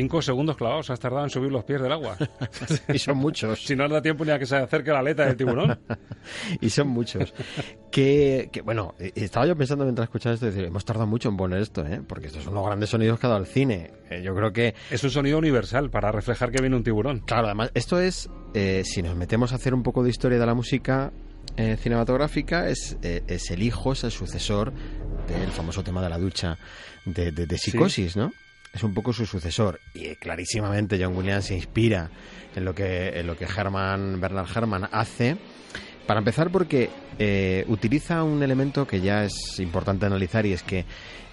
Cinco 0.00 0.22
segundos 0.22 0.56
clavados 0.56 0.88
has 0.88 0.98
tardado 0.98 1.24
en 1.24 1.28
subir 1.28 1.52
los 1.52 1.62
pies 1.62 1.78
del 1.78 1.92
agua. 1.92 2.16
y 2.88 2.98
son 2.98 3.18
muchos. 3.18 3.62
si 3.62 3.76
no 3.76 3.86
da 3.86 4.00
tiempo 4.00 4.24
ni 4.24 4.30
a 4.30 4.38
que 4.38 4.46
se 4.46 4.56
acerque 4.56 4.90
la 4.90 5.00
aleta 5.00 5.26
del 5.26 5.36
tiburón. 5.36 5.78
y 6.62 6.70
son 6.70 6.88
muchos. 6.88 7.34
que, 7.90 8.48
bueno, 8.64 8.94
eh, 8.98 9.12
estaba 9.14 9.46
yo 9.46 9.54
pensando 9.54 9.84
mientras 9.84 10.06
escuchaba 10.06 10.32
esto, 10.32 10.46
decir, 10.46 10.64
hemos 10.64 10.86
tardado 10.86 11.06
mucho 11.06 11.28
en 11.28 11.36
poner 11.36 11.60
esto, 11.60 11.84
¿eh? 11.84 12.00
porque 12.08 12.28
estos 12.28 12.44
son 12.44 12.54
los 12.54 12.64
grandes 12.64 12.88
sonidos 12.88 13.20
que 13.20 13.26
ha 13.26 13.28
dado 13.28 13.42
el 13.42 13.46
cine. 13.46 13.90
Eh, 14.08 14.22
yo 14.22 14.34
creo 14.34 14.54
que... 14.54 14.74
Es 14.90 15.04
un 15.04 15.10
sonido 15.10 15.36
universal 15.36 15.90
para 15.90 16.10
reflejar 16.10 16.50
que 16.50 16.62
viene 16.62 16.76
un 16.76 16.82
tiburón. 16.82 17.18
Claro, 17.26 17.48
además, 17.48 17.70
esto 17.74 18.00
es, 18.00 18.30
eh, 18.54 18.80
si 18.86 19.02
nos 19.02 19.14
metemos 19.16 19.52
a 19.52 19.56
hacer 19.56 19.74
un 19.74 19.82
poco 19.82 20.02
de 20.02 20.08
historia 20.08 20.38
de 20.38 20.46
la 20.46 20.54
música 20.54 21.12
cinematográfica, 21.56 22.70
es, 22.70 22.96
es 23.02 23.50
el 23.50 23.62
hijo, 23.62 23.92
es 23.92 24.04
el 24.04 24.10
sucesor 24.10 24.72
del 25.28 25.50
famoso 25.50 25.84
tema 25.84 26.00
de 26.00 26.08
la 26.08 26.16
ducha 26.16 26.56
de, 27.04 27.32
de, 27.32 27.58
Psicosis, 27.58 28.16
¿no? 28.16 28.32
Es 28.72 28.82
un 28.82 28.94
poco 28.94 29.12
su 29.12 29.26
sucesor. 29.26 29.80
Y 29.94 30.14
clarísimamente 30.16 31.02
John 31.02 31.16
Williams 31.16 31.46
se 31.46 31.54
inspira 31.54 32.10
en 32.54 32.64
lo 32.64 32.74
que 32.74 33.20
en 33.20 33.26
lo 33.26 33.36
que 33.36 33.44
Bernard 34.20 34.48
Herrmann 34.54 34.88
hace. 34.92 35.36
Para 36.06 36.18
empezar 36.18 36.50
porque 36.50 36.90
eh, 37.18 37.64
utiliza 37.68 38.24
un 38.24 38.42
elemento 38.42 38.86
que 38.86 39.00
ya 39.00 39.24
es 39.24 39.58
importante 39.60 40.06
analizar 40.06 40.44
y 40.44 40.52
es 40.52 40.62
que 40.62 40.84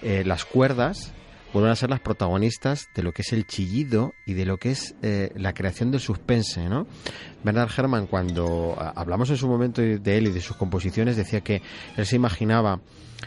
eh, 0.02 0.22
las 0.24 0.44
cuerdas 0.44 1.12
vuelven 1.52 1.72
a 1.72 1.76
ser 1.76 1.90
las 1.90 2.00
protagonistas 2.00 2.88
de 2.94 3.02
lo 3.02 3.12
que 3.12 3.22
es 3.22 3.32
el 3.32 3.46
chillido 3.46 4.14
y 4.26 4.34
de 4.34 4.44
lo 4.44 4.58
que 4.58 4.70
es 4.70 4.94
eh, 5.02 5.30
la 5.36 5.54
creación 5.54 5.90
del 5.90 6.00
suspense, 6.00 6.68
¿no? 6.68 6.86
Bernard 7.42 7.70
Herrmann, 7.76 8.06
cuando 8.06 8.76
hablamos 8.78 9.30
en 9.30 9.36
su 9.36 9.48
momento 9.48 9.80
de 9.80 10.18
él 10.18 10.26
y 10.26 10.30
de 10.30 10.40
sus 10.40 10.56
composiciones, 10.56 11.16
decía 11.16 11.40
que 11.40 11.62
él 11.96 12.06
se 12.06 12.16
imaginaba 12.16 12.80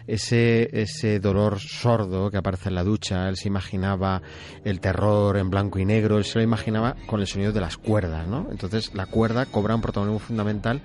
ese, 0.07 0.69
ese 0.79 1.19
dolor 1.19 1.59
sordo 1.59 2.29
que 2.29 2.37
aparece 2.37 2.69
en 2.69 2.75
la 2.75 2.83
ducha, 2.83 3.27
él 3.29 3.37
se 3.37 3.47
imaginaba 3.47 4.21
el 4.63 4.79
terror 4.79 5.37
en 5.37 5.49
blanco 5.49 5.79
y 5.79 5.85
negro, 5.85 6.17
él 6.17 6.25
se 6.25 6.39
lo 6.39 6.43
imaginaba 6.43 6.95
con 7.07 7.21
el 7.21 7.27
sonido 7.27 7.51
de 7.51 7.61
las 7.61 7.77
cuerdas, 7.77 8.27
¿no? 8.27 8.47
Entonces 8.51 8.93
la 8.93 9.05
cuerda 9.05 9.45
cobra 9.45 9.75
un 9.75 9.81
protagonismo 9.81 10.19
fundamental 10.19 10.81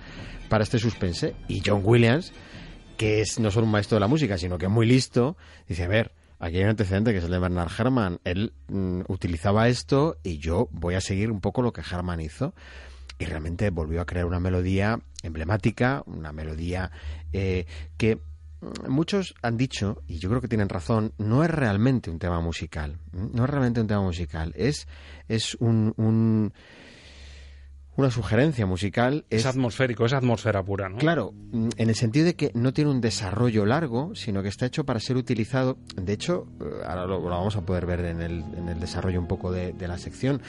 para 0.49 0.64
este 0.64 0.78
suspense 0.78 1.34
y 1.49 1.62
John 1.64 1.82
Williams, 1.84 2.32
que 2.97 3.20
es 3.20 3.39
no 3.39 3.51
solo 3.51 3.66
un 3.66 3.72
maestro 3.72 3.97
de 3.97 4.01
la 4.01 4.09
música, 4.09 4.39
sino 4.39 4.59
que 4.59 4.66
es 4.66 4.72
muy 4.72 4.87
listo, 4.87 5.37
dice, 5.68 5.84
a 5.84 5.89
ver, 5.89 6.12
Aquí 6.39 6.59
hay 6.59 6.64
un 6.64 6.70
antecedente 6.70 7.12
que 7.12 7.18
es 7.18 7.24
el 7.24 7.30
de 7.30 7.39
Bernard 7.39 7.70
Herrmann. 7.76 8.20
Él 8.24 8.53
mm, 8.68 9.03
utilizaba 9.09 9.68
esto 9.68 10.18
y 10.22 10.39
yo 10.39 10.68
voy 10.70 10.95
a 10.95 11.01
seguir 11.01 11.30
un 11.30 11.41
poco 11.41 11.62
lo 11.62 11.72
que 11.72 11.80
Herrmann 11.80 12.20
hizo. 12.20 12.55
Y 13.18 13.24
realmente 13.24 13.70
volvió 13.70 14.03
a 14.03 14.07
crear 14.07 14.26
una 14.26 14.41
melodía 14.41 15.01
emblemática, 15.22 16.03
una 16.07 16.32
melodía 16.32 16.91
eh, 17.32 17.66
que 17.97 18.16
mm, 18.61 18.91
muchos 18.91 19.34
han 19.41 19.57
dicho, 19.57 20.03
y 20.07 20.18
yo 20.18 20.28
creo 20.28 20.43
que 20.43 20.49
tienen 20.49 20.68
razón, 20.68 21.12
no 21.16 21.43
es 21.43 21.51
realmente 21.51 22.11
un 22.11 22.18
tema 22.18 22.41
musical. 22.41 22.99
No 23.12 23.45
es 23.45 23.51
realmente 23.51 23.80
un 23.80 23.87
tema 23.87 24.03
musical. 24.03 24.53
Es, 24.57 24.87
es 25.28 25.55
un 25.55 26.53
una 27.97 28.11
sugerencia 28.11 28.66
musical. 28.66 29.24
Es, 29.30 29.47
atmosférico, 29.47 30.05
es 30.05 30.12
atmósfera 30.12 30.62
pura, 30.62 30.88
¿no? 30.88 30.99
Claro, 30.99 31.32
mm, 31.53 31.68
en 31.76 31.88
el 31.88 31.94
sentido 31.94 32.26
de 32.26 32.34
que 32.34 32.51
no 32.55 32.72
tiene 32.72 32.90
un 32.90 33.01
desarrollo 33.01 33.64
largo, 33.64 34.14
sino 34.14 34.42
que 34.42 34.49
está 34.49 34.66
hecho 34.66 34.84
para 34.84 35.01
ser 35.01 35.16
utilizado. 35.16 35.78
De 36.01 36.12
hecho, 36.12 36.47
eh, 36.61 36.64
ahora 36.86 37.07
lo, 37.07 37.22
vamos 37.22 37.57
a 37.57 37.62
poder 37.62 37.86
ver 37.86 38.01
en 38.01 38.20
el, 38.20 38.44
en 38.57 38.68
el 38.68 38.78
desarrollo 38.78 39.18
un 39.18 39.26
poco 39.26 39.51
de, 39.51 39.74
la 39.86 39.99
sección. 39.99 40.42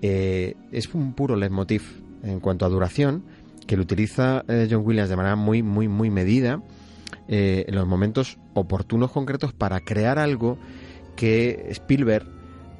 Eh, 0.00 0.54
es 0.70 0.94
un 0.94 1.12
puro 1.12 1.34
leitmotiv 1.36 1.82
en 2.22 2.40
cuanto 2.40 2.64
a 2.64 2.68
duración, 2.68 3.24
que 3.66 3.76
lo 3.76 3.82
utiliza 3.82 4.44
eh, 4.48 4.68
John 4.70 4.82
Williams 4.84 5.10
de 5.10 5.16
manera 5.16 5.36
muy, 5.36 5.62
muy, 5.62 5.88
muy 5.88 6.10
medida, 6.10 6.62
en 7.28 7.74
los 7.74 7.88
momentos 7.88 8.38
oportunos, 8.54 9.10
concretos, 9.10 9.52
para 9.52 9.80
crear 9.80 10.20
algo 10.20 10.58
que 11.16 11.66
Spielberg 11.70 12.24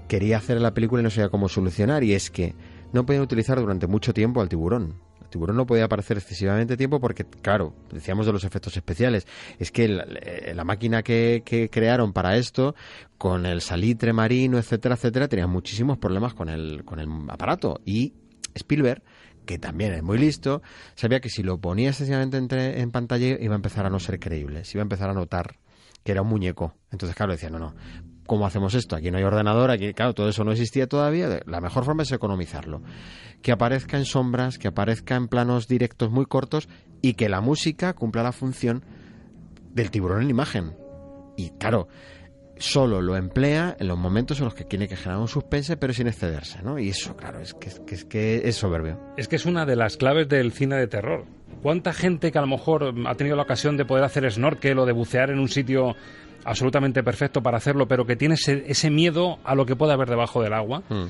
quería 0.07 0.37
hacer 0.37 0.57
en 0.57 0.63
la 0.63 0.73
película 0.73 1.01
y 1.01 1.03
no 1.03 1.11
sabía 1.11 1.31
cómo 1.31 1.49
solucionar, 1.49 2.05
y 2.05 2.15
es 2.15 2.31
que 2.31 2.55
no 2.93 3.07
podían 3.07 3.23
utilizar 3.23 3.59
durante 3.59 3.87
mucho 3.87 4.13
tiempo 4.13 4.41
al 4.41 4.49
tiburón. 4.49 5.01
El 5.23 5.31
tiburón 5.31 5.57
no 5.57 5.67
podía 5.67 5.85
aparecer 5.85 6.19
excesivamente 6.19 6.77
tiempo 6.77 7.01
porque, 7.01 7.25
claro, 7.25 7.75
decíamos 7.93 8.27
de 8.27 8.33
los 8.33 8.45
efectos 8.45 8.77
especiales. 8.77 9.27
Es 9.59 9.73
que 9.73 9.89
la, 9.89 10.05
eh, 10.09 10.55
máquina 10.65 11.03
que, 11.03 11.69
crearon 11.71 12.13
para 12.13 12.37
esto, 12.37 12.75
con 13.19 13.45
el 13.45 13.61
salitre 13.61 14.13
marino, 14.13 14.59
etcétera, 14.59 14.95
etcétera, 14.95 15.29
tenía 15.29 15.47
muchísimos 15.47 15.99
problemas 15.99 16.35
con 16.35 16.49
el, 16.49 16.85
con 16.85 17.01
el 17.01 17.09
aparato. 17.29 17.81
Y 17.85 18.15
Spielberg, 18.55 19.03
que 19.45 19.59
también 19.59 19.95
es 19.95 20.03
muy 20.03 20.19
listo, 20.19 20.63
sabía 20.95 21.21
que 21.21 21.29
si 21.29 21.43
lo 21.43 21.59
ponía 21.59 21.89
excesivamente 21.89 22.37
entre, 22.37 22.81
en 22.81 22.91
pantalla 22.93 23.37
iba 23.41 23.55
a 23.55 23.57
empezar 23.57 23.85
a 23.85 23.91
no 23.91 23.99
ser 23.99 24.21
creíble, 24.21 24.65
se 24.65 24.77
iba 24.77 24.83
a 24.83 24.85
empezar 24.85 25.11
a 25.11 25.15
notar 25.15 25.59
que 26.05 26.13
era 26.13 26.23
un 26.23 26.29
muñeco. 26.29 26.75
Entonces, 26.93 27.17
claro, 27.17 27.33
decía, 27.33 27.51
no, 27.51 27.59
no, 27.59 27.75
¿Cómo 28.27 28.47
hacemos 28.47 28.75
esto? 28.75 28.97
Aquí 28.97 29.11
no 29.11 29.19
hay 29.19 29.25
ordenador, 29.25 29.71
aquí, 29.71 29.95
claro, 29.95 30.15
todo 30.15 30.29
eso 30.29 30.45
no 30.45 30.53
existía 30.53 30.87
todavía. 30.87 31.41
La 31.47 31.61
mejor 31.61 31.85
forma 31.85 32.03
es 32.03 32.13
economizarlo. 32.13 32.83
Que 33.43 33.53
aparezca 33.53 33.97
en 33.97 34.05
sombras, 34.05 34.59
que 34.59 34.69
aparezca 34.69 35.15
en 35.17 35.29
planos 35.29 35.69
directos 35.69 36.11
muy 36.11 36.27
cortos 36.27 36.69
y 37.03 37.15
que 37.15 37.29
la 37.29 37.41
música 37.41 37.93
cumpla 37.93 38.23
la 38.23 38.33
función 38.33 38.85
del 39.73 39.91
tiburón 39.91 40.23
en 40.23 40.31
imagen. 40.31 40.77
Y 41.37 41.51
claro, 41.51 41.89
solo 42.59 43.03
lo 43.03 43.17
emplea 43.17 43.77
en 43.79 43.89
los 43.89 43.99
momentos 43.99 44.39
en 44.39 44.47
los 44.47 44.55
que 44.55 44.65
tiene 44.65 44.89
que 44.89 44.97
generar 44.97 45.21
un 45.21 45.29
suspense, 45.29 45.77
pero 45.77 45.93
sin 45.93 46.09
excederse, 46.09 46.63
¿no? 46.63 46.79
Y 46.79 46.89
eso, 46.89 47.17
claro, 47.17 47.41
es 47.41 47.55
que, 47.55 47.69
es 47.69 48.05
que 48.05 48.49
es 48.49 48.57
soberbio. 48.57 48.99
Es 49.17 49.29
que 49.29 49.37
es 49.37 49.47
una 49.47 49.67
de 49.67 49.77
las 49.77 49.97
claves 49.97 50.29
del 50.29 50.53
cine 50.53 50.77
de 50.77 50.87
terror. 50.87 51.25
¿Cuánta 51.63 51.93
gente 51.93 52.33
que 52.33 52.39
a 52.39 52.43
lo 52.43 52.47
mejor 52.47 52.95
ha 53.07 53.15
tenido 53.15 53.37
la 53.37 53.43
ocasión 53.43 53.77
de 53.77 53.85
poder 53.85 54.05
hacer 54.05 54.31
snorkel 54.31 54.79
o 54.79 54.87
de 54.87 54.93
bucear 54.93 55.31
en 55.31 55.39
un 55.39 55.49
sitio 55.49 55.95
absolutamente 56.47 57.03
perfecto 57.03 57.43
para 57.43 57.59
hacerlo, 57.59 57.87
pero 57.87 58.07
que 58.07 58.17
tiene 58.17 58.37
ese, 58.37 58.91
miedo 58.91 59.39
a 59.45 59.55
lo 59.55 59.67
que 59.67 59.77
puede 59.77 59.93
haber 59.93 60.09
debajo 60.09 60.43
del 60.43 60.53
agua? 60.53 60.83
Hmm. 60.89 61.07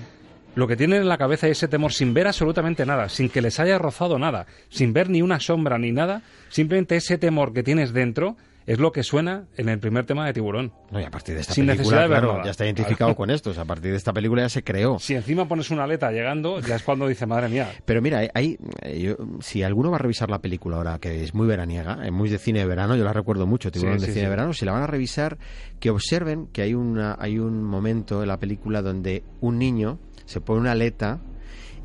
Lo 0.54 0.66
que 0.66 0.76
tienen 0.76 1.02
en 1.02 1.08
la 1.08 1.18
cabeza 1.18 1.46
es 1.46 1.58
ese 1.58 1.68
temor 1.68 1.92
sin 1.92 2.14
ver 2.14 2.26
absolutamente 2.26 2.86
nada, 2.86 3.10
sin 3.10 3.28
que 3.28 3.42
les 3.42 3.60
haya 3.60 3.78
rozado 3.78 4.18
nada, 4.18 4.46
sin 4.70 4.94
ver 4.94 5.10
ni 5.10 5.20
una 5.20 5.38
sombra 5.38 5.78
ni 5.78 5.92
nada, 5.92 6.22
simplemente 6.48 6.96
ese 6.96 7.18
temor 7.18 7.52
que 7.52 7.62
tienes 7.62 7.92
dentro 7.92 8.36
es 8.66 8.78
lo 8.80 8.90
que 8.92 9.02
suena 9.04 9.46
en 9.56 9.68
el 9.68 9.78
primer 9.78 10.06
tema 10.06 10.26
de 10.26 10.32
Tiburón. 10.32 10.72
No, 10.90 11.00
y 11.00 11.04
a 11.04 11.10
partir 11.10 11.34
de 11.36 11.42
esta 11.42 11.54
Sin 11.54 11.66
película, 11.66 11.82
necesidad 11.84 12.02
de 12.02 12.08
ver 12.08 12.18
claro, 12.18 12.32
nada. 12.34 12.44
ya 12.44 12.50
está 12.50 12.64
identificado 12.64 13.14
con 13.14 13.30
esto. 13.30 13.50
O 13.50 13.54
sea, 13.54 13.62
a 13.62 13.66
partir 13.66 13.92
de 13.92 13.96
esta 13.96 14.12
película 14.12 14.42
ya 14.42 14.48
se 14.48 14.64
creó. 14.64 14.98
Si 14.98 15.14
encima 15.14 15.46
pones 15.46 15.70
una 15.70 15.84
aleta 15.84 16.10
llegando, 16.10 16.58
ya 16.60 16.74
es 16.76 16.82
cuando 16.82 17.06
dice, 17.06 17.26
madre 17.26 17.48
mía. 17.48 17.70
Pero 17.84 18.02
mira, 18.02 18.22
hay, 18.34 18.58
eh, 18.82 19.00
yo- 19.00 19.16
si 19.40 19.62
alguno 19.62 19.90
va 19.90 19.96
a 19.96 20.00
revisar 20.00 20.28
la 20.30 20.40
película 20.40 20.76
ahora, 20.78 20.98
que 20.98 21.22
es 21.22 21.32
muy 21.34 21.46
veraniega, 21.46 22.04
es 22.04 22.10
muy 22.12 22.28
de 22.28 22.38
cine 22.38 22.58
de 22.60 22.66
verano, 22.66 22.96
yo 22.96 23.04
la 23.04 23.12
recuerdo 23.12 23.46
mucho, 23.46 23.70
Tiburón 23.70 24.00
Sí, 24.00 24.00
de 24.00 24.06
sí, 24.06 24.12
cine 24.14 24.24
de 24.24 24.30
verano, 24.30 24.52
si 24.52 24.64
la 24.64 24.72
van 24.72 24.82
a 24.82 24.86
revisar, 24.88 25.38
que 25.78 25.90
observen 25.90 26.48
que 26.48 26.62
hay, 26.62 26.74
una, 26.74 27.16
hay 27.20 27.38
un 27.38 27.62
momento 27.62 28.22
en 28.22 28.28
la 28.28 28.38
película 28.38 28.82
donde 28.82 29.22
un 29.40 29.58
niño 29.58 29.98
se 30.24 30.40
pone 30.40 30.60
una 30.62 30.72
aleta 30.72 31.20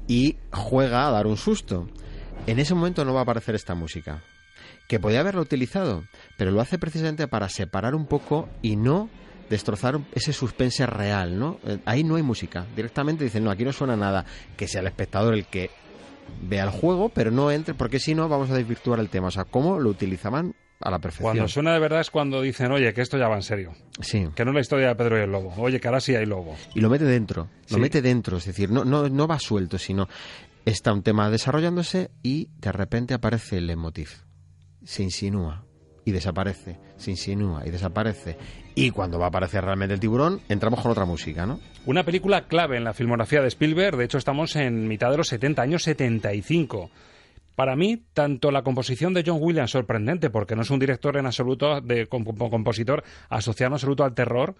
y 0.07 0.37
juega 0.51 1.07
a 1.07 1.11
dar 1.11 1.27
un 1.27 1.37
susto. 1.37 1.87
En 2.47 2.57
ese 2.57 2.73
momento 2.73 3.05
no 3.05 3.13
va 3.13 3.19
a 3.19 3.23
aparecer 3.23 3.53
esta 3.53 3.75
música, 3.75 4.23
que 4.91 4.99
podía 4.99 5.21
haberlo 5.21 5.39
utilizado, 5.41 6.03
pero 6.37 6.51
lo 6.51 6.59
hace 6.59 6.77
precisamente 6.77 7.25
para 7.29 7.47
separar 7.47 7.95
un 7.95 8.07
poco 8.07 8.49
y 8.61 8.75
no 8.75 9.09
destrozar 9.49 10.01
ese 10.11 10.33
suspense 10.33 10.85
real, 10.85 11.39
¿no? 11.39 11.59
Eh, 11.65 11.77
Ahí 11.85 12.03
no 12.03 12.17
hay 12.17 12.23
música. 12.23 12.65
Directamente 12.75 13.23
dicen, 13.23 13.45
no, 13.45 13.51
aquí 13.51 13.63
no 13.63 13.71
suena 13.71 13.95
nada. 13.95 14.25
Que 14.57 14.67
sea 14.67 14.81
el 14.81 14.87
espectador 14.87 15.33
el 15.33 15.45
que 15.45 15.69
vea 16.41 16.65
el 16.65 16.71
juego, 16.71 17.07
pero 17.07 17.31
no 17.31 17.51
entre, 17.51 17.73
porque 17.73 17.99
si 17.99 18.13
no 18.15 18.27
vamos 18.27 18.49
a 18.51 18.55
desvirtuar 18.55 18.99
el 18.99 19.07
tema. 19.07 19.27
O 19.27 19.31
sea, 19.31 19.45
cómo 19.45 19.79
lo 19.79 19.89
utilizaban 19.89 20.55
a 20.81 20.91
la 20.91 20.99
perfección. 20.99 21.35
Cuando 21.35 21.47
suena 21.47 21.71
de 21.71 21.79
verdad 21.79 22.01
es 22.01 22.09
cuando 22.11 22.41
dicen, 22.41 22.69
oye, 22.73 22.93
que 22.93 22.99
esto 22.99 23.17
ya 23.17 23.29
va 23.29 23.37
en 23.37 23.43
serio. 23.43 23.71
Sí. 24.01 24.27
Que 24.35 24.43
no 24.43 24.51
es 24.51 24.55
la 24.55 24.61
historia 24.61 24.87
de 24.89 24.95
Pedro 24.95 25.17
y 25.19 25.21
el 25.21 25.31
Lobo. 25.31 25.53
Oye, 25.55 25.79
que 25.79 25.87
ahora 25.87 26.01
sí 26.01 26.13
hay 26.15 26.25
lobo. 26.25 26.57
Y 26.75 26.81
lo 26.81 26.89
mete 26.89 27.05
dentro, 27.05 27.47
lo 27.69 27.75
Sí. 27.75 27.79
mete 27.79 28.01
dentro, 28.01 28.35
es 28.39 28.45
decir, 28.45 28.69
no, 28.69 28.83
no, 28.83 29.07
no 29.07 29.25
va 29.25 29.39
suelto, 29.39 29.77
sino 29.77 30.09
está 30.65 30.91
un 30.91 31.01
tema 31.01 31.29
desarrollándose 31.29 32.11
y 32.23 32.49
de 32.59 32.73
repente 32.73 33.13
aparece 33.13 33.57
el 33.59 33.67
leitmotiv. 33.67 34.09
Se 34.83 35.03
insinúa 35.03 35.63
y 36.03 36.11
desaparece, 36.11 36.79
se 36.97 37.11
insinúa 37.11 37.65
y 37.65 37.69
desaparece. 37.69 38.37
Y 38.73 38.89
cuando 38.91 39.19
va 39.19 39.25
a 39.25 39.29
aparecer 39.29 39.63
realmente 39.63 39.93
el 39.93 39.99
tiburón, 39.99 40.41
entramos 40.49 40.81
con 40.81 40.91
otra 40.91 41.05
música, 41.05 41.45
¿no? 41.45 41.59
Una 41.85 42.03
película 42.03 42.47
clave 42.47 42.77
en 42.77 42.83
la 42.83 42.93
filmografía 42.93 43.41
de 43.41 43.47
Spielberg, 43.49 43.97
de 43.97 44.05
hecho 44.05 44.17
estamos 44.17 44.55
en 44.55 44.87
mitad 44.87 45.11
de 45.11 45.17
los 45.17 45.27
70, 45.27 45.61
años 45.61 45.83
75. 45.83 46.89
Para 47.55 47.75
mí, 47.75 48.01
tanto 48.13 48.49
la 48.49 48.63
composición 48.63 49.13
de 49.13 49.23
John 49.25 49.37
Williams, 49.41 49.71
sorprendente, 49.71 50.29
porque 50.29 50.55
no 50.55 50.61
es 50.63 50.69
un 50.71 50.79
director 50.79 51.17
en 51.17 51.25
absoluto, 51.27 51.81
de 51.81 52.07
com- 52.07 52.23
com- 52.23 52.49
compositor 52.49 53.03
asociado 53.29 53.67
en 53.67 53.73
absoluto 53.73 54.03
al 54.03 54.15
terror, 54.15 54.55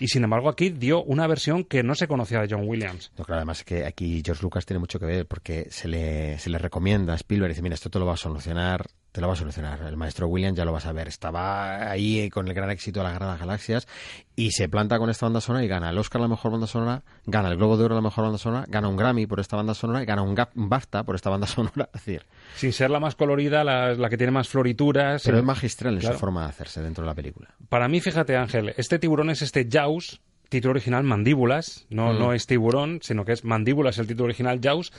y 0.00 0.08
sin 0.08 0.24
embargo 0.24 0.48
aquí 0.48 0.70
dio 0.70 1.04
una 1.04 1.26
versión 1.28 1.62
que 1.64 1.82
no 1.84 1.94
se 1.94 2.08
conocía 2.08 2.40
de 2.40 2.48
John 2.50 2.66
Williams. 2.66 3.12
No, 3.18 3.24
claro, 3.24 3.40
además 3.40 3.62
que 3.62 3.84
aquí 3.84 4.22
George 4.24 4.42
Lucas 4.42 4.64
tiene 4.66 4.80
mucho 4.80 4.98
que 4.98 5.06
ver 5.06 5.26
porque 5.26 5.68
se 5.70 5.86
le, 5.86 6.38
se 6.38 6.50
le 6.50 6.58
recomienda 6.58 7.12
a 7.12 7.16
Spielberg 7.16 7.50
y 7.50 7.52
dice, 7.52 7.62
mira, 7.62 7.74
esto 7.74 7.90
te 7.90 7.98
lo 8.00 8.06
va 8.06 8.14
a 8.14 8.16
solucionar, 8.16 8.86
te 9.14 9.20
lo 9.20 9.28
va 9.28 9.34
a 9.34 9.36
solucionar. 9.36 9.80
El 9.82 9.96
maestro 9.96 10.26
Williams 10.26 10.58
ya 10.58 10.64
lo 10.64 10.72
vas 10.72 10.86
a 10.86 10.92
ver. 10.92 11.06
Estaba 11.06 11.88
ahí 11.88 12.18
eh, 12.18 12.30
con 12.30 12.48
el 12.48 12.52
gran 12.54 12.68
éxito 12.70 12.98
de 12.98 13.04
la 13.04 13.12
Guerra 13.12 13.26
de 13.26 13.32
las 13.34 13.40
Galaxias 13.40 13.86
y 14.34 14.50
se 14.50 14.68
planta 14.68 14.98
con 14.98 15.08
esta 15.08 15.26
banda 15.26 15.40
sonora 15.40 15.64
y 15.64 15.68
gana 15.68 15.90
el 15.90 15.98
Oscar 15.98 16.20
a 16.20 16.24
la 16.24 16.28
mejor 16.28 16.50
banda 16.50 16.66
sonora, 16.66 17.04
gana 17.24 17.48
el 17.48 17.56
Globo 17.56 17.76
de 17.76 17.84
Oro 17.84 17.94
a 17.94 17.98
la 17.98 18.02
mejor 18.02 18.24
banda 18.24 18.38
sonora, 18.38 18.64
gana 18.66 18.88
un 18.88 18.96
Grammy 18.96 19.28
por 19.28 19.38
esta 19.38 19.54
banda 19.56 19.72
sonora 19.72 20.02
y 20.02 20.04
gana 20.04 20.22
un, 20.22 20.34
BAFTA 20.54 21.04
por 21.04 21.14
esta 21.14 21.30
banda 21.30 21.46
sonora. 21.46 21.88
Es 21.94 22.04
decir, 22.04 22.26
Sin 22.56 22.72
ser 22.72 22.90
la 22.90 22.98
más 22.98 23.14
colorida, 23.14 23.62
la, 23.62 23.94
la 23.94 24.08
que 24.10 24.16
tiene 24.16 24.32
más 24.32 24.48
florituras. 24.48 25.22
pero 25.24 25.36
eh, 25.36 25.40
es 25.40 25.46
magistral 25.46 25.94
en 25.94 26.00
claro. 26.00 26.16
su 26.16 26.20
forma 26.20 26.42
de 26.42 26.48
hacerse 26.48 26.82
dentro 26.82 27.04
de 27.04 27.06
la 27.10 27.14
película. 27.14 27.54
Para 27.68 27.86
mí, 27.86 28.00
fíjate 28.00 28.36
Ángel, 28.36 28.74
este 28.76 28.98
tiburón 28.98 29.30
es 29.30 29.42
este 29.42 29.68
Jaws, 29.70 30.20
título 30.48 30.72
original 30.72 31.04
Mandíbulas, 31.04 31.86
no, 31.88 32.12
Mm. 32.12 32.18
no 32.18 32.32
es 32.32 32.46
tiburón, 32.48 32.98
sino 33.00 33.24
que 33.24 33.30
es 33.30 33.44
Mandíbulas 33.44 33.98
el 33.98 34.08
título 34.08 34.24
original 34.24 34.58
Jaws. 34.60 34.92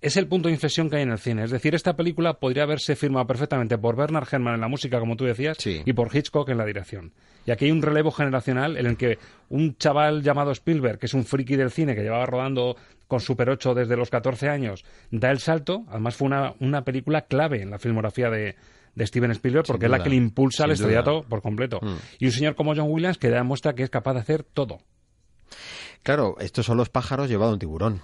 Es 0.00 0.16
el 0.16 0.26
punto 0.26 0.48
de 0.48 0.54
inflexión 0.54 0.88
que 0.88 0.96
hay 0.96 1.02
en 1.02 1.10
el 1.10 1.18
cine. 1.18 1.44
Es 1.44 1.50
decir, 1.50 1.74
esta 1.74 1.94
película 1.94 2.34
podría 2.34 2.62
haberse 2.62 2.96
firmado 2.96 3.26
perfectamente 3.26 3.76
por 3.76 3.96
Bernard 3.96 4.26
Herrmann 4.30 4.54
en 4.54 4.60
la 4.60 4.68
música, 4.68 4.98
como 4.98 5.16
tú 5.16 5.24
decías, 5.24 5.58
y 5.66 5.92
por 5.92 6.14
Hitchcock 6.14 6.48
en 6.48 6.56
la 6.56 6.64
dirección. 6.64 7.12
Y 7.46 7.50
aquí 7.50 7.66
hay 7.66 7.70
un 7.70 7.82
relevo 7.82 8.10
generacional 8.10 8.76
en 8.76 8.86
el 8.86 8.96
que 8.96 9.18
un 9.50 9.76
chaval 9.76 10.22
llamado 10.22 10.52
Spielberg, 10.52 10.98
que 10.98 11.06
es 11.06 11.14
un 11.14 11.24
friki 11.24 11.56
del 11.56 11.70
cine, 11.70 11.94
que 11.94 12.02
llevaba 12.02 12.24
rodando 12.24 12.76
con 13.08 13.20
Super 13.20 13.50
8 13.50 13.74
desde 13.74 13.96
los 13.96 14.08
14 14.08 14.48
años, 14.48 14.84
da 15.10 15.30
el 15.30 15.38
salto. 15.38 15.84
Además, 15.88 16.16
fue 16.16 16.26
una, 16.26 16.54
una 16.60 16.82
película 16.82 17.22
clave 17.22 17.60
en 17.60 17.70
la 17.70 17.78
filmografía 17.78 18.30
de, 18.30 18.56
de 18.94 19.06
Steven 19.06 19.30
Spielberg, 19.32 19.66
porque 19.66 19.86
es 19.86 19.90
la 19.90 20.02
que 20.02 20.10
le 20.10 20.16
impulsa 20.16 20.64
al 20.64 20.70
estrellato 20.70 21.24
por 21.28 21.42
completo. 21.42 21.78
Mm. 21.82 21.96
Y 22.18 22.26
un 22.26 22.32
señor 22.32 22.54
como 22.54 22.74
John 22.74 22.90
Williams 22.90 23.18
que 23.18 23.28
demuestra 23.28 23.74
que 23.74 23.82
es 23.82 23.90
capaz 23.90 24.14
de 24.14 24.20
hacer 24.20 24.44
todo. 24.44 24.78
Claro, 26.02 26.36
estos 26.40 26.66
son 26.66 26.76
los 26.76 26.88
pájaros 26.88 27.28
llevados 27.28 27.50
a 27.50 27.54
un 27.54 27.58
tiburón. 27.58 28.00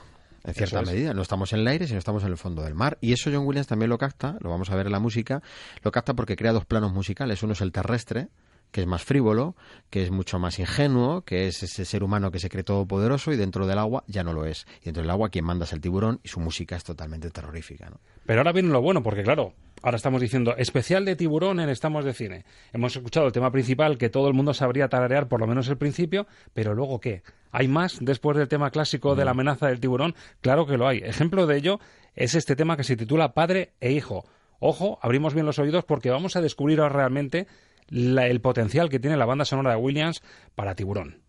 En 0.46 0.54
cierta 0.54 0.80
es. 0.80 0.86
medida, 0.86 1.12
no 1.12 1.22
estamos 1.22 1.52
en 1.52 1.60
el 1.60 1.68
aire, 1.68 1.86
sino 1.86 1.98
estamos 1.98 2.22
en 2.22 2.30
el 2.30 2.36
fondo 2.36 2.62
del 2.62 2.74
mar. 2.74 2.98
Y 3.00 3.12
eso 3.12 3.30
John 3.32 3.46
Williams 3.46 3.66
también 3.66 3.90
lo 3.90 3.98
capta, 3.98 4.36
lo 4.40 4.50
vamos 4.50 4.70
a 4.70 4.76
ver 4.76 4.86
en 4.86 4.92
la 4.92 5.00
música, 5.00 5.42
lo 5.82 5.90
capta 5.90 6.14
porque 6.14 6.36
crea 6.36 6.52
dos 6.52 6.64
planos 6.64 6.92
musicales. 6.92 7.42
Uno 7.42 7.54
es 7.54 7.60
el 7.60 7.72
terrestre, 7.72 8.28
que 8.70 8.82
es 8.82 8.86
más 8.86 9.02
frívolo, 9.02 9.56
que 9.90 10.04
es 10.04 10.10
mucho 10.10 10.38
más 10.38 10.58
ingenuo, 10.58 11.22
que 11.22 11.48
es 11.48 11.62
ese 11.62 11.84
ser 11.84 12.04
humano 12.04 12.30
que 12.30 12.38
se 12.38 12.48
cree 12.48 12.62
todopoderoso 12.62 13.32
y 13.32 13.36
dentro 13.36 13.66
del 13.66 13.78
agua 13.78 14.04
ya 14.06 14.22
no 14.22 14.32
lo 14.32 14.44
es. 14.44 14.66
Y 14.82 14.86
dentro 14.86 15.02
del 15.02 15.10
agua 15.10 15.30
quien 15.30 15.44
manda 15.44 15.64
es 15.64 15.72
el 15.72 15.80
tiburón 15.80 16.20
y 16.22 16.28
su 16.28 16.40
música 16.40 16.76
es 16.76 16.84
totalmente 16.84 17.30
terrorífica. 17.30 17.90
¿no? 17.90 18.00
Pero 18.24 18.40
ahora 18.40 18.52
viene 18.52 18.68
lo 18.68 18.80
bueno, 18.80 19.02
porque 19.02 19.24
claro, 19.24 19.52
ahora 19.82 19.96
estamos 19.96 20.20
diciendo 20.20 20.54
especial 20.56 21.04
de 21.04 21.16
tiburón 21.16 21.60
en 21.60 21.68
Estamos 21.68 22.04
de 22.04 22.12
Cine. 22.12 22.44
Hemos 22.72 22.96
escuchado 22.96 23.26
el 23.26 23.32
tema 23.32 23.50
principal 23.52 23.98
que 23.98 24.08
todo 24.08 24.28
el 24.28 24.34
mundo 24.34 24.54
sabría 24.54 24.88
tararear, 24.88 25.28
por 25.28 25.40
lo 25.40 25.46
menos 25.46 25.68
el 25.68 25.76
principio, 25.76 26.26
pero 26.54 26.74
luego 26.74 27.00
¿qué? 27.00 27.22
¿Hay 27.52 27.68
más 27.68 27.98
después 28.00 28.36
del 28.36 28.48
tema 28.48 28.70
clásico 28.70 29.14
de 29.14 29.24
la 29.24 29.30
amenaza 29.32 29.68
del 29.68 29.80
tiburón? 29.80 30.14
Claro 30.40 30.66
que 30.66 30.76
lo 30.76 30.86
hay. 30.88 30.98
Ejemplo 30.98 31.46
de 31.46 31.56
ello 31.56 31.80
es 32.14 32.34
este 32.34 32.56
tema 32.56 32.76
que 32.76 32.84
se 32.84 32.96
titula 32.96 33.34
Padre 33.34 33.72
e 33.80 33.92
Hijo. 33.92 34.24
Ojo, 34.58 34.98
abrimos 35.02 35.34
bien 35.34 35.46
los 35.46 35.58
oídos 35.58 35.84
porque 35.84 36.10
vamos 36.10 36.36
a 36.36 36.40
descubrir 36.40 36.80
ahora 36.80 36.94
realmente 36.94 37.46
la- 37.88 38.26
el 38.26 38.40
potencial 38.40 38.88
que 38.88 38.98
tiene 38.98 39.16
la 39.16 39.26
banda 39.26 39.44
sonora 39.44 39.70
de 39.70 39.76
Williams 39.76 40.22
para 40.54 40.74
tiburón. 40.74 41.22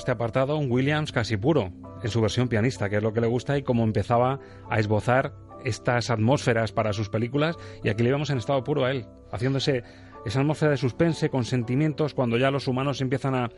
Este 0.00 0.12
apartado, 0.12 0.56
un 0.56 0.72
Williams 0.72 1.12
casi 1.12 1.36
puro, 1.36 1.72
en 2.02 2.10
su 2.10 2.22
versión 2.22 2.48
pianista, 2.48 2.88
que 2.88 2.96
es 2.96 3.02
lo 3.02 3.12
que 3.12 3.20
le 3.20 3.26
gusta 3.26 3.58
y 3.58 3.62
cómo 3.62 3.84
empezaba 3.84 4.40
a 4.70 4.78
esbozar 4.80 5.34
estas 5.62 6.08
atmósferas 6.08 6.72
para 6.72 6.94
sus 6.94 7.10
películas. 7.10 7.56
Y 7.84 7.90
aquí 7.90 8.02
le 8.02 8.10
vemos 8.10 8.30
en 8.30 8.38
estado 8.38 8.64
puro 8.64 8.86
a 8.86 8.92
él, 8.92 9.06
haciéndose 9.30 9.84
esa 10.24 10.40
atmósfera 10.40 10.70
de 10.70 10.78
suspense 10.78 11.28
con 11.28 11.44
sentimientos 11.44 12.14
cuando 12.14 12.38
ya 12.38 12.50
los 12.50 12.66
humanos 12.66 13.02
empiezan 13.02 13.34
a 13.34 13.50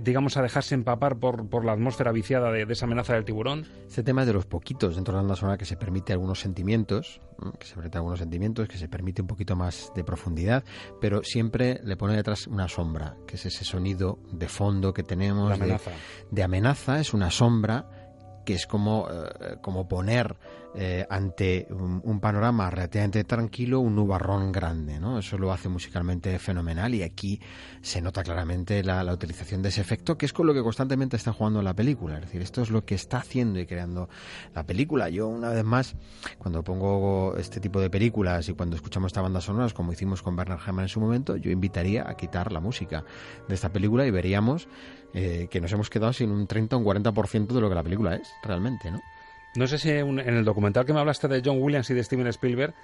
digamos, 0.00 0.36
a 0.36 0.42
dejarse 0.42 0.74
empapar 0.74 1.18
por, 1.18 1.48
por 1.48 1.64
la 1.64 1.72
atmósfera 1.72 2.12
viciada 2.12 2.50
de, 2.50 2.66
de, 2.66 2.72
esa 2.72 2.86
amenaza 2.86 3.14
del 3.14 3.24
tiburón. 3.24 3.66
Este 3.86 4.02
tema 4.02 4.22
es 4.22 4.26
de 4.26 4.32
los 4.32 4.46
poquitos 4.46 4.96
dentro 4.96 5.12
de 5.12 5.16
la 5.16 5.22
banda 5.22 5.36
sonora 5.36 5.58
que 5.58 5.64
se 5.64 5.76
permite 5.76 6.12
algunos 6.12 6.40
sentimientos, 6.40 7.20
que 7.58 7.66
se 7.66 7.74
permite 7.74 7.98
algunos 7.98 8.18
sentimientos, 8.18 8.68
que 8.68 8.78
se 8.78 8.88
permite 8.88 9.22
un 9.22 9.28
poquito 9.28 9.56
más 9.56 9.92
de 9.94 10.04
profundidad, 10.04 10.64
pero 11.00 11.22
siempre 11.22 11.80
le 11.84 11.96
pone 11.96 12.16
detrás 12.16 12.46
una 12.46 12.68
sombra, 12.68 13.16
que 13.26 13.36
es 13.36 13.46
ese 13.46 13.64
sonido 13.64 14.18
de 14.32 14.48
fondo 14.48 14.92
que 14.92 15.02
tenemos. 15.02 15.52
amenaza. 15.52 15.90
De, 15.90 15.96
de 16.30 16.42
amenaza, 16.42 17.00
es 17.00 17.14
una 17.14 17.30
sombra 17.30 17.86
que 18.46 18.54
es 18.54 18.66
como, 18.66 19.08
eh, 19.10 19.56
como 19.60 19.88
poner 19.88 20.36
eh, 20.78 21.06
ante 21.08 21.66
un, 21.70 22.20
panorama 22.20 22.68
relativamente 22.70 23.24
tranquilo 23.24 23.80
un 23.80 23.96
nubarrón 23.96 24.52
grande, 24.52 25.00
¿no? 25.00 25.18
Eso 25.18 25.38
lo 25.38 25.50
hace 25.50 25.68
musicalmente 25.68 26.38
fenomenal 26.38 26.94
y 26.94 27.02
aquí 27.02 27.40
se 27.80 28.02
nota 28.02 28.22
claramente 28.22 28.82
la, 28.84 29.02
la, 29.02 29.14
utilización 29.14 29.62
de 29.62 29.70
ese 29.70 29.80
efecto, 29.80 30.18
que 30.18 30.26
es 30.26 30.34
con 30.34 30.46
lo 30.46 30.52
que 30.52 30.62
constantemente 30.62 31.16
está 31.16 31.32
jugando 31.32 31.62
la 31.62 31.74
película. 31.74 32.16
Es 32.16 32.22
decir, 32.22 32.42
esto 32.42 32.60
es 32.60 32.70
lo 32.70 32.84
que 32.84 32.94
está 32.94 33.18
haciendo 33.18 33.58
y 33.58 33.66
creando 33.66 34.08
la 34.54 34.66
película. 34.66 35.08
Yo, 35.08 35.28
una 35.28 35.48
vez 35.48 35.64
más, 35.64 35.96
cuando 36.38 36.62
pongo 36.62 37.36
este 37.38 37.58
tipo 37.58 37.80
de 37.80 37.88
películas 37.88 38.48
y 38.48 38.52
cuando 38.52 38.76
escuchamos 38.76 39.10
esta 39.10 39.22
banda 39.22 39.40
sonora, 39.40 39.72
como 39.72 39.92
hicimos 39.92 40.22
con 40.22 40.36
Bernard 40.36 40.60
Herrmann 40.60 40.84
en 40.84 40.88
su 40.88 41.00
momento, 41.00 41.36
yo 41.36 41.50
invitaría 41.50 42.08
a 42.08 42.16
quitar 42.16 42.52
la 42.52 42.60
música 42.60 43.04
de 43.48 43.54
esta 43.54 43.72
película 43.72 44.06
y 44.06 44.10
veríamos 44.10 44.68
eh, 45.14 45.48
que 45.50 45.60
nos 45.60 45.72
hemos 45.72 45.88
quedado 45.88 46.12
sin 46.12 46.30
un 46.30 46.46
30 46.46 46.76
o 46.76 46.78
un 46.80 46.84
40% 46.84 47.46
de 47.46 47.60
lo 47.60 47.68
que 47.68 47.74
la 47.74 47.82
película 47.82 48.16
es, 48.16 48.28
realmente, 48.42 48.90
¿no? 48.90 49.00
No 49.56 49.66
sé 49.66 49.78
si 49.78 49.90
en 49.90 50.18
el 50.18 50.44
documental 50.44 50.84
que 50.84 50.92
me 50.92 51.00
hablaste 51.00 51.28
de 51.28 51.42
John 51.44 51.62
Williams 51.62 51.88
y 51.90 51.94
de 51.94 52.04
Steven 52.04 52.26
Spielberg, 52.28 52.74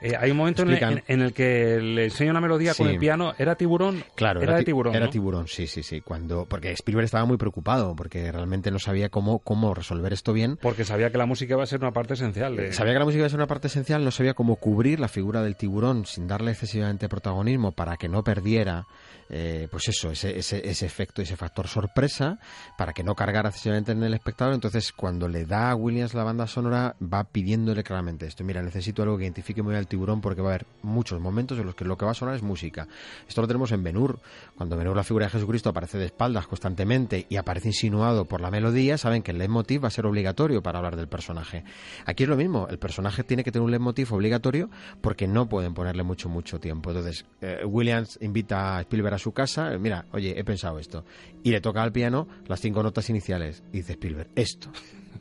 eh, 0.00 0.14
hay 0.18 0.30
un 0.30 0.36
momento 0.36 0.62
en 0.62 0.70
el, 0.70 1.02
en 1.06 1.22
el, 1.22 1.32
que 1.32 1.80
le 1.80 2.04
enseña 2.04 2.30
una 2.30 2.40
melodía 2.40 2.72
sí. 2.72 2.82
con 2.82 2.92
el 2.92 2.98
piano. 2.98 3.34
¿Era 3.36 3.56
tiburón? 3.56 4.04
Claro, 4.14 4.40
era, 4.40 4.52
era 4.52 4.58
de 4.58 4.64
tiburón. 4.64 4.94
Era 4.94 5.06
¿no? 5.06 5.10
tiburón, 5.10 5.48
sí, 5.48 5.66
sí, 5.66 5.82
sí. 5.82 6.00
Cuando, 6.00 6.46
porque 6.46 6.70
Spielberg 6.72 7.06
estaba 7.06 7.24
muy 7.24 7.36
preocupado, 7.36 7.96
porque 7.96 8.30
realmente 8.30 8.70
no 8.70 8.78
sabía 8.78 9.08
cómo, 9.08 9.40
cómo 9.40 9.74
resolver 9.74 10.12
esto 10.12 10.32
bien. 10.32 10.56
Porque 10.60 10.84
sabía 10.84 11.10
que 11.10 11.18
la 11.18 11.26
música 11.26 11.54
iba 11.54 11.62
a 11.64 11.66
ser 11.66 11.80
una 11.80 11.92
parte 11.92 12.14
esencial. 12.14 12.56
De... 12.56 12.72
Sabía 12.72 12.92
que 12.92 12.98
la 13.00 13.04
música 13.04 13.18
iba 13.18 13.26
a 13.26 13.30
ser 13.30 13.38
una 13.40 13.48
parte 13.48 13.66
esencial, 13.66 14.04
no 14.04 14.10
sabía 14.12 14.34
cómo 14.34 14.56
cubrir 14.56 15.00
la 15.00 15.08
figura 15.08 15.42
del 15.42 15.56
tiburón 15.56 16.06
sin 16.06 16.28
darle 16.28 16.52
excesivamente 16.52 17.08
protagonismo 17.08 17.72
para 17.72 17.96
que 17.96 18.08
no 18.08 18.22
perdiera. 18.22 18.86
Eh, 19.30 19.68
pues 19.70 19.88
eso, 19.88 20.10
ese, 20.10 20.38
ese, 20.38 20.66
ese, 20.66 20.86
efecto, 20.86 21.20
ese 21.20 21.36
factor 21.36 21.68
sorpresa, 21.68 22.38
para 22.78 22.94
que 22.94 23.02
no 23.02 23.14
cargara 23.14 23.50
excesivamente 23.50 23.92
en 23.92 24.02
el 24.02 24.14
espectador. 24.14 24.54
Entonces, 24.54 24.92
cuando 24.92 25.28
le 25.28 25.44
da 25.44 25.70
a 25.70 25.74
Williams 25.74 26.14
la 26.14 26.24
banda 26.24 26.46
sonora, 26.46 26.96
va 27.02 27.24
pidiéndole 27.24 27.82
claramente 27.82 28.26
esto. 28.26 28.42
Mira, 28.44 28.62
necesito 28.62 29.02
algo 29.02 29.18
que 29.18 29.24
identifique 29.24 29.62
muy 29.62 29.74
al 29.74 29.86
tiburón 29.88 30.20
porque 30.20 30.42
va 30.42 30.50
a 30.50 30.54
haber 30.54 30.66
muchos 30.82 31.20
momentos 31.20 31.58
en 31.58 31.66
los 31.66 31.74
que 31.74 31.84
lo 31.84 31.96
que 31.96 32.04
va 32.04 32.12
a 32.12 32.14
sonar 32.14 32.34
es 32.34 32.42
música. 32.42 32.86
Esto 33.28 33.40
lo 33.40 33.48
tenemos 33.48 33.72
en 33.72 33.82
Benur. 33.82 34.20
Cuando 34.56 34.76
Benur, 34.76 34.96
la 34.96 35.04
figura 35.04 35.26
de 35.26 35.30
Jesucristo, 35.30 35.70
aparece 35.70 35.98
de 35.98 36.06
espaldas 36.06 36.46
constantemente 36.46 37.26
y 37.28 37.36
aparece 37.36 37.68
insinuado 37.68 38.26
por 38.26 38.40
la 38.40 38.50
melodía, 38.50 38.98
saben 38.98 39.22
que 39.22 39.32
el 39.32 39.38
leitmotiv 39.38 39.84
va 39.84 39.88
a 39.88 39.90
ser 39.90 40.06
obligatorio 40.06 40.62
para 40.62 40.78
hablar 40.78 40.96
del 40.96 41.08
personaje. 41.08 41.64
Aquí 42.06 42.24
es 42.24 42.28
lo 42.28 42.36
mismo, 42.36 42.68
el 42.70 42.78
personaje 42.78 43.24
tiene 43.24 43.44
que 43.44 43.52
tener 43.52 43.64
un 43.64 43.70
leitmotiv 43.70 44.12
obligatorio 44.12 44.70
porque 45.00 45.26
no 45.26 45.48
pueden 45.48 45.74
ponerle 45.74 46.02
mucho, 46.02 46.28
mucho 46.28 46.60
tiempo. 46.60 46.90
Entonces, 46.90 47.24
eh, 47.40 47.64
Williams 47.64 48.18
invita 48.20 48.76
a 48.76 48.80
Spielberg 48.82 49.14
a 49.14 49.18
su 49.18 49.32
casa, 49.32 49.70
mira, 49.78 50.06
oye, 50.12 50.38
he 50.38 50.44
pensado 50.44 50.78
esto. 50.78 51.04
Y 51.42 51.50
le 51.50 51.60
toca 51.60 51.82
al 51.82 51.92
piano 51.92 52.28
las 52.46 52.60
cinco 52.60 52.82
notas 52.82 53.08
iniciales. 53.10 53.62
Y 53.72 53.78
dice 53.78 53.92
Spielberg, 53.92 54.30
esto. 54.34 54.70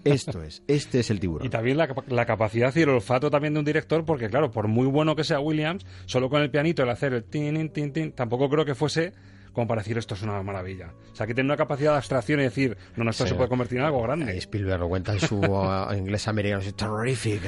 Esto 0.04 0.42
es, 0.42 0.64
este 0.68 1.00
es 1.00 1.10
el 1.10 1.20
tiburón. 1.20 1.46
Y 1.46 1.50
también 1.50 1.78
la, 1.78 1.94
la, 2.08 2.26
capacidad 2.26 2.74
y 2.76 2.82
el 2.82 2.90
olfato 2.90 3.30
también 3.30 3.54
de 3.54 3.60
un 3.60 3.66
director, 3.66 4.06
porque 4.06 4.30
claro, 4.30 4.52
por 4.52 4.68
muy 4.68 4.88
bueno 4.88 5.16
que 5.16 5.24
sea 5.24 5.40
Williams, 5.40 5.86
solo 6.06 6.30
con 6.30 6.42
el 6.42 6.50
pianito, 6.50 6.84
el 6.84 6.90
hacer 6.90 7.14
el 7.14 7.24
tin, 7.24 7.70
tin, 7.70 7.92
tin, 7.92 8.12
tampoco 8.14 8.50
creo 8.50 8.66
que 8.66 8.76
fuese 8.76 9.14
como 9.58 9.68
para 9.68 9.82
decir 9.82 9.98
esto 9.98 10.14
es 10.14 10.22
una 10.22 10.44
maravilla. 10.44 10.94
O 11.12 11.16
sea, 11.16 11.26
que 11.26 11.34
tiene 11.34 11.48
una 11.48 11.58
capacidad 11.58 11.94
de 11.94 11.98
abstracción 11.98 12.40
y 12.42 12.44
decir, 12.44 12.78
no, 12.96 13.04
no, 13.04 13.10
esto 13.10 13.24
sí. 13.24 13.30
se 13.30 13.36
puede 13.36 13.50
convertir 13.50 13.80
en 13.80 13.86
algo 13.86 14.04
grande. 14.04 14.30
Ahí 14.30 14.38
Spielberg 14.38 14.80
lo 14.80 14.88
cuenta 14.88 15.14
en 15.14 15.20
su 15.20 15.36
uh, 15.40 15.92
inglés 15.94 16.28
americano, 16.28 16.62
es 16.62 16.76
terrific. 16.76 17.42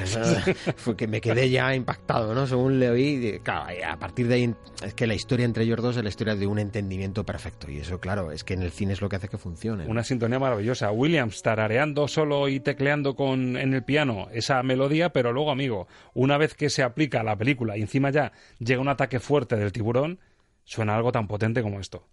Fue 0.74 0.96
que 0.96 1.06
me 1.06 1.20
quedé 1.20 1.48
ya 1.48 1.72
impactado, 1.72 2.34
¿no? 2.34 2.48
Según 2.48 2.80
le 2.80 2.90
oí, 2.90 3.40
claro, 3.44 3.72
a 3.88 3.96
partir 3.96 4.26
de 4.26 4.34
ahí, 4.34 4.54
es 4.82 4.92
que 4.94 5.06
la 5.06 5.14
historia 5.14 5.46
entre 5.46 5.62
ellos 5.62 5.80
dos 5.80 5.96
es 5.96 6.02
la 6.02 6.08
historia 6.08 6.34
de 6.34 6.48
un 6.48 6.58
entendimiento 6.58 7.24
perfecto. 7.24 7.70
Y 7.70 7.78
eso, 7.78 8.00
claro, 8.00 8.32
es 8.32 8.42
que 8.42 8.54
en 8.54 8.62
el 8.62 8.72
cine 8.72 8.94
es 8.94 9.00
lo 9.00 9.08
que 9.08 9.14
hace 9.14 9.28
que 9.28 9.38
funcione. 9.38 9.86
Una 9.86 10.02
sintonía 10.02 10.40
maravillosa. 10.40 10.90
Williams 10.90 11.42
tarareando 11.42 12.08
solo 12.08 12.48
y 12.48 12.58
tecleando 12.58 13.14
con, 13.14 13.56
en 13.56 13.72
el 13.72 13.84
piano 13.84 14.26
esa 14.32 14.60
melodía, 14.64 15.10
pero 15.12 15.32
luego, 15.32 15.52
amigo, 15.52 15.86
una 16.12 16.38
vez 16.38 16.54
que 16.54 16.70
se 16.70 16.82
aplica 16.82 17.20
a 17.20 17.22
la 17.22 17.36
película 17.36 17.78
y 17.78 17.82
encima 17.82 18.10
ya 18.10 18.32
llega 18.58 18.80
un 18.80 18.88
ataque 18.88 19.20
fuerte 19.20 19.54
del 19.54 19.70
tiburón, 19.70 20.18
suena 20.64 20.96
algo 20.96 21.12
tan 21.12 21.28
potente 21.28 21.62
como 21.62 21.80
esto. 21.80 22.06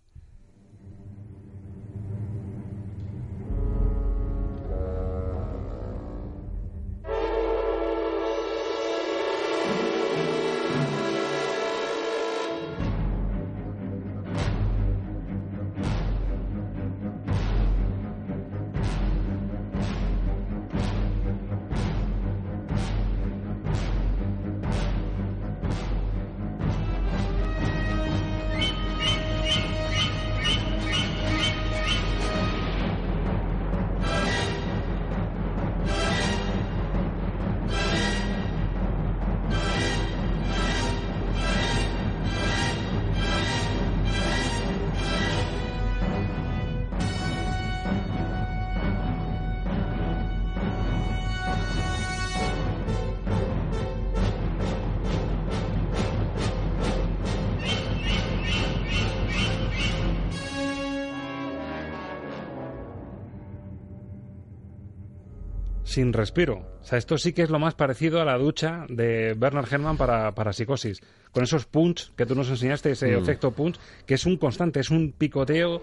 Sin 65.98 66.14
respiro. 66.14 66.62
O 66.80 66.86
sea, 66.86 67.00
esto 67.00 67.18
sí 67.18 67.34
que 67.34 67.42
es 67.42 67.50
lo 67.50 67.58
más 67.58 67.74
parecido 67.74 68.22
a 68.22 68.26
la 68.26 68.38
ducha 68.38 68.86
de 68.88 69.34
Bernard 69.34 69.66
Herrmann 69.74 69.98
para, 69.98 70.32
para 70.36 70.54
psicosis. 70.54 71.02
Con 71.32 71.44
esos 71.44 71.66
punch 71.66 72.14
que 72.16 72.28
tú 72.28 72.36
nos 72.36 72.52
enseñaste, 72.52 72.92
ese 72.92 73.08
mm. 73.08 73.20
efecto 73.20 73.50
punch, 73.50 73.80
que 74.06 74.14
es 74.14 74.28
un 74.28 74.38
constante, 74.38 74.80
es 74.80 74.92
un 74.92 75.12
picoteo 75.18 75.82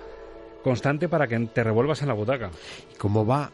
constante 0.62 1.08
para 1.08 1.26
que 1.26 1.36
te 1.52 1.64
revuelvas 1.64 2.00
en 2.02 2.08
la 2.08 2.14
butaca. 2.14 2.52
¿Y 2.92 2.96
cómo 2.96 3.26
va 3.26 3.50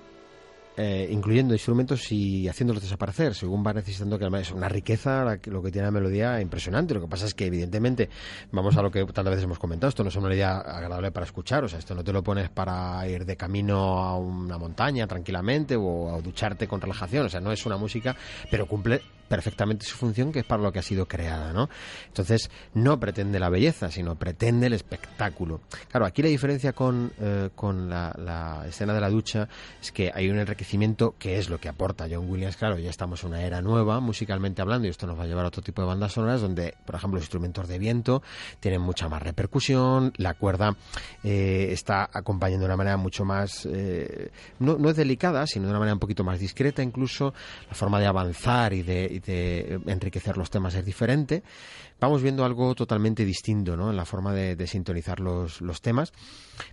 eh, 0.76 1.08
incluyendo 1.10 1.54
instrumentos 1.54 2.10
y 2.12 2.48
haciéndolos 2.48 2.82
desaparecer, 2.82 3.34
según 3.34 3.64
va 3.66 3.72
necesitando 3.72 4.18
que 4.18 4.26
es 4.40 4.52
una 4.52 4.68
riqueza 4.68 5.38
lo 5.44 5.62
que 5.62 5.70
tiene 5.70 5.86
la 5.86 5.90
melodía 5.90 6.40
impresionante. 6.40 6.94
Lo 6.94 7.00
que 7.00 7.08
pasa 7.08 7.26
es 7.26 7.34
que, 7.34 7.46
evidentemente, 7.46 8.08
vamos 8.52 8.76
a 8.76 8.82
lo 8.82 8.90
que 8.90 9.04
tantas 9.06 9.32
veces 9.32 9.44
hemos 9.44 9.58
comentado, 9.58 9.88
esto 9.88 10.02
no 10.02 10.08
es 10.08 10.16
una 10.16 10.28
melodía 10.28 10.58
agradable 10.58 11.10
para 11.10 11.26
escuchar, 11.26 11.64
o 11.64 11.68
sea, 11.68 11.78
esto 11.78 11.94
no 11.94 12.04
te 12.04 12.12
lo 12.12 12.22
pones 12.22 12.48
para 12.48 13.06
ir 13.08 13.24
de 13.24 13.36
camino 13.36 13.98
a 13.98 14.16
una 14.16 14.58
montaña 14.58 15.06
tranquilamente 15.06 15.76
o 15.76 16.14
a 16.14 16.20
ducharte 16.20 16.66
con 16.66 16.80
relajación, 16.80 17.26
o 17.26 17.28
sea, 17.28 17.40
no 17.40 17.52
es 17.52 17.66
una 17.66 17.76
música, 17.76 18.16
pero 18.50 18.66
cumple 18.66 19.02
perfectamente 19.30 19.86
su 19.86 19.96
función, 19.96 20.32
que 20.32 20.40
es 20.40 20.44
para 20.44 20.60
lo 20.60 20.72
que 20.72 20.80
ha 20.80 20.82
sido 20.82 21.06
creada, 21.06 21.52
¿no? 21.52 21.70
Entonces, 22.08 22.50
no 22.74 22.98
pretende 22.98 23.38
la 23.38 23.48
belleza, 23.48 23.88
sino 23.88 24.16
pretende 24.16 24.66
el 24.66 24.72
espectáculo. 24.72 25.60
Claro, 25.88 26.04
aquí 26.04 26.20
la 26.20 26.30
diferencia 26.30 26.72
con, 26.72 27.12
eh, 27.20 27.50
con 27.54 27.88
la, 27.88 28.64
escena 28.66 28.92
de 28.92 29.00
la 29.00 29.08
ducha 29.08 29.48
es 29.80 29.92
que 29.92 30.10
hay 30.12 30.28
un 30.28 30.38
enriquecimiento 30.40 31.14
que 31.16 31.38
es 31.38 31.48
lo 31.48 31.58
que 31.58 31.68
aporta 31.68 32.08
John 32.10 32.28
Williams. 32.28 32.56
Claro, 32.56 32.76
ya 32.80 32.90
estamos 32.90 33.22
en 33.22 33.28
una 33.28 33.42
era 33.42 33.62
nueva, 33.62 34.00
musicalmente 34.00 34.62
hablando, 34.62 34.88
y 34.88 34.90
esto 34.90 35.06
nos 35.06 35.16
va 35.16 35.22
a 35.22 35.26
llevar 35.28 35.44
a 35.44 35.48
otro 35.48 35.62
tipo 35.62 35.80
de 35.80 35.86
bandas 35.86 36.12
sonoras, 36.12 36.40
donde, 36.40 36.74
por 36.84 36.96
ejemplo, 36.96 37.18
los 37.18 37.26
instrumentos 37.26 37.68
de 37.68 37.78
viento 37.78 38.24
tienen 38.58 38.80
mucha 38.80 39.08
más 39.08 39.22
repercusión, 39.22 40.12
la 40.16 40.34
cuerda 40.34 40.74
eh, 41.22 41.68
está 41.70 42.10
acompañando 42.12 42.64
de 42.64 42.66
una 42.66 42.76
manera 42.76 42.96
mucho 42.96 43.24
más, 43.24 43.64
eh, 43.70 44.32
no, 44.58 44.76
no 44.76 44.90
es 44.90 44.96
delicada, 44.96 45.46
sino 45.46 45.66
de 45.66 45.70
una 45.70 45.78
manera 45.78 45.94
un 45.94 46.00
poquito 46.00 46.24
más 46.24 46.40
discreta, 46.40 46.82
incluso 46.82 47.32
la 47.68 47.76
forma 47.76 48.00
de 48.00 48.06
avanzar 48.06 48.72
y 48.72 48.82
de 48.82 49.19
de 49.20 49.80
enriquecer 49.86 50.36
los 50.36 50.50
temas 50.50 50.74
es 50.74 50.84
diferente. 50.84 51.42
Vamos 51.98 52.22
viendo 52.22 52.44
algo 52.44 52.74
totalmente 52.74 53.24
distinto 53.24 53.76
¿no? 53.76 53.90
en 53.90 53.96
la 53.96 54.04
forma 54.04 54.32
de, 54.32 54.66
sintonizar 54.66 55.20
los, 55.20 55.60
los, 55.60 55.80
temas, 55.80 56.12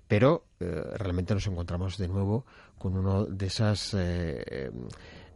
pero 0.08 0.46
eh, 0.60 0.82
realmente 0.96 1.34
nos 1.34 1.48
encontramos 1.48 1.98
de 1.98 2.08
nuevo 2.08 2.46
con 2.78 2.98
uno 2.98 3.26
de 3.26 3.46
esos 3.48 3.94
eh, 3.94 4.72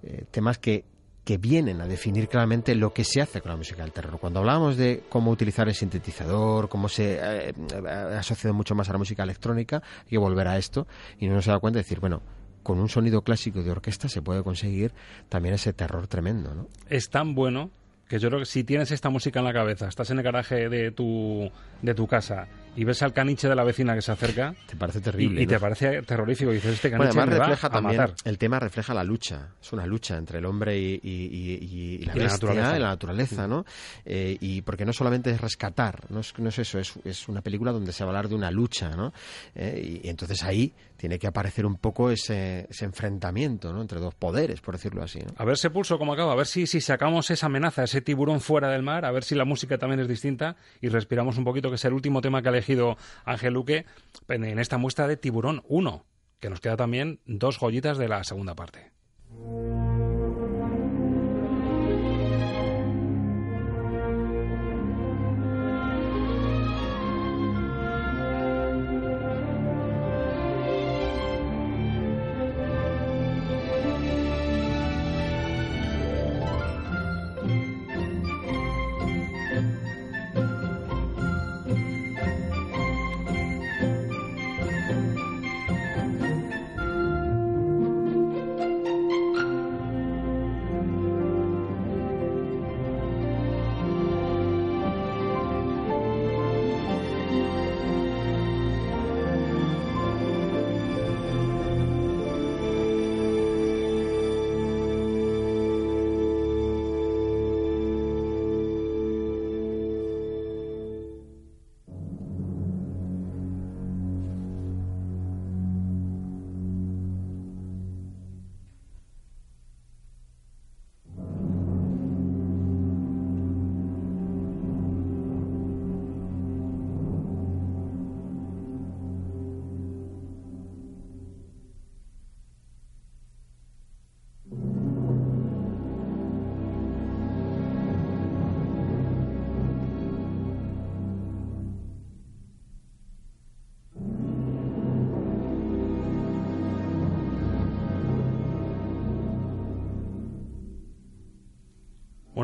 eh, 0.03 0.26
temas 0.32 0.57
que 0.57 0.86
que 1.24 1.38
vienen 1.38 1.82
a 1.82 1.88
definir 1.88 2.28
claramente 2.28 2.74
lo 2.76 2.93
que 2.93 3.03
se 3.03 3.22
hace 3.22 3.41
con 3.41 3.51
la 3.51 3.57
música 3.57 3.84
del 3.84 3.91
terror. 3.91 4.20
Cuando 4.20 4.39
hablábamos 4.39 4.76
de 4.78 5.03
cómo 5.09 5.30
utilizar 5.32 5.68
el 5.68 5.76
sintetizador, 5.76 6.68
cómo 6.68 6.89
se 6.89 7.20
eh, 7.22 7.53
ha 7.88 8.20
asociado 8.20 8.53
mucho 8.53 8.74
más 8.74 8.89
a 8.89 8.93
la 8.93 8.97
música 8.97 9.24
electrónica, 9.24 9.84
hay 9.99 10.09
que 10.09 10.18
volver 10.18 10.47
a 10.47 10.57
esto 10.57 10.88
y 11.20 11.28
no 11.28 11.36
nos 11.36 11.45
da 11.45 11.59
cuenta 11.59 11.78
de 11.78 11.84
decir, 11.84 11.99
bueno, 11.99 12.22
con 12.64 12.80
un 12.80 12.89
sonido 12.89 13.22
clásico 13.24 13.62
de 13.64 13.72
orquesta 13.72 14.09
se 14.09 14.22
puede 14.22 14.43
conseguir 14.43 14.93
también 15.30 15.55
ese 15.55 15.74
terror 15.74 16.07
tremendo, 16.07 16.53
¿no? 16.53 16.68
Es 16.89 17.09
tan 17.09 17.36
bueno 17.36 17.72
que 18.07 18.20
yo 18.20 18.28
creo 18.28 18.39
que 18.41 18.45
si 18.45 18.66
tienes 18.66 18.91
esta 18.91 19.09
música 19.09 19.39
en 19.39 19.45
la 19.45 19.53
cabeza, 19.53 19.88
estás 19.88 20.09
en 20.12 20.18
el 20.18 20.24
garaje 20.24 20.68
de 20.68 20.91
tu, 20.91 21.49
de 21.82 21.93
tu 21.95 22.07
casa 22.07 22.45
y 22.76 22.84
ves 22.84 23.01
al 23.03 23.14
caniche 23.14 23.47
de 23.49 23.55
la 23.55 23.64
vecina 23.64 23.95
que 23.95 24.01
se 24.01 24.12
acerca... 24.12 24.53
Te 24.68 24.76
parece 24.76 24.99
terrible. 25.01 25.41
Y, 25.41 25.47
te 25.47 25.59
parece 25.59 26.01
terrorífico. 26.03 26.51
Y 26.51 26.55
dices, 26.55 26.74
este 26.74 26.89
caniche 26.91 27.07
bueno, 27.07 27.22
además 27.22 27.38
me 27.39 27.39
refleja 27.45 27.68
va 27.70 27.72
a 27.72 27.82
también, 27.82 28.01
matar. 28.01 28.16
el 28.26 28.38
tema 28.38 28.59
refleja 28.59 28.93
la 28.93 29.03
lucha. 29.05 29.49
Es 29.62 29.72
una 29.74 29.86
lucha 29.86 30.18
entre 30.18 30.39
el 30.39 30.45
hombre 30.45 30.78
y, 30.78 30.99
y- 31.03 31.97
la 32.05 32.16
naturaleza. 32.16 32.78
y 32.78 32.80
la 32.82 32.88
naturaleza, 32.89 33.47
¿no? 33.47 33.66
Eh, 34.05 34.38
y 34.39 34.62
porque 34.62 34.86
no 34.86 34.91
solamente 34.93 35.32
es 35.32 35.39
rescatar, 35.39 36.09
no 36.09 36.20
es, 36.20 36.38
no 36.38 36.49
es 36.49 36.59
eso, 36.59 36.80
es, 36.80 36.93
es 37.05 37.28
una 37.30 37.41
película 37.41 37.72
donde 37.72 37.91
se 37.93 38.03
va 38.03 38.09
a 38.09 38.12
hablar 38.12 38.30
de 38.30 38.36
una 38.36 38.51
lucha, 38.51 38.89
¿no? 38.89 39.14
Eh, 39.55 40.01
y 40.03 40.09
entonces 40.09 40.43
ahí 40.43 40.74
tiene 41.02 41.18
que 41.18 41.26
aparecer 41.26 41.66
un 41.66 41.78
poco 41.78 42.12
ese, 42.12 42.68
enfrentamiento, 42.80 43.74
¿no? 43.74 43.82
Entre 43.82 43.99
dos 43.99 44.14
poderes, 44.14 44.62
por 44.62 44.76
decirlo 44.76 45.02
así. 45.02 45.18
A 45.36 45.43
ver 45.45 45.54
ese 45.54 45.72
pulso 45.72 45.97
cómo 45.97 46.14
acaba, 46.14 46.34
a 46.34 46.36
ver 46.36 46.45
si, 46.45 46.68
si 46.68 46.80
sacamos 46.80 47.32
esa 47.32 47.47
amenaza, 47.47 47.84
ese 47.84 48.02
tiburón 48.02 48.39
fuera 48.39 48.70
del 48.70 48.84
mar, 48.84 49.04
a 49.04 49.12
ver 49.12 49.24
si 49.24 49.34
la 49.34 49.43
música 49.43 49.80
también 49.80 49.99
es 49.99 50.08
distinta 50.08 50.58
y 50.80 50.89
respiramos 50.89 51.39
un 51.39 51.43
poquito, 51.43 51.70
que 51.70 51.76
es 51.78 51.86
el 51.86 51.93
último 51.93 52.22
tema 52.22 52.43
que 52.43 52.49
ha 52.49 52.52
elegido 52.52 52.97
Ángel 53.26 53.56
Luque 53.56 53.88
en 54.30 54.60
esta 54.60 54.78
muestra 54.78 55.08
de 55.08 55.18
Tiburón 55.18 55.64
1, 55.68 56.06
que 56.39 56.52
nos 56.52 56.62
queda 56.62 56.78
también 56.78 57.20
dos 57.26 57.58
joyitas 57.58 57.97
de 57.97 58.08
la 58.08 58.24
segunda 58.24 58.54
parte. 58.54 58.91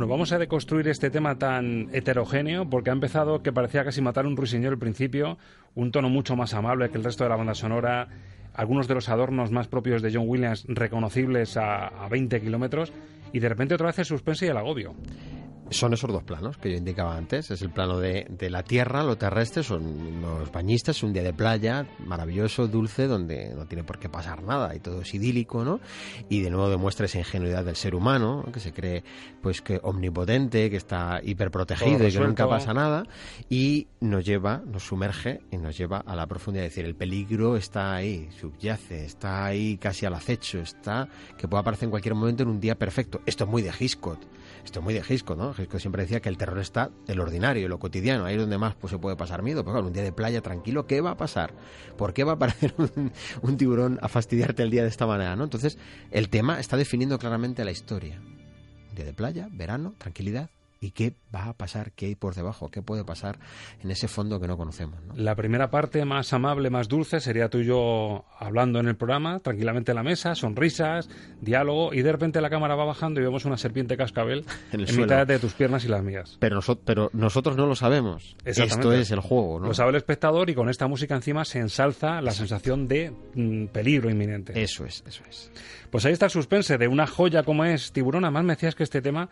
Vamos 0.07 0.31
a 0.31 0.37
deconstruir 0.37 0.87
este 0.87 1.09
tema 1.09 1.37
tan 1.37 1.89
heterogéneo 1.91 2.69
porque 2.69 2.91
ha 2.91 2.93
empezado 2.93 3.43
que 3.43 3.51
parecía 3.51 3.83
casi 3.83 4.01
matar 4.01 4.25
un 4.25 4.37
ruiseñor 4.37 4.71
al 4.71 4.79
principio, 4.79 5.37
un 5.75 5.91
tono 5.91 6.07
mucho 6.07 6.37
más 6.37 6.53
amable 6.53 6.89
que 6.89 6.97
el 6.97 7.03
resto 7.03 7.25
de 7.25 7.29
la 7.29 7.35
banda 7.35 7.53
sonora, 7.53 8.07
algunos 8.53 8.87
de 8.87 8.95
los 8.95 9.09
adornos 9.09 9.51
más 9.51 9.67
propios 9.67 10.01
de 10.01 10.13
John 10.13 10.23
Williams 10.29 10.63
reconocibles 10.69 11.57
a, 11.57 11.87
a 11.87 12.07
20 12.07 12.39
kilómetros 12.39 12.93
y 13.33 13.39
de 13.39 13.49
repente 13.49 13.75
otra 13.75 13.87
vez 13.87 13.99
el 13.99 14.05
suspense 14.05 14.45
y 14.45 14.49
el 14.49 14.57
agobio. 14.57 14.95
Son 15.69 15.93
esos 15.93 16.11
dos 16.11 16.23
planos 16.23 16.57
que 16.57 16.71
yo 16.71 16.77
indicaba 16.77 17.15
antes. 17.15 17.51
Es 17.51 17.61
el 17.61 17.69
plano 17.69 17.99
de, 17.99 18.27
de 18.29 18.49
la 18.49 18.63
tierra, 18.63 19.03
lo 19.03 19.17
terrestre, 19.17 19.63
son 19.63 20.21
los 20.21 20.51
bañistas, 20.51 21.03
un 21.03 21.13
día 21.13 21.23
de 21.23 21.33
playa 21.33 21.87
maravilloso, 22.05 22.67
dulce, 22.67 23.07
donde 23.07 23.53
no 23.55 23.65
tiene 23.65 23.83
por 23.83 23.99
qué 23.99 24.09
pasar 24.09 24.43
nada 24.43 24.75
y 24.75 24.79
todo 24.79 25.01
es 25.01 25.13
idílico, 25.13 25.63
¿no? 25.63 25.79
Y 26.29 26.41
de 26.41 26.49
nuevo 26.49 26.69
demuestra 26.69 27.05
esa 27.05 27.19
ingenuidad 27.19 27.65
del 27.65 27.75
ser 27.75 27.95
humano, 27.95 28.43
¿no? 28.45 28.51
que 28.51 28.59
se 28.59 28.73
cree 28.73 29.03
pues 29.41 29.61
que 29.61 29.79
omnipotente, 29.83 30.69
que 30.69 30.77
está 30.77 31.19
hiperprotegido 31.23 32.07
y 32.07 32.11
que 32.11 32.19
nunca 32.19 32.47
pasa 32.47 32.73
nada. 32.73 33.03
Y 33.49 33.87
nos 33.99 34.25
lleva, 34.25 34.61
nos 34.65 34.83
sumerge 34.83 35.41
y 35.51 35.57
nos 35.57 35.77
lleva 35.77 35.99
a 35.99 36.15
la 36.15 36.27
profundidad. 36.27 36.65
Es 36.65 36.71
decir, 36.71 36.85
el 36.85 36.95
peligro 36.95 37.57
está 37.57 37.95
ahí, 37.95 38.29
subyace, 38.39 39.05
está 39.05 39.45
ahí 39.45 39.77
casi 39.77 40.05
al 40.05 40.13
acecho, 40.13 40.59
está 40.59 41.07
que 41.37 41.47
puede 41.47 41.61
aparecer 41.61 41.85
en 41.85 41.91
cualquier 41.91 42.15
momento 42.15 42.43
en 42.43 42.49
un 42.49 42.59
día 42.59 42.75
perfecto. 42.75 43.21
Esto 43.25 43.43
es 43.43 43.49
muy 43.49 43.61
de 43.61 43.71
Hitchcock. 43.77 44.19
Esto 44.67 44.79
es 44.79 44.83
muy 44.83 44.93
de 44.93 45.01
Hitchcock, 45.07 45.37
¿no? 45.37 45.51
Hitchcock 45.57 45.79
siempre 45.79 46.01
decía 46.01 46.19
que 46.19 46.27
el 46.27 46.37
terror 46.37 46.59
está 46.59 46.91
en 47.07 47.15
lo 47.15 47.23
ordinario, 47.23 47.63
en 47.63 47.69
lo 47.69 47.79
cotidiano, 47.79 48.25
ahí 48.25 48.35
es 48.35 48.41
donde 48.41 48.57
más 48.57 48.75
pues, 48.75 48.91
se 48.91 48.99
puede 48.99 49.15
pasar 49.15 49.41
miedo. 49.41 49.63
Pero 49.63 49.75
claro, 49.75 49.87
un 49.87 49.93
día 49.93 50.03
de 50.03 50.11
playa 50.11 50.41
tranquilo, 50.41 50.85
¿qué 50.85 50.99
va 50.99 51.11
a 51.11 51.15
pasar? 51.15 51.53
¿Por 51.97 52.13
qué 52.13 52.25
va 52.25 52.33
a 52.33 52.35
aparecer 52.35 52.73
un, 52.77 53.13
un 53.41 53.55
tiburón 53.55 53.97
a 54.01 54.09
fastidiarte 54.09 54.63
el 54.63 54.69
día 54.69 54.83
de 54.83 54.89
esta 54.89 55.07
manera, 55.07 55.37
no? 55.37 55.45
Entonces, 55.45 55.77
el 56.11 56.27
tema 56.27 56.59
está 56.59 56.75
definiendo 56.75 57.17
claramente 57.17 57.63
la 57.63 57.71
historia. 57.71 58.19
Un 58.19 58.93
día 58.93 59.05
de 59.05 59.13
playa, 59.13 59.47
verano, 59.53 59.95
tranquilidad. 59.97 60.49
¿Y 60.79 60.91
qué 60.91 61.15
va 61.33 61.45
a 61.45 61.53
pasar? 61.53 61.91
¿Qué 61.93 62.05
hay 62.07 62.15
por 62.15 62.35
debajo? 62.35 62.69
¿Qué 62.69 62.81
puede 62.81 63.03
pasar 63.03 63.39
en 63.81 63.89
ese 63.91 64.07
fondo 64.07 64.39
que 64.39 64.47
no 64.47 64.57
conocemos? 64.57 65.03
¿no? 65.03 65.15
La 65.15 65.35
primera 65.35 65.69
parte 65.71 66.05
más 66.05 66.31
amable, 66.33 66.69
más 66.69 66.87
dulce, 66.87 67.19
sería 67.19 67.49
tú 67.49 67.59
y 67.59 67.65
yo 67.65 68.25
hablando 68.39 68.79
en 68.79 68.87
el 68.87 68.95
programa, 68.95 69.39
tranquilamente 69.39 69.91
en 69.91 69.95
la 69.95 70.03
mesa, 70.03 70.35
sonrisas, 70.35 71.09
diálogo, 71.41 71.93
y 71.93 72.01
de 72.01 72.11
repente 72.11 72.41
la 72.41 72.49
cámara 72.49 72.75
va 72.75 72.85
bajando 72.85 73.19
y 73.19 73.23
vemos 73.23 73.45
una 73.45 73.57
serpiente 73.57 73.97
cascabel 73.97 74.45
En 74.71 74.81
el 74.81 74.97
mitad 74.97 75.25
de 75.25 75.39
tus 75.39 75.53
piernas 75.53 75.83
y 75.85 75.87
las 75.87 76.03
mías. 76.03 76.37
Pero, 76.39 76.57
noso- 76.57 76.79
pero 76.83 77.09
nosotros 77.13 77.57
no 77.57 77.65
lo 77.65 77.75
sabemos. 77.75 78.35
Esto 78.45 78.93
es 78.93 79.11
el 79.11 79.19
juego, 79.19 79.59
¿no? 79.59 79.67
Lo 79.67 79.73
sabe 79.73 79.89
el 79.91 79.95
espectador 79.95 80.49
y 80.49 80.55
con 80.55 80.69
esta 80.69 80.87
música 80.87 81.15
encima 81.15 81.43
se 81.45 81.59
ensalza 81.59 82.21
la 82.21 82.31
sensación 82.31 82.87
de 82.87 83.11
mm, 83.33 83.65
peligro 83.67 84.09
inminente. 84.09 84.61
Eso 84.61 84.85
es, 84.85 85.03
eso 85.07 85.23
es. 85.29 85.51
Pues 85.89 86.05
ahí 86.05 86.13
está 86.13 86.25
el 86.25 86.31
suspense 86.31 86.77
de 86.77 86.87
una 86.87 87.07
joya 87.07 87.43
como 87.43 87.63
es 87.65 87.91
Tiburón. 87.93 88.25
Además 88.25 88.43
me 88.43 88.53
decías 88.53 88.75
que 88.75 88.83
este 88.83 89.01
tema 89.01 89.29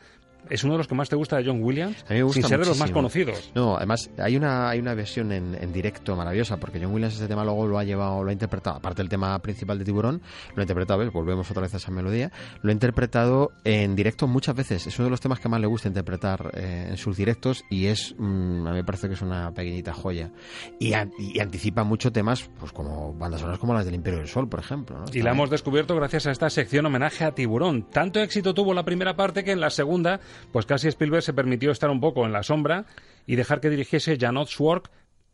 es 0.49 0.63
uno 0.63 0.73
de 0.73 0.77
los 0.79 0.87
que 0.87 0.95
más 0.95 1.09
te 1.09 1.15
gusta 1.15 1.37
de 1.37 1.45
John 1.45 1.63
Williams, 1.63 2.03
A 2.07 2.13
mí 2.13 2.17
me 2.17 2.23
gusta 2.23 2.41
sin 2.41 2.49
ser 2.49 2.59
de 2.59 2.65
los 2.65 2.77
más 2.77 2.91
conocidos. 2.91 3.51
No, 3.55 3.77
además 3.77 4.09
hay 4.17 4.35
una, 4.37 4.69
hay 4.69 4.79
una 4.79 4.93
versión 4.93 5.31
en, 5.31 5.55
en 5.59 5.71
directo 5.73 6.15
maravillosa, 6.15 6.57
porque 6.57 6.79
John 6.81 6.93
Williams 6.93 7.13
este 7.15 7.27
tema 7.27 7.43
luego 7.43 7.67
lo 7.67 7.77
ha 7.79 7.83
llevado, 7.83 8.23
lo 8.23 8.29
ha 8.29 8.33
interpretado, 8.33 8.77
aparte 8.77 9.01
del 9.01 9.09
tema 9.09 9.37
principal 9.39 9.77
de 9.79 9.85
Tiburón, 9.85 10.21
lo 10.55 10.61
ha 10.61 10.63
interpretado, 10.63 10.99
¿ves? 10.99 11.11
volvemos 11.11 11.49
otra 11.51 11.61
vez 11.63 11.73
a 11.73 11.77
esa 11.77 11.91
melodía, 11.91 12.31
lo 12.61 12.69
ha 12.69 12.73
interpretado 12.73 13.51
en 13.63 13.95
directo 13.95 14.27
muchas 14.27 14.55
veces. 14.55 14.87
Es 14.87 14.97
uno 14.99 15.05
de 15.05 15.11
los 15.11 15.21
temas 15.21 15.39
que 15.39 15.49
más 15.49 15.59
le 15.61 15.67
gusta 15.67 15.87
interpretar 15.87 16.51
eh, 16.55 16.87
en 16.89 16.97
sus 16.97 17.17
directos 17.17 17.63
y 17.69 17.87
es, 17.87 18.15
mm, 18.17 18.67
a 18.67 18.71
mí 18.71 18.77
me 18.77 18.83
parece 18.83 19.07
que 19.07 19.13
es 19.15 19.21
una 19.21 19.51
pequeñita 19.51 19.93
joya. 19.93 20.31
Y, 20.79 20.93
an- 20.93 21.11
y 21.17 21.39
anticipa 21.39 21.83
mucho 21.83 22.11
temas, 22.11 22.49
pues 22.59 22.71
como 22.71 23.13
bandas 23.13 23.41
sonoras 23.41 23.59
como 23.59 23.73
las 23.73 23.85
del 23.85 23.95
Imperio 23.95 24.19
del 24.19 24.27
Sol, 24.27 24.47
por 24.49 24.59
ejemplo. 24.59 24.97
¿no? 24.99 25.05
Y 25.13 25.21
la 25.21 25.31
hemos 25.31 25.49
descubierto 25.49 25.95
gracias 25.95 26.27
a 26.27 26.31
esta 26.31 26.49
sección 26.49 26.85
homenaje 26.85 27.23
a 27.23 27.31
Tiburón. 27.33 27.83
Tanto 27.91 28.19
éxito 28.19 28.53
tuvo 28.53 28.73
la 28.73 28.83
primera 28.83 29.15
parte 29.15 29.43
que 29.43 29.51
en 29.51 29.59
la 29.59 29.69
segunda, 29.69 30.19
pues 30.51 30.65
casi 30.65 30.88
Spielberg 30.88 31.23
se 31.23 31.33
permitió 31.33 31.71
estar 31.71 31.89
un 31.89 31.99
poco 31.99 32.25
en 32.25 32.31
la 32.31 32.43
sombra 32.43 32.86
y 33.25 33.36
dejar 33.36 33.61
que 33.61 33.69
dirigiese 33.69 34.17
Janot 34.19 34.49
Schwartz 34.49 34.89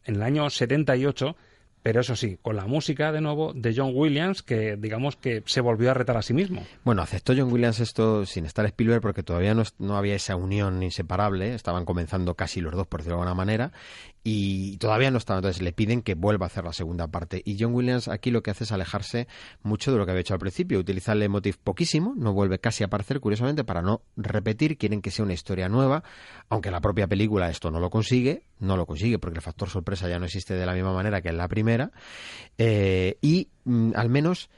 en 0.05 0.15
el 0.15 0.23
año 0.23 0.49
78 0.49 1.35
pero 1.83 2.01
eso 2.01 2.15
sí, 2.15 2.37
con 2.41 2.55
la 2.55 2.65
música 2.65 3.11
de 3.11 3.21
nuevo 3.21 3.53
de 3.53 3.73
John 3.75 3.91
Williams, 3.93 4.43
que 4.43 4.77
digamos 4.77 5.15
que 5.15 5.43
se 5.45 5.61
volvió 5.61 5.91
a 5.91 5.93
retar 5.93 6.17
a 6.17 6.21
sí 6.21 6.33
mismo. 6.33 6.65
Bueno, 6.83 7.01
aceptó 7.01 7.33
John 7.35 7.51
Williams 7.51 7.79
esto 7.79 8.25
sin 8.25 8.45
estar 8.45 8.65
Spielberg 8.65 9.01
porque 9.01 9.23
todavía 9.23 9.55
no, 9.55 9.97
había 9.97 10.15
esa 10.15 10.35
unión 10.35 10.83
inseparable, 10.83 11.53
estaban 11.55 11.85
comenzando 11.85 12.35
casi 12.35 12.61
los 12.61 12.73
dos, 12.73 12.87
por 12.87 12.99
decirlo 12.99 13.17
de 13.17 13.21
alguna 13.21 13.35
manera, 13.35 13.71
y 14.23 14.77
todavía 14.77 15.09
no 15.09 15.17
estaba. 15.17 15.39
Entonces 15.39 15.61
le 15.61 15.73
piden 15.73 16.01
que 16.01 16.13
vuelva 16.13 16.45
a 16.45 16.47
hacer 16.47 16.63
la 16.63 16.73
segunda 16.73 17.07
parte. 17.07 17.41
Y 17.45 17.57
John 17.59 17.73
Williams 17.73 18.07
aquí 18.07 18.29
lo 18.29 18.43
que 18.43 18.51
hace 18.51 18.65
es 18.65 18.71
alejarse 18.71 19.27
mucho 19.63 19.91
de 19.91 19.97
lo 19.97 20.05
que 20.05 20.11
había 20.11 20.21
hecho 20.21 20.35
al 20.35 20.39
principio. 20.39 20.79
Utiliza 20.79 21.13
el 21.13 21.19
leitmotiv 21.19 21.57
poquísimo, 21.57 22.13
no 22.15 22.33
vuelve 22.33 22.59
casi 22.59 22.83
a 22.83 22.87
aparecer, 22.87 23.19
curiosamente, 23.19 23.63
para 23.63 23.81
no 23.81 24.01
repetir. 24.15 24.77
Quieren 24.77 25.01
que 25.01 25.11
sea 25.11 25.25
una 25.25 25.33
historia 25.33 25.69
nueva, 25.69 26.03
aunque 26.51 26.69
la 26.69 26.81
propia 26.81 27.07
película 27.07 27.49
esto 27.49 27.71
no 27.71 27.79
lo 27.79 27.89
consigue. 27.89 28.43
No 28.59 28.75
lo 28.75 28.85
consigue 28.85 29.17
porque 29.19 29.37
el 29.37 29.41
factor 29.41 29.69
sorpresa 29.69 30.09
ya 30.09 30.19
no 30.19 30.25
existe 30.25 30.53
de 30.53 30.65
la 30.65 30.73
misma 30.73 30.93
manera 30.93 31.21
que 31.21 31.29
en 31.29 31.37
la 31.37 31.47
primera. 31.47 31.91
Eh, 32.57 33.17
y 33.21 33.47
mm, 33.63 33.93
al 33.95 34.09
menos 34.09 34.49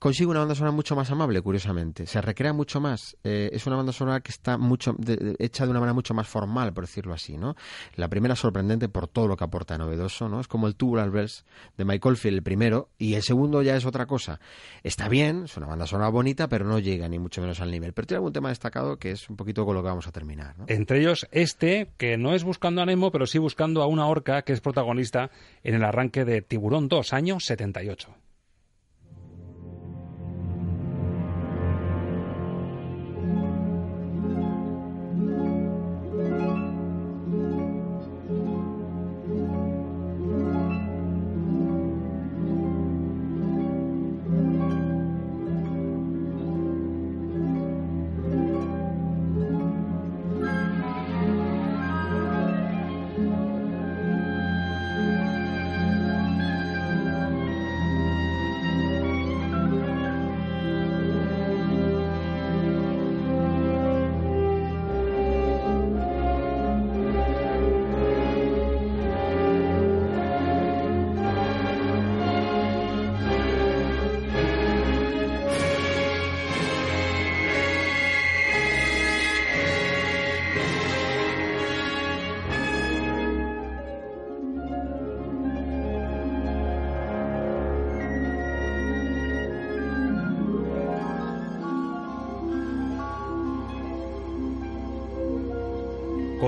consigue 0.00 0.30
una 0.30 0.40
banda 0.40 0.54
sonora 0.54 0.72
mucho 0.72 0.96
más 0.96 1.10
amable, 1.10 1.42
curiosamente. 1.42 2.06
Se 2.06 2.20
recrea 2.20 2.52
mucho 2.52 2.80
más. 2.80 3.16
Eh, 3.22 3.50
es 3.52 3.66
una 3.66 3.76
banda 3.76 3.92
sonora 3.92 4.20
que 4.20 4.32
está 4.32 4.56
mucho 4.56 4.96
hecha 5.38 5.64
de 5.64 5.70
una 5.70 5.78
manera 5.78 5.92
mucho 5.92 6.14
más 6.14 6.26
formal, 6.26 6.72
por 6.72 6.84
decirlo 6.84 7.12
así, 7.12 7.36
¿no? 7.36 7.54
La 7.96 8.08
primera 8.08 8.34
sorprendente 8.34 8.88
por 8.88 9.06
todo 9.06 9.28
lo 9.28 9.36
que 9.36 9.44
aporta 9.44 9.76
novedoso, 9.76 10.28
¿no? 10.28 10.40
Es 10.40 10.48
como 10.48 10.66
el 10.66 10.74
Tubular 10.74 11.10
Bells 11.10 11.44
de 11.76 11.84
Michael 11.84 12.16
Field, 12.16 12.38
el 12.38 12.42
primero, 12.42 12.88
y 12.98 13.14
el 13.14 13.22
segundo 13.22 13.60
ya 13.62 13.76
es 13.76 13.84
otra 13.84 14.06
cosa. 14.06 14.40
Está 14.82 15.08
bien, 15.08 15.44
es 15.44 15.56
una 15.58 15.66
banda 15.66 15.86
sonora 15.86 16.08
bonita, 16.08 16.48
pero 16.48 16.64
no 16.64 16.78
llega 16.78 17.06
ni 17.06 17.18
mucho 17.18 17.42
menos 17.42 17.60
al 17.60 17.70
nivel. 17.70 17.92
Pero 17.92 18.06
tiene 18.06 18.18
algún 18.18 18.32
tema 18.32 18.48
destacado 18.48 18.96
que 18.96 19.10
es 19.10 19.28
un 19.28 19.36
poquito 19.36 19.66
con 19.66 19.74
lo 19.74 19.82
que 19.82 19.88
vamos 19.88 20.06
a 20.06 20.12
terminar, 20.12 20.58
¿no? 20.58 20.64
Entre 20.66 20.98
ellos 21.00 21.28
este, 21.30 21.90
que 21.98 22.16
no 22.16 22.34
es 22.34 22.42
buscando 22.42 22.80
a 22.80 22.86
Nemo, 22.86 23.12
pero 23.12 23.26
sí 23.26 23.36
buscando 23.36 23.82
a 23.82 23.86
una 23.86 24.06
orca 24.06 24.42
que 24.42 24.54
es 24.54 24.62
protagonista 24.62 25.30
en 25.62 25.74
el 25.74 25.84
arranque 25.84 26.24
de 26.24 26.40
Tiburón 26.40 26.88
2, 26.88 27.12
año 27.12 27.38
78. 27.38 28.14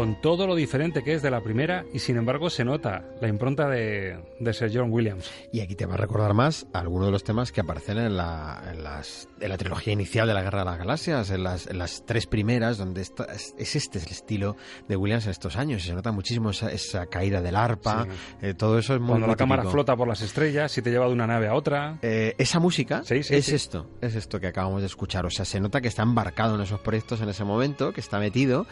Con 0.03 0.21
todo 0.21 0.49
lo 0.49 0.57
diferente 0.57 1.05
que 1.05 1.15
es 1.15 1.23
de 1.23 1.31
la 1.31 1.43
primera 1.43 1.85
y 1.95 2.01
sin 2.01 2.17
embargo 2.17 2.51
se 2.51 2.65
nota 2.65 3.05
la 3.21 3.29
impronta 3.29 3.69
de, 3.69 4.19
de 4.41 4.53
Sir 4.53 4.69
John 4.75 4.91
Williams. 4.91 5.31
Y 5.53 5.61
aquí 5.61 5.77
te 5.77 5.87
va 5.87 5.95
a 5.95 5.97
recordar 5.97 6.35
más 6.35 6.67
algunos 6.73 7.07
de 7.07 7.13
los 7.13 7.23
temas 7.23 7.53
que 7.53 7.61
aparecen 7.61 7.99
en 7.99 8.17
la, 8.17 8.65
en 8.69 8.83
las, 8.83 9.29
en 9.39 9.49
la 9.49 9.57
trilogía 9.57 9.93
inicial 9.93 10.27
de 10.27 10.35
la 10.35 10.43
Guerra 10.43 10.59
de 10.59 10.65
las 10.65 10.79
Galaxias, 10.79 11.31
en 11.31 11.45
las, 11.45 11.69
en 11.69 11.79
las 11.79 12.05
tres 12.05 12.27
primeras, 12.27 12.79
donde 12.79 13.01
está, 13.01 13.27
es, 13.27 13.55
es, 13.57 13.77
este 13.77 14.01
el 14.01 14.07
estilo 14.07 14.57
de 14.89 14.97
Williams 14.97 15.27
en 15.27 15.31
estos 15.31 15.55
años. 15.55 15.85
Y 15.85 15.87
se 15.87 15.95
nota 15.95 16.11
muchísimo 16.11 16.51
esa, 16.51 16.73
esa 16.73 17.07
caída 17.07 17.41
del 17.41 17.55
arpa, 17.55 18.03
sí. 18.03 18.11
eh, 18.49 18.55
todo 18.55 18.81
eso 18.81 18.95
es 18.95 19.01
muy 19.01 19.11
Cuando 19.11 19.29
muy 19.29 19.35
la 19.35 19.37
cámara 19.37 19.63
flota 19.67 19.95
por 19.95 20.09
las 20.09 20.21
estrellas 20.21 20.77
y 20.77 20.83
te 20.83 20.91
lleva 20.91 21.07
de 21.07 21.13
una 21.13 21.29
nave 21.29 21.47
a 21.47 21.55
otra. 21.55 22.01
Eh, 22.03 22.35
esa 22.39 22.59
música 22.59 23.05
Sí, 23.05 23.23
sí, 23.23 23.37
es 23.37 23.51
esto, 23.51 23.87
es 24.01 24.17
esto 24.17 24.41
que 24.41 24.49
acabamos 24.49 24.81
de 24.81 24.89
escuchar. 24.89 25.25
O 25.27 25.31
sea, 25.31 25.45
se 25.45 25.61
nota 25.61 25.81
que 25.81 25.87
está 25.87 26.03
embarcado 26.03 26.57
en 26.57 26.63
esos 26.63 26.81
proyectos 26.81 27.21
en 27.21 27.29
ese 27.29 27.45
momento, 27.45 27.93
que 27.93 28.01
está 28.01 28.19
metido 28.19 28.67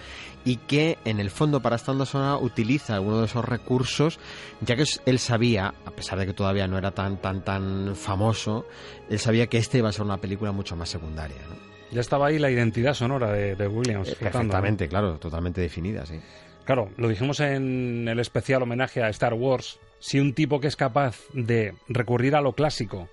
y 0.45 0.57
que 0.57 0.99
en 1.05 1.20
el 1.21 1.31
fondo 1.31 1.61
para 1.61 1.77
esta 1.77 1.93
onda 1.93 2.07
sonora 2.07 2.37
utiliza 2.37 2.95
alguno 2.95 3.21
de 3.21 3.27
esos 3.27 3.45
recursos, 3.45 4.19
ya 4.61 4.77
que 4.77 4.85
él 5.07 5.19
sabía, 5.19 5.75
a 5.85 5.91
pesar 5.91 6.19
de 6.19 6.27
que 6.27 6.33
todavía 6.33 6.67
no 6.67 6.79
era 6.79 6.91
tan 6.93 7.19
tan 7.19 7.45
tan 7.45 7.95
famoso, 7.95 8.67
él 9.09 9.19
sabía 9.19 9.47
que 9.47 9.59
este 9.59 9.79
iba 9.79 9.89
a 9.89 9.93
ser 9.93 10.03
una 10.03 10.19
película 10.19 10.53
mucho 10.53 10.77
más 10.77 10.89
secundaria. 10.89 11.39
¿no? 11.49 11.57
Ya 11.93 12.01
estaba 12.01 12.29
ahí 12.29 12.39
la 12.39 12.51
identidad 12.51 12.95
sonora 12.95 13.33
de, 13.33 13.57
de 13.57 13.67
Williams. 13.67 14.15
Perfectamente, 14.15 14.89
claro, 14.89 15.19
totalmente 15.19 15.61
definida, 15.61 16.07
sí. 16.07 16.21
Claro, 16.65 16.91
lo 16.97 17.09
dijimos 17.09 17.41
en 17.41 18.07
el 18.07 18.21
especial 18.21 18.63
homenaje 18.63 19.03
a 19.03 19.09
Star 19.09 19.35
Wars. 19.35 19.81
Si 19.99 20.21
un 20.21 20.35
tipo 20.35 20.61
que 20.61 20.69
es 20.69 20.77
capaz 20.77 21.17
de 21.33 21.75
recurrir 21.89 22.37
a 22.37 22.41
lo 22.41 22.53
clásico 22.53 23.09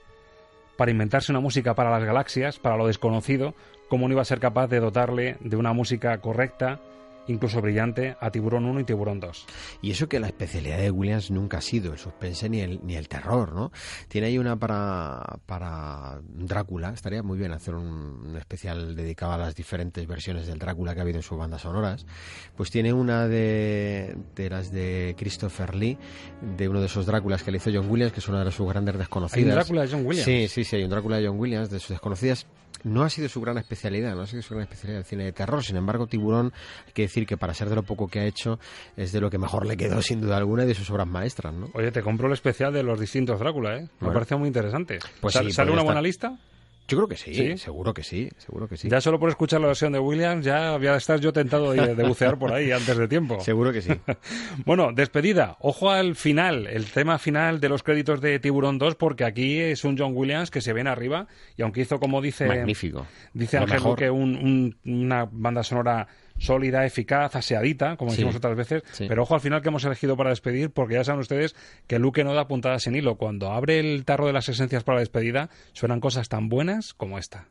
para 0.78 0.91
inventarse 0.91 1.32
una 1.32 1.41
música 1.41 1.74
para 1.74 1.89
las 1.89 2.03
galaxias, 2.03 2.60
para 2.60 2.78
lo 2.78 2.86
desconocido, 2.86 3.55
¿cómo 3.89 4.08
no 4.08 4.14
iba 4.14 4.22
a 4.22 4.26
ser 4.26 4.39
capaz 4.39 4.68
de 4.68 4.80
dotarle 4.80 5.38
de 5.39 5.58
una 5.58 5.74
música 5.74 6.20
correcta, 6.20 6.80
incluso 7.28 7.61
brillante, 7.61 8.15
a 8.19 8.32
Tiburón 8.32 8.65
1 8.65 8.82
y 8.82 8.84
Tiburón 8.84 9.19
2? 9.19 9.45
Y 9.82 9.91
eso 9.91 10.07
que 10.07 10.19
la 10.19 10.28
especialidad 10.28 10.78
de 10.78 10.91
Williams 10.91 11.32
nunca 11.32 11.57
ha 11.57 11.61
sido 11.61 11.93
el 11.93 11.99
suspense 11.99 12.49
ni 12.49 12.61
el, 12.61 12.80
ni 12.84 12.95
el 12.95 13.07
terror, 13.07 13.53
¿no? 13.53 13.71
Tiene 14.07 14.28
ahí 14.28 14.38
una 14.38 14.57
para, 14.57 15.39
para 15.45 16.19
Drácula, 16.23 16.89
estaría 16.89 17.23
muy 17.23 17.38
bien 17.38 17.51
hacer 17.51 17.75
un, 17.75 18.28
un 18.28 18.38
especial 18.38 18.95
dedicado 18.95 19.34
a 19.34 19.38
las 19.38 19.55
diferentes 19.55 20.05
versiones 20.07 20.47
del 20.47 20.59
Drácula 20.59 20.93
que 20.93 20.99
ha 20.99 21.03
habido 21.03 21.19
en 21.19 21.23
sus 21.23 21.38
bandas 21.38 21.61
sonoras. 21.61 22.05
Pues 22.55 22.71
tiene 22.71 22.93
una 22.93 23.28
de, 23.28 24.17
de 24.36 24.49
las 24.49 24.71
de 24.71 25.15
Christopher 25.17 25.75
Lee, 25.75 25.97
de 26.41 26.67
uno 26.67 26.80
de 26.80 26.88
esos 26.88 27.05
Dráculas 27.05 27.43
que 27.43 27.51
le 27.51 27.57
hizo 27.57 27.71
John 27.73 27.89
Williams, 27.89 28.13
que 28.13 28.19
es 28.19 28.28
una 28.28 28.43
de 28.43 28.51
sus 28.51 28.67
grandes 28.67 28.97
desconocidas. 28.97 29.38
¿Hay 29.38 29.43
un 29.43 29.55
Drácula 29.55 29.82
de 29.84 29.91
John 29.91 30.05
Williams? 30.05 30.25
Sí, 30.25 30.47
sí, 30.47 30.63
sí, 30.63 30.75
hay 30.75 30.84
un 30.84 30.89
Drácula 30.89 31.17
de 31.17 31.28
John 31.28 31.39
Williams, 31.39 31.69
de 31.69 31.80
sus 31.80 31.89
desconocidas. 31.89 32.47
No 32.84 33.03
ha 33.03 33.09
sido 33.09 33.28
su 33.28 33.41
gran 33.41 33.57
especialidad, 33.57 34.15
no 34.15 34.21
ha 34.21 34.28
sido 34.28 34.41
su 34.43 34.53
gran 34.53 34.63
especialidad 34.63 34.99
el 34.99 35.05
cine 35.05 35.23
de 35.23 35.34
terror. 35.34 35.63
Sin 35.63 35.78
embargo, 35.78 36.07
Tiburón, 36.07 36.53
hay 36.86 36.93
que 36.93 37.03
decir 37.03 37.16
que 37.26 37.38
para 37.38 37.53
ser 37.53 37.70
de 37.70 37.76
lo 37.76 37.84
poco 37.84 38.07
que 38.07 38.20
ha 38.20 38.26
hecho, 38.26 38.59
es 38.95 39.11
de 39.11 39.20
lo 39.22 39.30
que 39.30 39.38
mejor 39.38 39.65
le 39.65 39.78
quedó, 39.78 40.01
sin 40.01 40.22
duda 40.22 40.38
alguna, 40.38 40.63
y 40.63 40.68
de 40.68 40.76
sus 40.76 40.89
obras 40.91 41.07
maestras, 41.07 41.53
¿no? 41.53 41.70
Oye, 41.74 41.91
te 41.91 42.01
compro 42.01 42.28
el 42.28 42.34
especial 42.34 42.72
de 42.74 42.84
los 42.84 42.99
distintos 42.99 43.39
Drácula, 43.39 43.78
¿eh? 43.78 43.82
Me 43.82 43.88
Bueno. 44.01 44.13
parece 44.13 44.36
muy 44.36 44.47
interesante. 44.47 44.99
Pues 45.22 45.34
¿Sal- 45.34 45.45
sí, 45.45 45.51
¿Sale 45.53 45.72
podría 45.72 45.74
una 45.74 45.82
estar. 45.82 45.86
buena 45.86 46.01
lista? 46.01 46.38
Yo 46.89 46.95
creo 46.99 47.09
que 47.09 47.18
sí, 47.18 47.34
¿Sí? 47.36 47.57
seguro 47.57 47.93
que 47.93 48.01
sí, 48.01 48.30
seguro 48.38 48.65
que 48.70 48.78
sí. 48.78 48.88
Ya 48.89 49.01
solo 49.01 49.20
por 49.20 49.28
escuchar 49.28 49.59
la 49.59 49.68
versión 49.68 49.91
de 49.91 49.99
Williams 49.99 50.45
ya 50.45 50.78
voy 50.78 50.88
a 50.88 50.95
estar 50.95 51.20
yo 51.20 51.34
tentado 51.34 51.74
de, 51.74 51.95
de 51.95 52.03
bucear 52.07 52.39
por 52.39 52.53
ahí 52.53 52.72
antes 52.72 52.97
de 52.97 53.09
tiempo. 53.09 53.38
Seguro 53.41 53.74
que 53.74 53.82
sí. 53.82 53.91
Bueno, 54.65 54.91
despedida. 54.93 55.57
Ojo 55.59 55.89
al 55.91 56.15
final, 56.15 56.65
el 56.68 56.86
tema 56.86 57.18
final 57.18 57.59
de 57.59 57.68
los 57.68 57.84
créditos 57.84 58.22
de 58.22 58.39
Tiburón 58.39 58.78
2, 58.78 58.95
porque 58.95 59.26
aquí 59.26 59.59
es 59.59 59.84
un 59.84 59.97
John 59.97 60.13
Williams 60.15 60.49
que 60.49 60.61
se 60.61 60.72
viene 60.72 60.89
arriba 60.89 61.28
y 61.57 61.61
aunque 61.63 61.82
hizo, 61.82 61.99
como 61.99 62.22
dice, 62.22 62.45
Magnífico. 62.47 63.05
dice 63.34 63.57
Ángel. 63.57 63.84
Luque, 63.84 64.09
un- 64.09 64.38
un- 64.86 65.03
una 65.05 65.28
banda 65.30 65.63
sonora 65.63 66.07
sólida, 66.38 66.85
eficaz, 66.85 67.35
aseadita, 67.35 67.97
como 67.97 68.11
Sí. 68.11 68.17
decimos 68.17 68.35
otras 68.35 68.55
veces. 68.55 68.83
Sí. 68.91 69.05
Pero 69.07 69.23
ojo 69.23 69.35
al 69.35 69.41
final 69.41 69.61
que 69.61 69.69
hemos 69.69 69.83
elegido 69.85 70.15
para 70.17 70.29
despedir, 70.29 70.71
porque 70.71 70.95
ya 70.95 71.03
saben 71.03 71.21
ustedes 71.21 71.55
que 71.88 71.99
Luque 71.99 72.23
no 72.23 72.33
da 72.33 72.47
puntadas 72.47 72.88
en 72.88 72.95
hilo. 72.95 73.15
Cuando 73.15 73.51
abre 73.51 73.79
el 73.79 74.05
tarro 74.05 74.27
de 74.27 74.33
las 74.33 74.47
esencias 74.49 74.83
para 74.83 74.97
la 74.97 74.99
despedida, 75.01 75.49
suenan 75.73 75.99
cosas 75.99 76.29
tan 76.29 76.49
buenas 76.49 76.93
como 76.93 77.17
esta. 77.17 77.47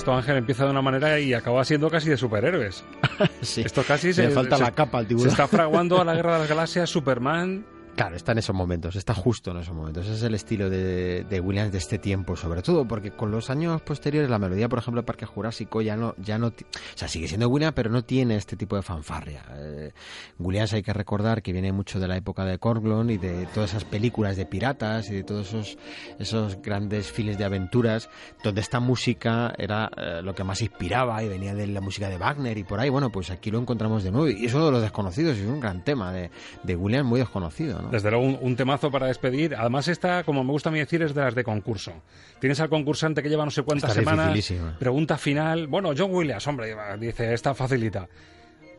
Esto 0.00 0.14
Ángel 0.14 0.36
empieza 0.38 0.64
de 0.64 0.70
una 0.70 0.80
manera 0.80 1.20
y 1.20 1.34
acaba 1.34 1.62
siendo 1.64 1.90
casi 1.90 2.08
de 2.08 2.16
superhéroes. 2.16 2.82
sí. 3.42 3.60
Esto 3.60 3.82
casi 3.86 4.08
Le 4.08 4.14
se, 4.14 4.30
falta 4.30 4.56
se- 4.56 4.62
la 4.62 4.70
capa 4.72 4.98
al 4.98 5.06
Se 5.18 5.28
está 5.28 5.46
fraguando 5.46 6.00
a 6.00 6.04
la 6.04 6.14
guerra 6.16 6.34
de 6.34 6.38
las 6.40 6.48
galaxias, 6.48 6.88
Superman. 6.88 7.64
Claro, 8.00 8.16
está 8.16 8.32
en 8.32 8.38
esos 8.38 8.56
momentos, 8.56 8.96
está 8.96 9.12
justo 9.12 9.50
en 9.50 9.58
esos 9.58 9.74
momentos. 9.74 10.06
Ese 10.06 10.14
es 10.14 10.22
el 10.22 10.34
estilo 10.34 10.70
de, 10.70 11.22
de 11.24 11.38
Williams 11.38 11.70
de 11.70 11.76
este 11.76 11.98
tiempo, 11.98 12.34
sobre 12.34 12.62
todo, 12.62 12.88
porque 12.88 13.10
con 13.10 13.30
los 13.30 13.50
años 13.50 13.82
posteriores 13.82 14.30
la 14.30 14.38
melodía, 14.38 14.70
por 14.70 14.78
ejemplo, 14.78 15.02
de 15.02 15.06
Parque 15.06 15.26
Jurásico 15.26 15.82
ya 15.82 15.96
no, 15.98 16.14
ya 16.16 16.38
no, 16.38 16.46
o 16.46 16.52
sea, 16.94 17.08
sigue 17.08 17.28
siendo 17.28 17.50
Williams, 17.50 17.74
pero 17.74 17.90
no 17.90 18.02
tiene 18.02 18.36
este 18.36 18.56
tipo 18.56 18.74
de 18.74 18.80
fanfarria. 18.80 19.44
Eh, 19.50 19.92
Williams 20.38 20.72
hay 20.72 20.82
que 20.82 20.94
recordar 20.94 21.42
que 21.42 21.52
viene 21.52 21.72
mucho 21.72 22.00
de 22.00 22.08
la 22.08 22.16
época 22.16 22.46
de 22.46 22.56
Corglon 22.56 23.10
y 23.10 23.18
de 23.18 23.44
todas 23.52 23.68
esas 23.68 23.84
películas 23.84 24.38
de 24.38 24.46
piratas 24.46 25.10
y 25.10 25.16
de 25.16 25.22
todos 25.22 25.48
esos, 25.48 25.76
esos 26.18 26.62
grandes 26.62 27.12
files 27.12 27.36
de 27.36 27.44
aventuras, 27.44 28.08
donde 28.42 28.62
esta 28.62 28.80
música 28.80 29.52
era 29.58 29.90
eh, 29.94 30.22
lo 30.22 30.34
que 30.34 30.42
más 30.42 30.62
inspiraba 30.62 31.22
y 31.22 31.28
venía 31.28 31.54
de 31.54 31.66
la 31.66 31.82
música 31.82 32.08
de 32.08 32.16
Wagner 32.16 32.56
y 32.56 32.64
por 32.64 32.80
ahí. 32.80 32.88
Bueno, 32.88 33.12
pues 33.12 33.30
aquí 33.30 33.50
lo 33.50 33.58
encontramos 33.58 34.04
de 34.04 34.10
nuevo 34.10 34.26
y 34.26 34.46
es 34.46 34.54
uno 34.54 34.64
de 34.64 34.72
los 34.72 34.80
desconocidos 34.80 35.36
es 35.36 35.46
un 35.46 35.60
gran 35.60 35.84
tema 35.84 36.10
de, 36.14 36.30
de 36.62 36.76
Williams 36.76 37.06
muy 37.06 37.20
desconocido, 37.20 37.82
¿no? 37.82 37.89
Desde 37.90 38.10
luego, 38.10 38.24
un, 38.24 38.38
un 38.40 38.56
temazo 38.56 38.90
para 38.90 39.06
despedir. 39.06 39.54
Además, 39.54 39.88
esta, 39.88 40.24
como 40.24 40.44
me 40.44 40.52
gusta 40.52 40.68
a 40.68 40.72
mí 40.72 40.78
decir, 40.78 41.02
es 41.02 41.14
de 41.14 41.20
las 41.22 41.34
de 41.34 41.44
concurso. 41.44 41.92
Tienes 42.38 42.60
al 42.60 42.68
concursante 42.68 43.22
que 43.22 43.28
lleva 43.28 43.44
no 43.44 43.50
sé 43.50 43.62
cuántas 43.62 43.96
Está 43.96 44.00
semanas. 44.00 44.52
Pregunta 44.78 45.18
final. 45.18 45.66
Bueno, 45.66 45.92
John 45.96 46.12
Williams, 46.12 46.46
hombre, 46.46 46.74
dice, 46.98 47.32
esta 47.34 47.54
facilita. 47.54 48.08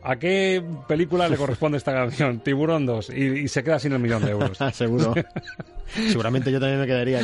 ¿A 0.04 0.16
qué 0.16 0.62
película 0.88 1.28
le 1.28 1.36
corresponde 1.36 1.78
esta 1.78 1.92
canción? 1.92 2.40
Tiburón 2.44 2.86
2. 2.86 3.10
Y, 3.10 3.22
y 3.42 3.48
se 3.48 3.62
queda 3.62 3.78
sin 3.78 3.92
el 3.92 4.00
millón 4.00 4.24
de 4.24 4.32
euros. 4.32 4.58
Seguro. 4.72 5.14
Seguramente 5.86 6.50
yo 6.50 6.58
también 6.58 6.80
me 6.80 6.86
quedaría 6.86 7.20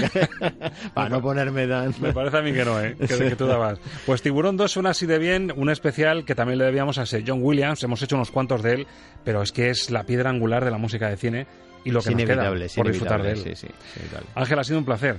para 0.94 1.08
no 1.08 1.22
ponerme 1.22 1.66
tan... 1.66 1.94
Me 2.00 2.12
parece 2.12 2.36
a 2.36 2.42
mí 2.42 2.52
que 2.52 2.64
no, 2.64 2.80
¿eh? 2.80 2.94
que, 2.98 3.06
que 3.06 3.34
tú 3.34 3.46
dabas. 3.46 3.80
Pues 4.04 4.20
Tiburón 4.20 4.56
2 4.58 4.70
suena 4.70 4.90
así 4.90 5.06
de 5.06 5.18
bien, 5.18 5.52
un 5.56 5.70
especial 5.70 6.24
que 6.26 6.34
también 6.34 6.58
le 6.58 6.66
debíamos 6.66 6.98
a 6.98 7.04
ese 7.04 7.24
John 7.26 7.40
Williams, 7.42 7.82
hemos 7.82 8.02
hecho 8.02 8.16
unos 8.16 8.30
cuantos 8.30 8.62
de 8.62 8.74
él, 8.74 8.86
pero 9.24 9.40
es 9.40 9.52
que 9.52 9.70
es 9.70 9.90
la 9.90 10.04
piedra 10.04 10.28
angular 10.28 10.66
de 10.66 10.70
la 10.70 10.76
música 10.76 11.08
de 11.08 11.16
cine 11.16 11.46
y 11.88 11.90
lo 11.90 12.00
Es 12.00 12.06
que 12.06 12.14
nos 12.14 12.24
queda 12.24 12.54
es 12.54 12.74
por 12.74 12.86
disfrutar 12.88 13.22
de 13.22 13.30
él. 13.30 13.38
sí, 13.38 13.54
sí, 13.54 13.66
es. 13.94 14.26
Ángel, 14.34 14.58
ha 14.58 14.64
sido 14.64 14.78
un 14.78 14.84
placer. 14.84 15.16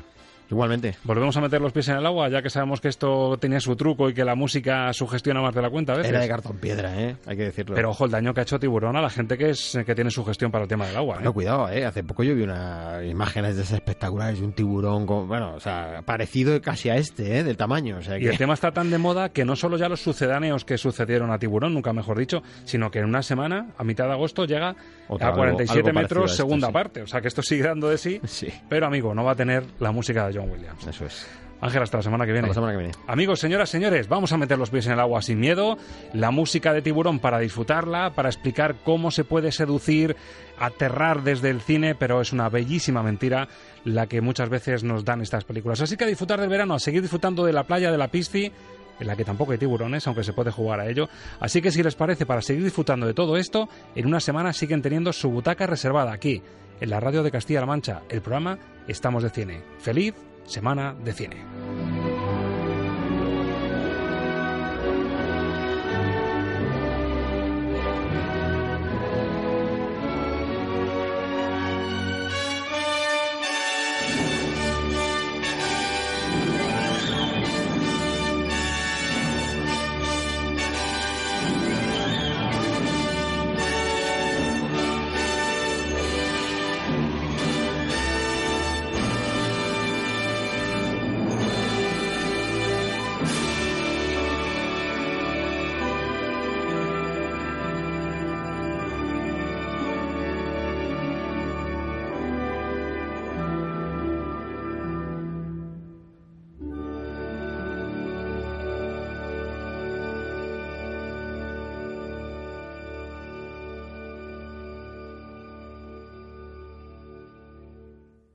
Igualmente. 0.50 0.96
Volvemos 1.04 1.36
a 1.38 1.42
meter 1.42 1.62
los 1.62 1.72
pies 1.72 1.88
en 1.90 1.98
el 1.98 2.06
agua, 2.06 2.28
ya 2.30 2.42
que 2.42 2.50
sabemos 2.50 2.82
que 2.82 2.88
esto 2.88 3.38
tenía 3.38 3.60
su 3.60 3.76
truco 3.76 4.10
y 4.10 4.14
que 4.14 4.26
la 4.26 4.36
música 4.36 4.92
sugestiona 4.94 5.42
más 5.42 5.54
de 5.54 5.62
la 5.62 5.70
cuenta 5.70 5.94
a 5.94 5.98
veces. 5.98 6.12
Era 6.12 6.22
de 6.22 6.28
cartón 6.28 6.58
piedra, 6.58 7.00
¿eh? 7.00 7.16
Hay 7.28 7.38
que 7.38 7.44
decirlo. 7.44 7.76
Pero 7.76 7.92
ojo, 7.92 8.06
el 8.06 8.12
daño 8.12 8.34
que 8.34 8.40
ha 8.40 8.44
hecho 8.44 8.60
Tiburón 8.60 8.96
a 8.96 9.02
la 9.02 9.10
gente 9.10 9.38
que 9.38 9.52
es 9.52 9.78
que 9.86 9.94
tiene 9.96 10.10
sugestión 10.10 10.52
para 10.52 10.64
el 10.64 10.68
tema 10.70 10.88
del 10.88 10.98
agua. 10.98 11.18
¿eh? 11.18 11.24
No, 11.24 11.34
cuidado, 11.34 11.70
¿eh? 11.70 11.86
Hace 11.86 12.04
poco 12.04 12.24
yo 12.24 12.34
vi 12.36 12.44
unas 12.44 13.04
imágenes 13.06 13.56
de 13.56 13.62
esas 13.64 13.76
espectaculares 13.76 14.40
de 14.40 14.46
un 14.46 14.54
tiburón, 14.54 15.06
con, 15.06 15.28
bueno, 15.28 15.54
o 15.56 15.60
sea, 15.60 16.02
parecido 16.04 16.60
casi 16.62 16.90
a 16.90 16.96
este, 16.96 17.38
¿eh? 17.40 17.44
Del 17.44 17.56
tamaño, 17.58 17.98
o 17.98 18.02
sea 18.02 18.18
Y 18.18 18.26
el 18.26 18.38
tema 18.38 18.56
está 18.56 18.72
tan 18.72 18.90
de 18.90 18.98
moda 18.98 19.30
que 19.30 19.46
no 19.46 19.56
solo 19.56 19.78
ya 19.78 19.88
los 19.88 20.02
sucedáneos 20.02 20.66
que 20.66 20.78
sucedieron 20.78 21.32
a 21.32 21.38
Tiburón, 21.38 21.74
nunca 21.74 21.94
mejor 21.94 22.18
dicho, 22.18 22.42
sino 22.66 22.90
que 22.90 23.00
en 23.00 23.06
una 23.06 23.22
semana, 23.22 23.68
a 23.78 23.84
mitad 23.84 24.06
de 24.06 24.14
agosto, 24.14 24.46
llega 24.46 24.76
Otra, 25.08 25.28
a 25.28 25.30
algo- 25.30 25.42
47 25.42 25.80
algo 25.80 25.94
parecido 25.94 25.94
metros 25.94 26.32
esto, 26.32 26.44
segunda 26.44 26.68
sí. 26.68 26.74
parte. 26.74 27.02
O 27.04 27.08
sea 27.08 27.22
que 27.22 27.28
esto 27.28 27.42
sigue 27.44 27.64
dando 27.64 27.88
de 27.90 27.98
sí, 28.00 28.20
pero 28.68 28.88
amigo, 28.88 29.14
no 29.14 29.24
va 29.24 29.34
a 29.34 29.36
tener 29.36 29.64
la 29.80 29.92
música 29.92 30.28
de 30.28 30.39
John 30.40 30.52
Williams. 30.52 30.88
Eso 30.88 31.06
es. 31.06 31.28
Ángel, 31.62 31.84
hasta 31.84 31.98
la 31.98 32.04
semana 32.04 32.26
que 32.26 32.32
viene. 32.32 32.48
Hasta 32.48 32.62
la 32.62 32.68
semana 32.68 32.74
que 32.74 32.84
viene. 32.86 32.94
Amigos, 33.08 33.40
señoras, 33.40 33.70
señores, 33.70 34.08
vamos 34.08 34.32
a 34.32 34.38
meter 34.38 34.58
los 34.58 34.70
pies 34.70 34.86
en 34.88 34.94
el 34.94 35.00
agua 35.00 35.22
sin 35.22 35.40
miedo. 35.40 35.78
La 36.14 36.32
música 36.32 36.74
de 36.74 36.82
tiburón 36.82 37.20
para 37.20 37.40
disfrutarla, 37.40 38.12
para 38.12 38.30
explicar 38.30 38.76
cómo 38.84 39.12
se 39.12 39.26
puede 39.26 39.52
seducir, 39.52 40.16
aterrar 40.58 41.24
desde 41.24 41.50
el 41.50 41.62
cine, 41.62 41.96
pero 41.96 42.22
es 42.22 42.32
una 42.32 42.50
bellísima 42.50 43.04
mentira 43.04 43.50
la 43.84 44.08
que 44.08 44.22
muchas 44.22 44.50
veces 44.50 44.84
nos 44.84 45.04
dan 45.04 45.22
estas 45.22 45.44
películas. 45.44 45.82
Así 45.82 45.98
que 45.98 46.06
a 46.06 46.08
disfrutar 46.08 46.40
del 46.40 46.50
verano, 46.50 46.76
a 46.76 46.80
seguir 46.80 47.02
disfrutando 47.02 47.46
de 47.46 47.52
la 47.52 47.66
playa 47.66 47.92
de 47.92 47.98
la 47.98 48.08
Pisci, 48.08 48.52
en 49.00 49.08
la 49.08 49.16
que 49.18 49.26
tampoco 49.26 49.52
hay 49.52 49.58
tiburones, 49.58 50.08
aunque 50.08 50.24
se 50.24 50.34
puede 50.34 50.52
jugar 50.52 50.80
a 50.80 50.88
ello. 50.88 51.10
Así 51.42 51.62
que 51.62 51.72
si 51.72 51.84
les 51.84 51.96
parece, 51.96 52.26
para 52.26 52.42
seguir 52.42 52.64
disfrutando 52.64 53.06
de 53.06 53.14
todo 53.14 53.36
esto, 53.36 53.68
en 53.96 54.06
una 54.06 54.22
semana 54.22 54.54
siguen 54.54 54.82
teniendo 54.82 55.12
su 55.12 55.30
butaca 55.30 55.68
reservada 55.68 56.14
aquí, 56.14 56.42
en 56.80 56.90
la 56.90 57.02
radio 57.02 57.24
de 57.24 57.32
Castilla-La 57.32 57.66
Mancha. 57.66 58.02
El 58.10 58.22
programa 58.22 58.58
Estamos 58.88 59.24
de 59.24 59.30
Cine. 59.30 59.62
Feliz 59.80 60.14
semana 60.50 60.96
de 61.06 61.14
cine. 61.14 61.59